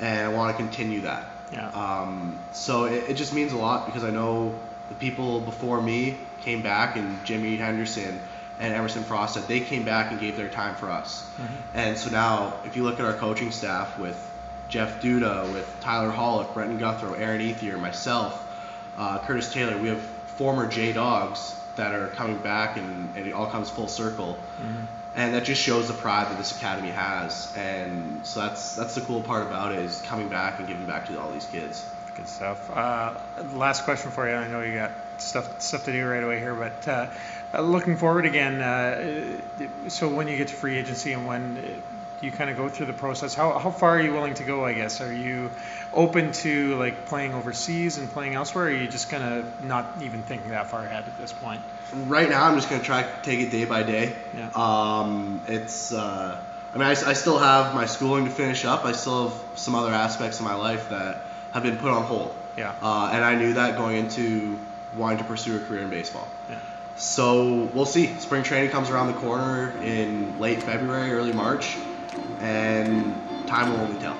and 0.00 0.26
I 0.26 0.28
want 0.28 0.56
to 0.56 0.62
continue 0.62 1.02
that. 1.02 1.30
Yeah. 1.52 1.68
Um, 1.68 2.38
so 2.52 2.86
it, 2.86 3.10
it 3.10 3.14
just 3.14 3.32
means 3.32 3.52
a 3.52 3.56
lot 3.56 3.86
because 3.86 4.02
I 4.02 4.10
know 4.10 4.58
the 4.88 4.94
people 4.96 5.40
before 5.40 5.80
me 5.80 6.16
came 6.42 6.62
back, 6.62 6.96
and 6.96 7.24
Jimmy 7.24 7.56
Henderson 7.56 8.20
and 8.60 8.72
Emerson 8.72 9.02
Frostad 9.02 9.46
they 9.46 9.60
came 9.60 9.84
back 9.84 10.10
and 10.10 10.20
gave 10.20 10.36
their 10.36 10.48
time 10.48 10.74
for 10.74 10.90
us. 10.90 11.28
And 11.74 11.98
so 11.98 12.10
now, 12.10 12.54
if 12.64 12.76
you 12.76 12.84
look 12.84 13.00
at 13.00 13.04
our 13.04 13.14
coaching 13.14 13.50
staff 13.50 13.98
with 13.98 14.18
Jeff 14.68 15.02
Duda, 15.02 15.52
with 15.52 15.68
Tyler 15.80 16.12
Hollick, 16.12 16.54
Brenton 16.54 16.78
Guthrow, 16.78 17.18
Aaron 17.18 17.40
Ethier, 17.40 17.78
myself, 17.78 18.40
uh, 18.96 19.18
Curtis 19.20 19.52
Taylor, 19.52 19.76
we 19.78 19.88
have 19.88 20.00
former 20.00 20.66
J 20.66 20.92
Dawgs 20.92 21.54
that 21.76 21.94
are 21.94 22.08
coming 22.08 22.38
back, 22.38 22.76
and, 22.76 23.16
and 23.16 23.26
it 23.26 23.32
all 23.32 23.46
comes 23.46 23.70
full 23.70 23.88
circle. 23.88 24.38
And 25.16 25.34
that 25.34 25.44
just 25.44 25.62
shows 25.62 25.86
the 25.86 25.94
pride 25.94 26.28
that 26.30 26.38
this 26.38 26.56
academy 26.56 26.90
has, 26.90 27.52
and 27.56 28.26
so 28.26 28.40
that's 28.40 28.74
that's 28.74 28.96
the 28.96 29.00
cool 29.00 29.22
part 29.22 29.46
about 29.46 29.70
it 29.70 29.78
is 29.78 30.02
coming 30.02 30.28
back 30.28 30.58
and 30.58 30.66
giving 30.66 30.86
back 30.86 31.06
to 31.06 31.20
all 31.20 31.30
these 31.30 31.46
kids. 31.46 31.88
Good 32.16 32.26
stuff. 32.26 32.68
Uh, 32.68 33.14
last 33.52 33.84
question 33.84 34.10
for 34.10 34.28
you. 34.28 34.34
I 34.34 34.48
know 34.48 34.60
you 34.62 34.74
got 34.74 34.90
stuff 35.18 35.60
stuff 35.60 35.84
to 35.84 35.92
do 35.92 36.04
right 36.04 36.22
away 36.22 36.40
here, 36.40 36.54
but 36.54 36.88
uh, 36.88 37.10
uh, 37.54 37.60
looking 37.62 37.96
forward 37.96 38.26
again. 38.26 38.60
Uh, 38.60 39.38
so 39.88 40.08
when 40.08 40.28
you 40.28 40.36
get 40.36 40.48
to 40.48 40.54
free 40.54 40.76
agency 40.76 41.12
and 41.12 41.26
when 41.26 41.82
you 42.20 42.32
kind 42.32 42.50
of 42.50 42.56
go 42.56 42.68
through 42.68 42.86
the 42.86 42.92
process, 42.92 43.34
how, 43.34 43.58
how 43.58 43.70
far 43.70 43.98
are 43.98 44.00
you 44.00 44.12
willing 44.12 44.34
to 44.34 44.44
go? 44.44 44.64
I 44.64 44.72
guess 44.72 45.00
are 45.00 45.12
you 45.12 45.50
open 45.92 46.32
to 46.32 46.76
like 46.76 47.06
playing 47.06 47.34
overseas 47.34 47.98
and 47.98 48.10
playing 48.10 48.34
elsewhere? 48.34 48.66
Or 48.66 48.68
are 48.68 48.72
you 48.72 48.88
just 48.88 49.10
kind 49.10 49.22
of 49.22 49.64
not 49.64 49.86
even 50.02 50.22
thinking 50.22 50.50
that 50.50 50.70
far 50.70 50.84
ahead 50.84 51.04
at 51.04 51.18
this 51.18 51.32
point? 51.32 51.60
Right 51.92 52.28
now, 52.28 52.44
I'm 52.44 52.56
just 52.56 52.70
gonna 52.70 52.82
try 52.82 53.02
to 53.02 53.22
take 53.22 53.40
it 53.40 53.50
day 53.50 53.64
by 53.64 53.82
day. 53.82 54.14
Yeah. 54.36 54.50
Um, 54.54 55.40
it's 55.46 55.92
uh, 55.92 56.40
I 56.74 56.78
mean 56.78 56.86
I, 56.86 56.90
I 56.90 57.12
still 57.12 57.38
have 57.38 57.74
my 57.74 57.86
schooling 57.86 58.24
to 58.24 58.30
finish 58.30 58.64
up. 58.64 58.84
I 58.84 58.92
still 58.92 59.28
have 59.28 59.40
some 59.54 59.74
other 59.74 59.92
aspects 59.92 60.40
of 60.40 60.44
my 60.44 60.54
life 60.54 60.88
that 60.88 61.22
have 61.52 61.62
been 61.62 61.76
put 61.76 61.90
on 61.90 62.04
hold. 62.04 62.34
Yeah. 62.56 62.74
Uh, 62.82 63.10
and 63.12 63.24
I 63.24 63.36
knew 63.36 63.54
that 63.54 63.76
going 63.76 63.96
into 63.96 64.58
wanting 64.96 65.18
to 65.18 65.24
pursue 65.24 65.56
a 65.56 65.60
career 65.60 65.82
in 65.82 65.90
baseball. 65.90 66.28
Yeah. 66.48 66.58
So 66.96 67.70
we'll 67.74 67.86
see. 67.86 68.14
Spring 68.18 68.42
training 68.42 68.70
comes 68.70 68.90
around 68.90 69.08
the 69.08 69.18
corner 69.18 69.76
in 69.82 70.38
late 70.38 70.62
February, 70.62 71.12
early 71.12 71.32
March, 71.32 71.76
and 72.38 73.14
time 73.46 73.72
will 73.72 73.80
only 73.80 74.00
tell. 74.00 74.16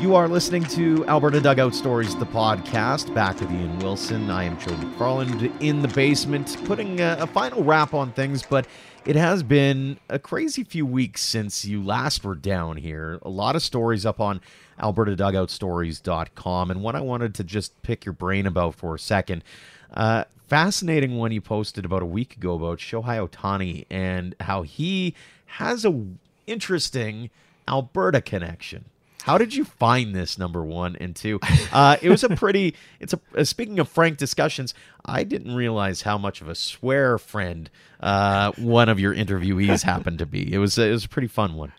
You 0.00 0.14
are 0.14 0.28
listening 0.28 0.62
to 0.66 1.04
Alberta 1.08 1.40
Dugout 1.40 1.74
Stories, 1.74 2.14
the 2.14 2.26
podcast. 2.26 3.12
Back 3.16 3.40
with 3.40 3.50
Ian 3.50 3.80
Wilson. 3.80 4.30
I 4.30 4.44
am 4.44 4.56
Joe 4.60 4.70
McFarland 4.70 5.52
in 5.60 5.82
the 5.82 5.88
basement, 5.88 6.56
putting 6.66 7.00
a, 7.00 7.16
a 7.18 7.26
final 7.26 7.64
wrap 7.64 7.94
on 7.94 8.12
things, 8.12 8.44
but 8.44 8.68
it 9.04 9.16
has 9.16 9.42
been 9.42 9.98
a 10.08 10.20
crazy 10.20 10.62
few 10.62 10.86
weeks 10.86 11.22
since 11.22 11.64
you 11.64 11.82
last 11.82 12.22
were 12.22 12.36
down 12.36 12.76
here. 12.76 13.18
A 13.22 13.28
lot 13.28 13.56
of 13.56 13.62
stories 13.62 14.06
up 14.06 14.20
on 14.20 14.40
albertadugoutstories.com, 14.80 16.70
and 16.70 16.80
what 16.80 16.94
I 16.94 17.00
wanted 17.00 17.34
to 17.34 17.42
just 17.42 17.82
pick 17.82 18.04
your 18.04 18.12
brain 18.12 18.46
about 18.46 18.76
for 18.76 18.94
a 18.94 19.00
second. 19.00 19.42
Uh, 19.92 20.24
fascinating 20.48 21.16
one 21.16 21.32
you 21.32 21.40
posted 21.40 21.84
about 21.84 22.02
a 22.02 22.06
week 22.06 22.36
ago 22.36 22.54
about 22.54 22.78
Shohei 22.78 23.26
Ohtani 23.26 23.86
and 23.90 24.34
how 24.40 24.62
he 24.62 25.14
has 25.46 25.84
a 25.84 26.04
interesting 26.46 27.30
Alberta 27.66 28.20
connection. 28.20 28.86
How 29.24 29.36
did 29.36 29.54
you 29.54 29.64
find 29.64 30.14
this 30.14 30.38
number 30.38 30.64
one 30.64 30.96
and 30.96 31.14
two? 31.14 31.38
Uh, 31.70 31.96
it 32.00 32.08
was 32.08 32.24
a 32.24 32.30
pretty. 32.30 32.74
It's 33.00 33.12
a. 33.12 33.20
Uh, 33.36 33.44
speaking 33.44 33.78
of 33.78 33.88
frank 33.88 34.16
discussions, 34.16 34.72
I 35.04 35.22
didn't 35.22 35.54
realize 35.54 36.02
how 36.02 36.16
much 36.16 36.40
of 36.40 36.48
a 36.48 36.54
swear 36.54 37.18
friend 37.18 37.68
uh, 38.00 38.52
one 38.52 38.88
of 38.88 38.98
your 38.98 39.14
interviewees 39.14 39.82
happened 39.82 40.18
to 40.20 40.26
be. 40.26 40.50
It 40.52 40.58
was. 40.58 40.78
It 40.78 40.90
was 40.90 41.04
a 41.04 41.08
pretty 41.08 41.28
fun 41.28 41.56
one. 41.56 41.72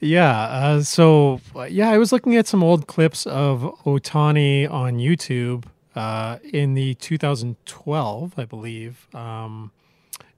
Yeah. 0.00 0.36
Uh, 0.36 0.82
so, 0.82 1.40
uh, 1.54 1.62
yeah, 1.62 1.90
I 1.90 1.98
was 1.98 2.10
looking 2.10 2.36
at 2.36 2.46
some 2.46 2.62
old 2.62 2.88
clips 2.88 3.24
of 3.26 3.60
Ohtani 3.84 4.68
on 4.68 4.98
YouTube 4.98 5.64
uh, 5.94 6.38
in 6.42 6.74
the 6.74 6.94
2012, 6.94 8.34
I 8.36 8.44
believe, 8.44 9.08
um, 9.14 9.70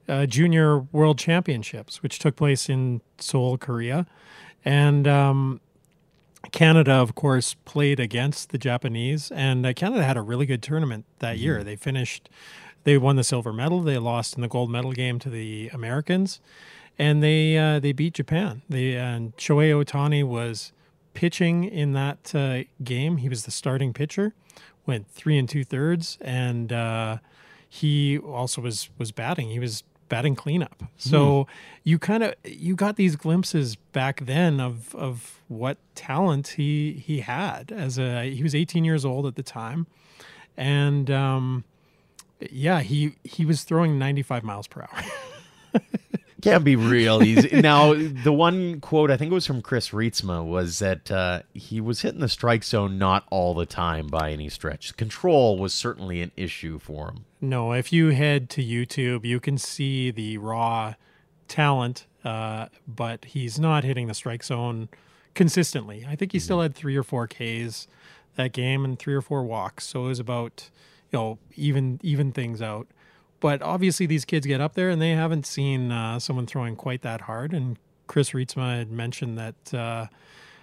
uh, 0.07 0.25
Junior 0.25 0.79
World 0.79 1.17
Championships, 1.17 2.01
which 2.01 2.19
took 2.19 2.35
place 2.35 2.69
in 2.69 3.01
Seoul, 3.17 3.57
Korea. 3.57 4.05
And 4.63 5.07
um, 5.07 5.61
Canada, 6.51 6.93
of 6.93 7.15
course, 7.15 7.55
played 7.65 7.99
against 7.99 8.49
the 8.49 8.57
Japanese, 8.57 9.31
and 9.31 9.65
uh, 9.65 9.73
Canada 9.73 10.03
had 10.03 10.17
a 10.17 10.21
really 10.21 10.45
good 10.45 10.61
tournament 10.61 11.05
that 11.19 11.37
year. 11.37 11.63
They 11.63 11.75
finished, 11.75 12.29
they 12.83 12.97
won 12.97 13.15
the 13.15 13.23
silver 13.23 13.51
medal. 13.51 13.81
They 13.81 13.97
lost 13.97 14.35
in 14.35 14.41
the 14.41 14.47
gold 14.47 14.69
medal 14.69 14.91
game 14.91 15.19
to 15.19 15.29
the 15.29 15.69
Americans, 15.73 16.39
and 16.97 17.21
they 17.21 17.57
uh, 17.57 17.79
they 17.79 17.91
beat 17.91 18.13
Japan. 18.13 18.61
They 18.69 18.95
and 18.95 19.35
Shohei 19.37 19.71
Ohtani 19.71 20.23
was 20.23 20.71
pitching 21.13 21.63
in 21.63 21.93
that 21.93 22.33
uh, 22.35 22.63
game. 22.83 23.17
He 23.17 23.29
was 23.29 23.45
the 23.45 23.51
starting 23.51 23.93
pitcher, 23.93 24.33
went 24.87 25.07
three 25.09 25.37
and 25.37 25.47
two 25.47 25.63
thirds, 25.63 26.17
and 26.21 26.71
uh, 26.71 27.17
he 27.69 28.17
also 28.17 28.61
was 28.61 28.89
was 28.97 29.11
batting. 29.11 29.49
He 29.49 29.59
was 29.59 29.83
batting 30.09 30.35
cleanup. 30.35 30.83
So 30.97 31.47
you 31.83 31.99
kind 31.99 32.23
of 32.23 32.33
you 32.43 32.75
got 32.75 32.95
these 32.95 33.15
glimpses 33.15 33.75
back 33.75 34.25
then 34.25 34.59
of 34.59 34.95
of 34.95 35.41
what 35.47 35.77
talent 35.95 36.47
he 36.49 36.93
he 36.93 37.19
had 37.19 37.71
as 37.71 37.99
a 37.99 38.33
he 38.33 38.43
was 38.43 38.55
18 38.55 38.85
years 38.85 39.05
old 39.05 39.25
at 39.25 39.35
the 39.35 39.43
time, 39.43 39.87
and 40.55 41.11
um, 41.11 41.63
yeah, 42.51 42.81
he 42.81 43.15
he 43.23 43.45
was 43.45 43.63
throwing 43.63 43.99
95 43.99 44.43
miles 44.43 44.67
per 44.67 44.81
hour. 44.81 45.81
Can't 46.41 46.63
be 46.63 46.75
real 46.75 47.23
easy. 47.23 47.49
now, 47.61 47.93
the 47.93 48.31
one 48.31 48.79
quote 48.79 49.09
I 49.09 49.17
think 49.17 49.31
it 49.31 49.33
was 49.33 49.47
from 49.47 49.61
Chris 49.61 49.89
Reitsma 49.89 50.45
was 50.45 50.79
that 50.79 51.09
uh, 51.09 51.41
he 51.53 51.81
was 51.81 52.01
hitting 52.01 52.19
the 52.19 52.29
strike 52.29 52.63
zone 52.63 52.97
not 52.97 53.25
all 53.31 53.53
the 53.53 53.65
time 53.65 54.07
by 54.07 54.31
any 54.31 54.49
stretch. 54.49 54.95
Control 54.97 55.57
was 55.57 55.73
certainly 55.73 56.21
an 56.21 56.31
issue 56.37 56.77
for 56.77 57.09
him. 57.09 57.25
No, 57.41 57.71
if 57.73 57.91
you 57.91 58.09
head 58.09 58.49
to 58.51 58.63
YouTube, 58.63 59.25
you 59.25 59.39
can 59.39 59.57
see 59.57 60.11
the 60.11 60.37
raw 60.37 60.93
talent, 61.47 62.05
uh, 62.23 62.67
but 62.87 63.25
he's 63.25 63.59
not 63.59 63.83
hitting 63.83 64.07
the 64.07 64.13
strike 64.13 64.43
zone 64.43 64.89
consistently. 65.33 66.05
I 66.07 66.15
think 66.15 66.31
he 66.31 66.39
still 66.39 66.61
had 66.61 66.75
three 66.75 66.95
or 66.95 67.03
four 67.03 67.27
Ks 67.27 67.87
that 68.35 68.53
game 68.53 68.85
and 68.85 68.97
three 68.97 69.13
or 69.13 69.21
four 69.21 69.43
walks, 69.43 69.85
so 69.85 70.05
it 70.05 70.09
was 70.09 70.19
about 70.19 70.69
you 71.11 71.17
know 71.17 71.39
even 71.55 71.99
even 72.03 72.31
things 72.31 72.61
out. 72.61 72.87
But 73.39 73.61
obviously, 73.61 74.05
these 74.05 74.25
kids 74.25 74.47
get 74.47 74.61
up 74.61 74.73
there 74.73 74.89
and 74.89 75.01
they 75.01 75.11
haven't 75.11 75.45
seen 75.45 75.91
uh, 75.91 76.19
someone 76.19 76.47
throwing 76.47 76.75
quite 76.75 77.01
that 77.03 77.21
hard. 77.21 77.53
And 77.53 77.77
Chris 78.07 78.31
Reitsma 78.31 78.77
had 78.77 78.91
mentioned 78.91 79.37
that 79.37 79.73
uh, 79.73 80.07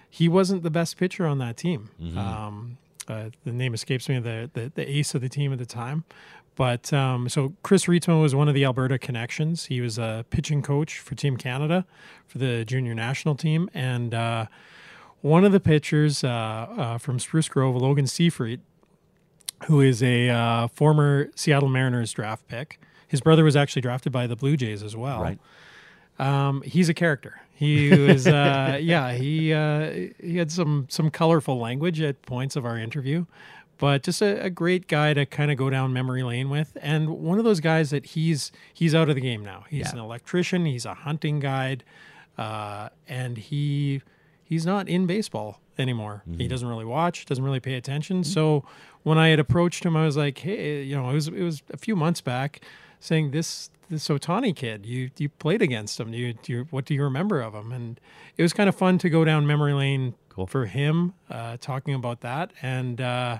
he 0.09 0.27
wasn't 0.27 0.63
the 0.63 0.69
best 0.69 0.97
pitcher 0.97 1.25
on 1.25 1.37
that 1.39 1.57
team. 1.57 1.89
Um, 2.17 2.77
uh, 3.07 3.29
the 3.43 3.51
name 3.51 3.73
escapes 3.73 4.09
me, 4.09 4.19
the, 4.19 4.49
the 4.53 4.71
the 4.73 4.89
ace 4.89 5.13
of 5.15 5.21
the 5.21 5.29
team 5.29 5.53
at 5.53 5.59
the 5.59 5.65
time. 5.65 6.03
But 6.55 6.91
um, 6.93 7.27
so 7.29 7.53
Chris 7.63 7.85
Reitsma 7.85 8.21
was 8.21 8.33
one 8.33 8.47
of 8.47 8.55
the 8.55 8.63
Alberta 8.63 8.97
connections. 8.97 9.65
He 9.65 9.81
was 9.81 9.97
a 9.97 10.25
pitching 10.29 10.61
coach 10.61 10.99
for 10.99 11.13
Team 11.13 11.37
Canada 11.37 11.85
for 12.25 12.37
the 12.37 12.63
junior 12.65 12.95
national 12.95 13.35
team, 13.35 13.69
and 13.73 14.13
uh, 14.13 14.45
one 15.21 15.43
of 15.43 15.51
the 15.51 15.59
pitchers 15.59 16.23
uh, 16.23 16.27
uh, 16.29 16.97
from 16.97 17.19
Spruce 17.19 17.49
Grove, 17.49 17.75
Logan 17.75 18.05
Seafried, 18.05 18.61
who 19.65 19.81
is 19.81 20.03
a 20.03 20.29
uh, 20.29 20.67
former 20.67 21.29
Seattle 21.35 21.69
Mariners 21.69 22.11
draft 22.11 22.47
pick. 22.47 22.79
His 23.07 23.21
brother 23.21 23.43
was 23.43 23.55
actually 23.55 23.81
drafted 23.81 24.11
by 24.11 24.27
the 24.27 24.35
Blue 24.35 24.57
Jays 24.57 24.83
as 24.83 24.95
well. 24.95 25.21
Right. 25.21 25.39
Um, 26.19 26.61
he's 26.63 26.89
a 26.89 26.93
character. 26.93 27.41
He 27.53 27.89
was, 27.97 28.27
uh, 28.27 28.77
yeah, 28.81 29.13
he 29.13 29.53
uh, 29.53 30.09
he 30.21 30.37
had 30.37 30.51
some 30.51 30.87
some 30.89 31.09
colorful 31.09 31.57
language 31.57 32.01
at 32.01 32.21
points 32.23 32.55
of 32.55 32.65
our 32.65 32.77
interview, 32.77 33.25
but 33.77 34.03
just 34.03 34.21
a, 34.21 34.43
a 34.43 34.49
great 34.49 34.87
guy 34.87 35.13
to 35.13 35.25
kind 35.25 35.51
of 35.51 35.57
go 35.57 35.69
down 35.69 35.93
memory 35.93 36.23
lane 36.23 36.49
with, 36.49 36.77
and 36.81 37.09
one 37.09 37.37
of 37.37 37.45
those 37.45 37.59
guys 37.59 37.89
that 37.91 38.07
he's 38.07 38.51
he's 38.73 38.93
out 38.95 39.07
of 39.09 39.15
the 39.15 39.21
game 39.21 39.43
now. 39.43 39.65
He's 39.69 39.87
Yeah. 39.87 39.93
an 39.93 39.99
electrician. 39.99 40.65
He's 40.65 40.85
a 40.85 40.93
hunting 40.93 41.39
guide, 41.39 41.83
uh, 42.37 42.89
and 43.07 43.37
he 43.37 44.01
he's 44.43 44.65
not 44.65 44.87
in 44.89 45.05
baseball 45.05 45.61
anymore. 45.77 46.23
He 46.37 46.47
doesn't 46.47 46.67
really 46.67 46.85
watch, 46.85 47.25
doesn't 47.25 47.43
really 47.43 47.59
pay 47.59 47.73
attention. 47.75 48.23
So 48.23 48.63
when 49.05 49.19
I 49.19 49.27
had 49.27 49.39
approached 49.39 49.85
him, 49.85 49.95
I 49.95 50.03
was 50.03 50.17
like, 50.17 50.39
hey, 50.39 50.81
you 50.81 50.95
know, 50.95 51.09
it 51.11 51.13
was 51.13 51.27
it 51.27 51.43
was 51.43 51.61
a 51.71 51.77
few 51.77 51.95
months 51.95 52.21
back, 52.21 52.61
saying 52.99 53.29
this 53.31 53.69
this 53.87 54.07
Ohtani 54.09 54.53
kid, 54.55 54.83
you 54.85 55.11
you 55.17 55.29
played 55.29 55.61
against 55.61 55.99
him. 55.99 56.11
You, 56.11 56.33
you 56.47 56.67
what 56.71 56.85
do 56.85 56.95
you 56.95 57.03
remember 57.03 57.39
of 57.39 57.53
him? 57.53 57.71
And 57.71 57.99
it 58.35 58.41
was 58.41 58.51
kind 58.51 58.67
of 58.67 58.73
fun 58.75 58.97
to 58.97 59.09
go 59.09 59.23
down 59.23 59.45
memory 59.45 59.73
lane 59.73 60.15
Cool. 60.29 60.47
for 60.47 60.65
him, 60.65 61.13
uh, 61.29 61.57
talking 61.61 61.93
about 61.93 62.21
that, 62.21 62.51
and 62.63 62.99
uh, 62.99 63.39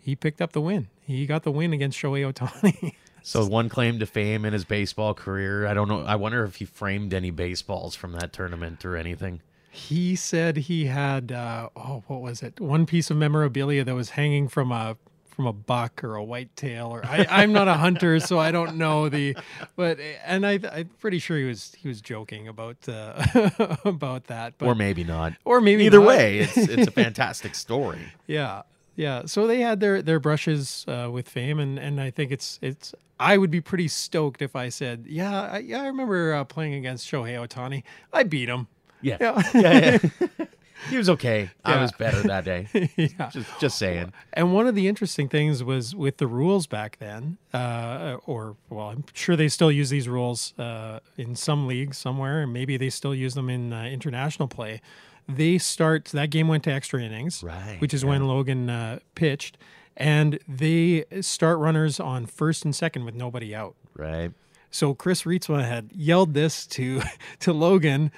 he 0.00 0.16
picked 0.16 0.42
up 0.42 0.50
the 0.52 0.60
win. 0.60 0.88
He 1.00 1.24
got 1.24 1.44
the 1.44 1.52
win 1.52 1.72
against 1.72 1.98
Shohei 1.98 2.30
Ohtani. 2.30 2.94
So 3.22 3.44
one 3.44 3.68
claim 3.68 3.98
to 3.98 4.06
fame 4.06 4.44
in 4.44 4.52
his 4.52 4.64
baseball 4.64 5.12
career. 5.12 5.66
I 5.66 5.74
don't 5.74 5.88
know. 5.88 6.04
I 6.04 6.14
wonder 6.14 6.44
if 6.44 6.54
he 6.56 6.64
framed 6.64 7.12
any 7.12 7.32
baseballs 7.32 7.96
from 7.96 8.12
that 8.12 8.32
tournament 8.32 8.84
or 8.84 8.94
anything. 8.94 9.40
He 9.76 10.16
said 10.16 10.56
he 10.56 10.86
had 10.86 11.30
uh, 11.30 11.68
oh, 11.76 12.02
what 12.06 12.22
was 12.22 12.42
it? 12.42 12.60
One 12.60 12.86
piece 12.86 13.10
of 13.10 13.18
memorabilia 13.18 13.84
that 13.84 13.94
was 13.94 14.10
hanging 14.10 14.48
from 14.48 14.72
a 14.72 14.96
from 15.26 15.46
a 15.46 15.52
buck 15.52 16.02
or 16.02 16.14
a 16.14 16.24
whitetail 16.24 16.86
or 16.86 17.04
I, 17.04 17.26
I'm 17.28 17.52
not 17.52 17.68
a 17.68 17.74
hunter, 17.74 18.18
so 18.20 18.38
I 18.38 18.50
don't 18.52 18.76
know 18.76 19.10
the. 19.10 19.36
But 19.76 19.98
and 20.24 20.46
I 20.46 20.58
I'm 20.72 20.88
pretty 20.98 21.18
sure 21.18 21.36
he 21.36 21.44
was 21.44 21.74
he 21.76 21.88
was 21.88 22.00
joking 22.00 22.48
about 22.48 22.88
uh, 22.88 23.76
about 23.84 24.24
that. 24.28 24.54
But 24.56 24.66
or 24.66 24.74
maybe 24.74 25.04
not. 25.04 25.34
or 25.44 25.60
maybe 25.60 25.84
Either 25.84 25.98
not. 25.98 26.08
way, 26.08 26.38
it's 26.38 26.56
it's 26.56 26.88
a 26.88 26.90
fantastic 27.02 27.54
story. 27.54 28.00
Yeah. 28.26 28.62
yeah. 28.96 29.26
So 29.26 29.46
they 29.46 29.60
had 29.60 29.80
their 29.80 30.00
their 30.00 30.18
brushes 30.18 30.86
uh, 30.88 31.10
with 31.12 31.28
fame, 31.28 31.60
and 31.60 31.78
and 31.78 32.00
I 32.00 32.10
think 32.10 32.32
it's 32.32 32.58
it's. 32.62 32.94
I 33.20 33.36
would 33.38 33.50
be 33.50 33.60
pretty 33.62 33.88
stoked 33.88 34.42
if 34.42 34.54
I 34.54 34.68
said, 34.68 35.06
yeah, 35.08 35.42
I, 35.52 35.58
yeah. 35.58 35.82
I 35.82 35.86
remember 35.86 36.34
uh, 36.34 36.44
playing 36.44 36.74
against 36.74 37.10
Shohei 37.10 37.34
Ohtani. 37.46 37.82
I 38.12 38.24
beat 38.24 38.48
him. 38.50 38.68
Yeah. 39.06 39.16
Yeah. 39.20 39.42
yeah, 39.54 39.98
yeah. 40.38 40.46
he 40.90 40.96
was 40.96 41.08
okay. 41.10 41.50
I 41.64 41.80
was 41.80 41.92
better 41.92 42.22
that 42.22 42.44
day. 42.44 42.68
yeah. 42.96 43.30
Just, 43.30 43.60
just 43.60 43.78
saying. 43.78 44.12
And 44.32 44.52
one 44.52 44.66
of 44.66 44.74
the 44.74 44.88
interesting 44.88 45.28
things 45.28 45.62
was 45.62 45.94
with 45.94 46.16
the 46.16 46.26
rules 46.26 46.66
back 46.66 46.98
then, 46.98 47.38
uh, 47.54 48.16
or 48.26 48.56
well, 48.68 48.88
I'm 48.88 49.04
sure 49.12 49.36
they 49.36 49.48
still 49.48 49.70
use 49.70 49.90
these 49.90 50.08
rules 50.08 50.58
uh, 50.58 51.00
in 51.16 51.36
some 51.36 51.66
leagues 51.66 51.98
somewhere, 51.98 52.42
and 52.42 52.52
maybe 52.52 52.76
they 52.76 52.90
still 52.90 53.14
use 53.14 53.34
them 53.34 53.48
in 53.48 53.72
uh, 53.72 53.84
international 53.84 54.48
play. 54.48 54.80
They 55.28 55.58
start 55.58 56.06
that 56.06 56.30
game 56.30 56.48
went 56.48 56.64
to 56.64 56.72
extra 56.72 57.02
innings, 57.02 57.42
Right, 57.42 57.80
Which 57.80 57.92
is 57.92 58.04
when 58.04 58.26
Logan 58.28 58.70
uh, 58.70 59.00
pitched, 59.14 59.58
and 59.96 60.38
they 60.46 61.04
start 61.20 61.58
runners 61.58 61.98
on 61.98 62.26
first 62.26 62.64
and 62.64 62.74
second 62.74 63.04
with 63.04 63.14
nobody 63.14 63.54
out. 63.54 63.74
Right. 63.96 64.32
So 64.70 64.94
Chris 64.94 65.22
Reitsma 65.22 65.66
had 65.66 65.90
yelled 65.94 66.34
this 66.34 66.66
to 66.68 67.00
to 67.40 67.52
Logan, 67.52 68.12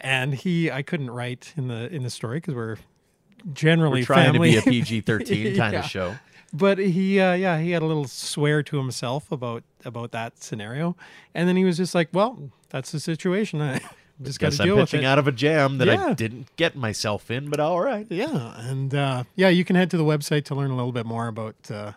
and 0.00 0.34
he 0.34 0.70
I 0.70 0.82
couldn't 0.82 1.10
write 1.10 1.52
in 1.56 1.68
the 1.68 1.92
in 1.94 2.02
the 2.02 2.10
story 2.10 2.38
because 2.38 2.54
we're 2.54 2.76
generally 3.52 4.00
We're 4.00 4.06
trying 4.06 4.32
family. 4.32 4.54
to 4.54 4.62
be 4.62 4.78
a 4.78 4.82
PG 4.82 5.00
13 5.02 5.56
kind 5.56 5.72
Yeah. 5.72 5.78
of 5.80 5.84
show. 5.86 6.16
But 6.52 6.78
he, 6.78 7.20
uh, 7.20 7.34
yeah, 7.34 7.60
he 7.60 7.70
had 7.70 7.80
a 7.80 7.86
little 7.86 8.08
swear 8.08 8.60
to 8.64 8.76
himself 8.76 9.30
about 9.30 9.62
about 9.84 10.10
that 10.10 10.42
scenario, 10.42 10.96
and 11.32 11.48
then 11.48 11.54
he 11.56 11.64
was 11.64 11.76
just 11.76 11.94
like, 11.94 12.08
"Well, 12.12 12.50
that's 12.70 12.90
the 12.90 12.98
situation. 12.98 13.60
I 13.62 13.80
just 14.20 14.40
got 14.40 14.50
to 14.52 14.62
I'm 14.62 14.66
deal 14.66 14.76
with 14.76 14.90
pitching 14.90 15.04
it." 15.04 15.06
out 15.06 15.20
of 15.20 15.28
a 15.28 15.32
jam 15.32 15.78
that 15.78 15.88
I 15.88 16.12
didn't 16.14 16.48
get 16.56 16.74
myself 16.74 17.30
in, 17.30 17.50
but 17.50 17.60
all 17.60 17.80
right. 17.80 18.04
Yeah, 18.10 18.58
and 18.68 18.92
uh, 18.92 19.22
yeah, 19.36 19.48
you 19.48 19.64
can 19.64 19.76
head 19.76 19.92
to 19.92 19.96
the 19.96 20.02
website 20.04 20.44
to 20.46 20.56
learn 20.56 20.72
a 20.72 20.76
little 20.76 20.90
bit 20.90 21.06
more 21.06 21.28
about 21.28 21.54
uh, 21.70 21.92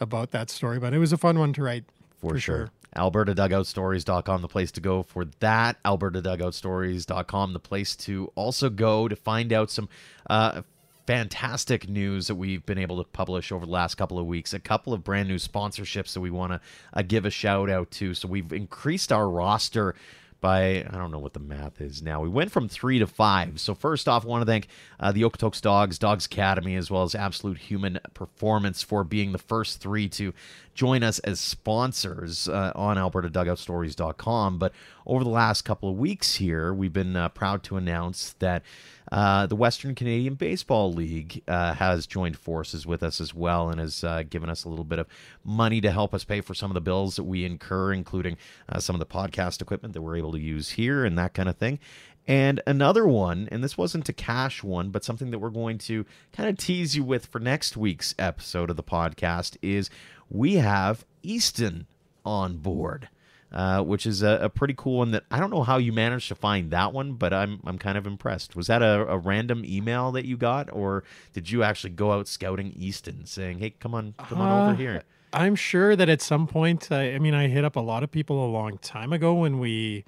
about 0.00 0.32
that 0.32 0.50
story. 0.50 0.80
But 0.80 0.92
it 0.92 0.98
was 0.98 1.12
a 1.12 1.16
fun 1.16 1.38
one 1.38 1.52
to 1.52 1.62
write 1.62 1.84
For, 2.20 2.30
for, 2.30 2.40
sure. 2.40 2.56
sure. 2.56 2.70
AlbertaDugoutStories.com, 2.98 4.42
the 4.42 4.48
place 4.48 4.72
to 4.72 4.80
go 4.80 5.02
for 5.02 5.24
that. 5.40 5.82
AlbertaDugoutStories.com, 5.84 7.52
the 7.52 7.60
place 7.60 7.96
to 7.96 8.32
also 8.34 8.68
go 8.68 9.08
to 9.08 9.16
find 9.16 9.52
out 9.52 9.70
some 9.70 9.88
uh, 10.28 10.62
fantastic 11.06 11.88
news 11.88 12.26
that 12.26 12.34
we've 12.34 12.66
been 12.66 12.76
able 12.76 13.02
to 13.02 13.08
publish 13.10 13.50
over 13.50 13.64
the 13.64 13.72
last 13.72 13.94
couple 13.94 14.18
of 14.18 14.26
weeks. 14.26 14.52
A 14.52 14.58
couple 14.58 14.92
of 14.92 15.02
brand 15.02 15.26
new 15.26 15.36
sponsorships 15.36 16.12
that 16.12 16.20
we 16.20 16.30
want 16.30 16.52
to 16.52 16.60
uh, 16.92 17.00
give 17.00 17.24
a 17.24 17.30
shout 17.30 17.70
out 17.70 17.90
to. 17.92 18.12
So 18.12 18.28
we've 18.28 18.52
increased 18.52 19.10
our 19.10 19.26
roster 19.26 19.94
by 20.40 20.84
I 20.88 20.96
don't 20.96 21.10
know 21.10 21.18
what 21.18 21.32
the 21.32 21.40
math 21.40 21.80
is 21.80 22.02
now. 22.02 22.20
We 22.20 22.28
went 22.28 22.52
from 22.52 22.68
three 22.68 22.98
to 22.98 23.06
five. 23.06 23.60
So 23.60 23.74
first 23.74 24.08
off, 24.08 24.24
I 24.24 24.28
want 24.28 24.42
to 24.42 24.46
thank 24.46 24.68
uh, 25.00 25.12
the 25.12 25.22
Okotoks 25.22 25.60
Dawgs, 25.60 25.98
Dawgs 25.98 26.26
Academy, 26.26 26.76
as 26.76 26.90
well 26.90 27.02
as 27.02 27.14
Absolute 27.14 27.58
Human 27.58 27.98
Performance 28.14 28.82
for 28.82 29.04
being 29.04 29.32
the 29.32 29.38
first 29.38 29.80
three 29.80 30.08
to 30.10 30.32
join 30.74 31.02
us 31.02 31.18
as 31.20 31.40
sponsors 31.40 32.48
uh, 32.48 32.72
on 32.74 32.96
AlbertaDugoutStories.com. 32.96 34.58
But 34.58 34.72
over 35.06 35.24
the 35.24 35.30
last 35.30 35.62
couple 35.62 35.90
of 35.90 35.98
weeks 35.98 36.36
here, 36.36 36.72
we've 36.72 36.92
been 36.92 37.16
uh, 37.16 37.30
proud 37.30 37.62
to 37.64 37.76
announce 37.76 38.34
that 38.38 38.62
uh, 39.10 39.46
the 39.46 39.56
Western 39.56 39.94
Canadian 39.94 40.34
Baseball 40.34 40.92
League 40.92 41.42
uh, 41.48 41.74
has 41.74 42.06
joined 42.06 42.36
forces 42.36 42.86
with 42.86 43.02
us 43.02 43.20
as 43.20 43.34
well 43.34 43.70
and 43.70 43.80
has 43.80 44.04
uh, 44.04 44.22
given 44.28 44.50
us 44.50 44.64
a 44.64 44.68
little 44.68 44.84
bit 44.84 44.98
of 44.98 45.06
money 45.44 45.80
to 45.80 45.90
help 45.90 46.14
us 46.14 46.24
pay 46.24 46.40
for 46.40 46.54
some 46.54 46.70
of 46.70 46.74
the 46.74 46.80
bills 46.80 47.16
that 47.16 47.24
we 47.24 47.44
incur, 47.44 47.92
including 47.92 48.36
uh, 48.68 48.78
some 48.78 48.94
of 48.94 49.00
the 49.00 49.06
podcast 49.06 49.62
equipment 49.62 49.94
that 49.94 50.02
we're 50.02 50.16
able 50.16 50.32
to 50.32 50.40
use 50.40 50.70
here 50.70 51.04
and 51.04 51.18
that 51.18 51.34
kind 51.34 51.48
of 51.48 51.56
thing. 51.56 51.78
And 52.26 52.60
another 52.66 53.08
one, 53.08 53.48
and 53.50 53.64
this 53.64 53.78
wasn't 53.78 54.08
a 54.10 54.12
cash 54.12 54.62
one, 54.62 54.90
but 54.90 55.02
something 55.02 55.30
that 55.30 55.38
we're 55.38 55.48
going 55.48 55.78
to 55.78 56.04
kind 56.32 56.48
of 56.50 56.58
tease 56.58 56.94
you 56.94 57.02
with 57.02 57.24
for 57.24 57.38
next 57.38 57.74
week's 57.74 58.14
episode 58.18 58.68
of 58.68 58.76
the 58.76 58.82
podcast 58.82 59.56
is 59.62 59.88
we 60.28 60.56
have 60.56 61.06
Easton 61.22 61.86
on 62.26 62.58
board 62.58 63.08
uh, 63.52 63.82
which 63.82 64.06
is 64.06 64.22
a, 64.22 64.38
a 64.42 64.48
pretty 64.48 64.74
cool 64.76 64.98
one 64.98 65.10
that 65.12 65.24
I 65.30 65.38
don't 65.40 65.50
know 65.50 65.62
how 65.62 65.78
you 65.78 65.92
managed 65.92 66.28
to 66.28 66.34
find 66.34 66.70
that 66.70 66.92
one, 66.92 67.14
but 67.14 67.32
I'm 67.32 67.60
I'm 67.64 67.78
kind 67.78 67.96
of 67.98 68.06
impressed. 68.06 68.54
Was 68.56 68.66
that 68.66 68.82
a, 68.82 69.06
a 69.08 69.18
random 69.18 69.64
email 69.64 70.12
that 70.12 70.24
you 70.26 70.36
got, 70.36 70.72
or 70.72 71.04
did 71.32 71.50
you 71.50 71.62
actually 71.62 71.90
go 71.90 72.12
out 72.12 72.28
scouting 72.28 72.72
Easton, 72.76 73.24
saying, 73.26 73.58
"Hey, 73.60 73.70
come 73.70 73.94
on, 73.94 74.14
come 74.28 74.40
on 74.40 74.48
Uh, 74.50 74.66
over 74.72 74.74
here"? 74.76 75.02
I'm 75.32 75.56
sure 75.56 75.94
that 75.94 76.08
at 76.08 76.22
some 76.22 76.46
point, 76.46 76.90
I, 76.90 77.14
I 77.14 77.18
mean, 77.18 77.34
I 77.34 77.48
hit 77.48 77.62
up 77.64 77.76
a 77.76 77.80
lot 77.80 78.02
of 78.02 78.10
people 78.10 78.44
a 78.44 78.50
long 78.50 78.78
time 78.78 79.12
ago 79.12 79.34
when 79.34 79.58
we 79.58 80.04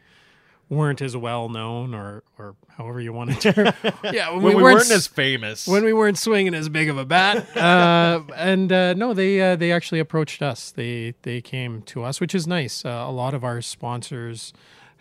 weren't 0.71 1.03
as 1.03 1.15
well 1.17 1.49
known, 1.51 1.95
or 1.95 2.23
or 2.39 2.55
however 2.79 3.01
you 3.01 3.13
want 3.13 3.39
to 3.39 3.53
term. 3.53 3.67
yeah, 4.13 4.31
when, 4.33 4.43
When 4.43 4.57
we, 4.57 4.63
weren't 4.63 4.77
weren't 4.77 4.91
as 4.91 5.07
famous. 5.07 5.67
when 5.67 5.85
we 5.85 5.93
weren't 5.93 6.17
swinging 6.17 6.55
as 6.55 6.69
big 6.71 6.89
of 6.89 6.97
a 6.97 7.05
bat. 7.05 7.55
Uh, 7.57 8.23
and 8.37 8.73
uh, 8.73 8.95
no, 8.95 9.13
they 9.13 9.41
uh, 9.43 9.57
they 9.57 9.73
actually 9.73 9.99
approached 10.01 10.41
us. 10.41 10.71
They 10.71 11.15
they 11.23 11.43
came 11.43 11.83
to 11.83 12.05
us, 12.05 12.21
which 12.21 12.35
is 12.35 12.47
nice. 12.47 12.85
Uh, 12.85 13.05
a 13.07 13.13
lot 13.13 13.35
of 13.35 13.45
our 13.45 13.61
sponsors 13.61 14.55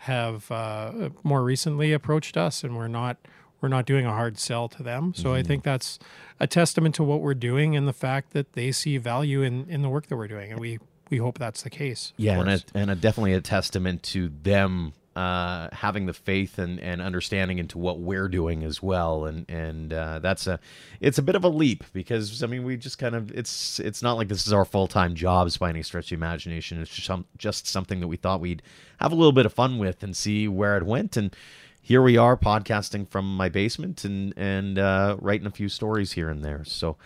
have 0.04 0.50
uh, 0.50 1.10
more 1.22 1.42
recently 1.42 1.92
approached 1.92 2.36
us, 2.36 2.64
and 2.64 2.76
we're 2.76 2.88
not 2.88 3.16
we're 3.60 3.68
not 3.68 3.84
doing 3.86 4.06
a 4.06 4.10
hard 4.12 4.38
sell 4.38 4.68
to 4.68 4.82
them. 4.82 5.12
So 5.14 5.24
Mm-hmm. 5.30 5.34
I 5.34 5.42
think 5.42 5.62
that's 5.64 5.98
a 6.40 6.46
testament 6.46 6.94
to 6.96 7.04
what 7.04 7.20
we're 7.20 7.34
doing 7.34 7.76
and 7.76 7.86
the 7.86 7.92
fact 7.92 8.32
that 8.32 8.54
they 8.54 8.72
see 8.72 8.96
value 8.98 9.42
in 9.42 9.68
in 9.68 9.82
the 9.82 9.88
work 9.88 10.06
that 10.08 10.16
we're 10.16 10.28
doing, 10.28 10.50
and 10.50 10.60
we 10.60 10.78
we 11.10 11.18
hope 11.18 11.38
that's 11.38 11.62
the 11.62 11.70
case. 11.70 12.12
yeah, 12.16 12.40
and 12.40 12.48
a, 12.50 12.60
and 12.74 12.90
a 12.90 12.94
definitely 12.94 13.34
a 13.34 13.40
testament 13.40 14.02
to 14.04 14.30
them 14.42 14.92
uh, 15.20 15.68
having 15.72 16.06
the 16.06 16.14
faith 16.14 16.58
and, 16.58 16.80
and 16.80 17.02
understanding 17.02 17.58
into 17.58 17.76
what 17.76 18.00
we're 18.00 18.28
doing 18.28 18.62
as 18.64 18.82
well, 18.82 19.26
and 19.26 19.44
and 19.50 19.92
uh, 19.92 20.18
that's 20.18 20.46
a 20.46 20.58
it's 20.98 21.18
a 21.18 21.22
bit 21.22 21.34
of 21.34 21.44
a 21.44 21.48
leap 21.48 21.84
because 21.92 22.42
I 22.42 22.46
mean 22.46 22.64
we 22.64 22.78
just 22.78 22.98
kind 22.98 23.14
of 23.14 23.30
it's 23.32 23.78
it's 23.80 24.02
not 24.02 24.14
like 24.14 24.28
this 24.28 24.46
is 24.46 24.52
our 24.54 24.64
full 24.64 24.86
time 24.86 25.14
jobs 25.14 25.58
by 25.58 25.68
any 25.68 25.82
stretch 25.82 26.10
of 26.10 26.16
imagination. 26.16 26.80
It's 26.80 26.90
just 26.90 27.06
some, 27.06 27.26
just 27.36 27.66
something 27.66 28.00
that 28.00 28.08
we 28.08 28.16
thought 28.16 28.40
we'd 28.40 28.62
have 28.98 29.12
a 29.12 29.14
little 29.14 29.32
bit 29.32 29.44
of 29.44 29.52
fun 29.52 29.76
with 29.76 30.02
and 30.02 30.16
see 30.16 30.48
where 30.48 30.78
it 30.78 30.86
went, 30.86 31.18
and 31.18 31.36
here 31.82 32.00
we 32.00 32.16
are 32.16 32.34
podcasting 32.34 33.06
from 33.06 33.36
my 33.36 33.50
basement 33.50 34.06
and 34.06 34.32
and 34.38 34.78
uh, 34.78 35.18
writing 35.20 35.46
a 35.46 35.50
few 35.50 35.68
stories 35.68 36.12
here 36.12 36.30
and 36.30 36.42
there. 36.42 36.64
So. 36.64 36.96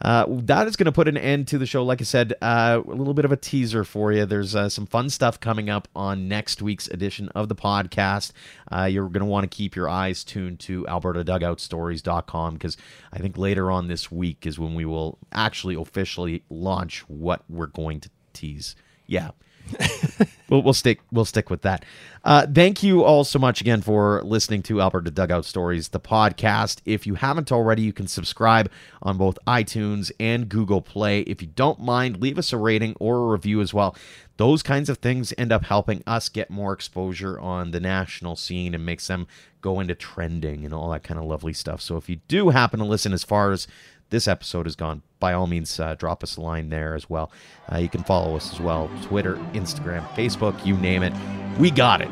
Uh, 0.00 0.26
that 0.28 0.66
is 0.66 0.76
going 0.76 0.86
to 0.86 0.92
put 0.92 1.08
an 1.08 1.16
end 1.16 1.48
to 1.48 1.58
the 1.58 1.66
show. 1.66 1.84
Like 1.84 2.00
I 2.00 2.04
said, 2.04 2.34
uh, 2.42 2.80
a 2.86 2.90
little 2.90 3.14
bit 3.14 3.24
of 3.24 3.32
a 3.32 3.36
teaser 3.36 3.84
for 3.84 4.12
you. 4.12 4.26
There's 4.26 4.54
uh, 4.54 4.68
some 4.68 4.86
fun 4.86 5.10
stuff 5.10 5.40
coming 5.40 5.70
up 5.70 5.88
on 5.96 6.28
next 6.28 6.60
week's 6.62 6.88
edition 6.88 7.28
of 7.30 7.48
the 7.48 7.54
podcast. 7.54 8.32
Uh, 8.70 8.84
you're 8.84 9.08
going 9.08 9.20
to 9.20 9.26
want 9.26 9.50
to 9.50 9.54
keep 9.54 9.74
your 9.74 9.88
eyes 9.88 10.24
tuned 10.24 10.60
to 10.60 10.84
AlbertaDugoutStories.com 10.84 12.54
because 12.54 12.76
I 13.12 13.18
think 13.18 13.38
later 13.38 13.70
on 13.70 13.88
this 13.88 14.10
week 14.10 14.46
is 14.46 14.58
when 14.58 14.74
we 14.74 14.84
will 14.84 15.18
actually 15.32 15.74
officially 15.74 16.42
launch 16.50 17.00
what 17.08 17.42
we're 17.48 17.66
going 17.66 18.00
to 18.00 18.10
tease. 18.32 18.76
Yeah. 19.06 19.30
we'll, 20.48 20.62
we'll 20.62 20.74
stick 20.74 21.00
we'll 21.12 21.24
stick 21.24 21.50
with 21.50 21.62
that. 21.62 21.84
Uh, 22.24 22.46
thank 22.52 22.82
you 22.82 23.04
all 23.04 23.24
so 23.24 23.38
much 23.38 23.60
again 23.60 23.80
for 23.80 24.20
listening 24.24 24.62
to 24.64 24.80
Alberta 24.80 25.10
Dugout 25.10 25.44
Stories, 25.44 25.88
the 25.88 26.00
podcast. 26.00 26.80
If 26.84 27.06
you 27.06 27.14
haven't 27.14 27.52
already, 27.52 27.82
you 27.82 27.92
can 27.92 28.08
subscribe 28.08 28.70
on 29.02 29.16
both 29.16 29.38
iTunes 29.46 30.10
and 30.18 30.48
Google 30.48 30.82
Play. 30.82 31.20
If 31.20 31.40
you 31.40 31.48
don't 31.48 31.80
mind, 31.80 32.20
leave 32.20 32.38
us 32.38 32.52
a 32.52 32.56
rating 32.56 32.96
or 32.98 33.16
a 33.16 33.26
review 33.28 33.60
as 33.60 33.72
well. 33.72 33.96
Those 34.38 34.62
kinds 34.62 34.88
of 34.90 34.98
things 34.98 35.32
end 35.38 35.52
up 35.52 35.64
helping 35.64 36.02
us 36.06 36.28
get 36.28 36.50
more 36.50 36.72
exposure 36.72 37.38
on 37.40 37.70
the 37.70 37.80
national 37.80 38.36
scene 38.36 38.74
and 38.74 38.84
makes 38.84 39.06
them 39.06 39.26
go 39.62 39.80
into 39.80 39.94
trending 39.94 40.64
and 40.64 40.74
all 40.74 40.90
that 40.90 41.02
kind 41.02 41.18
of 41.18 41.26
lovely 41.26 41.52
stuff. 41.52 41.80
So 41.80 41.96
if 41.96 42.08
you 42.08 42.16
do 42.28 42.50
happen 42.50 42.78
to 42.80 42.84
listen 42.84 43.12
as 43.12 43.24
far 43.24 43.50
as 43.52 43.66
this 44.10 44.28
episode 44.28 44.66
has 44.66 44.76
gone, 44.76 45.02
by 45.20 45.32
all 45.32 45.46
means, 45.46 45.78
uh, 45.80 45.94
drop 45.94 46.22
us 46.22 46.36
a 46.36 46.40
line 46.40 46.68
there 46.68 46.94
as 46.94 47.08
well. 47.10 47.30
Uh, 47.72 47.78
you 47.78 47.88
can 47.88 48.04
follow 48.04 48.36
us 48.36 48.52
as 48.52 48.60
well 48.60 48.90
Twitter, 49.02 49.36
Instagram, 49.52 50.06
Facebook, 50.08 50.64
you 50.64 50.76
name 50.76 51.02
it. 51.02 51.12
We 51.58 51.70
got 51.70 52.00
it. 52.02 52.08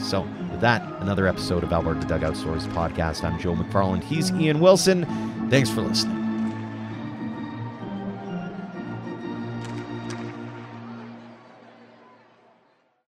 So, 0.00 0.22
with 0.50 0.60
that, 0.60 0.82
another 1.02 1.26
episode 1.26 1.62
of 1.62 1.72
Alberta 1.72 2.06
Dugout 2.06 2.36
Stories 2.36 2.66
podcast. 2.68 3.24
I'm 3.24 3.38
Joe 3.38 3.54
McFarland. 3.54 4.04
He's 4.04 4.30
Ian 4.32 4.60
Wilson. 4.60 5.04
Thanks 5.50 5.70
for 5.70 5.82
listening. 5.82 6.23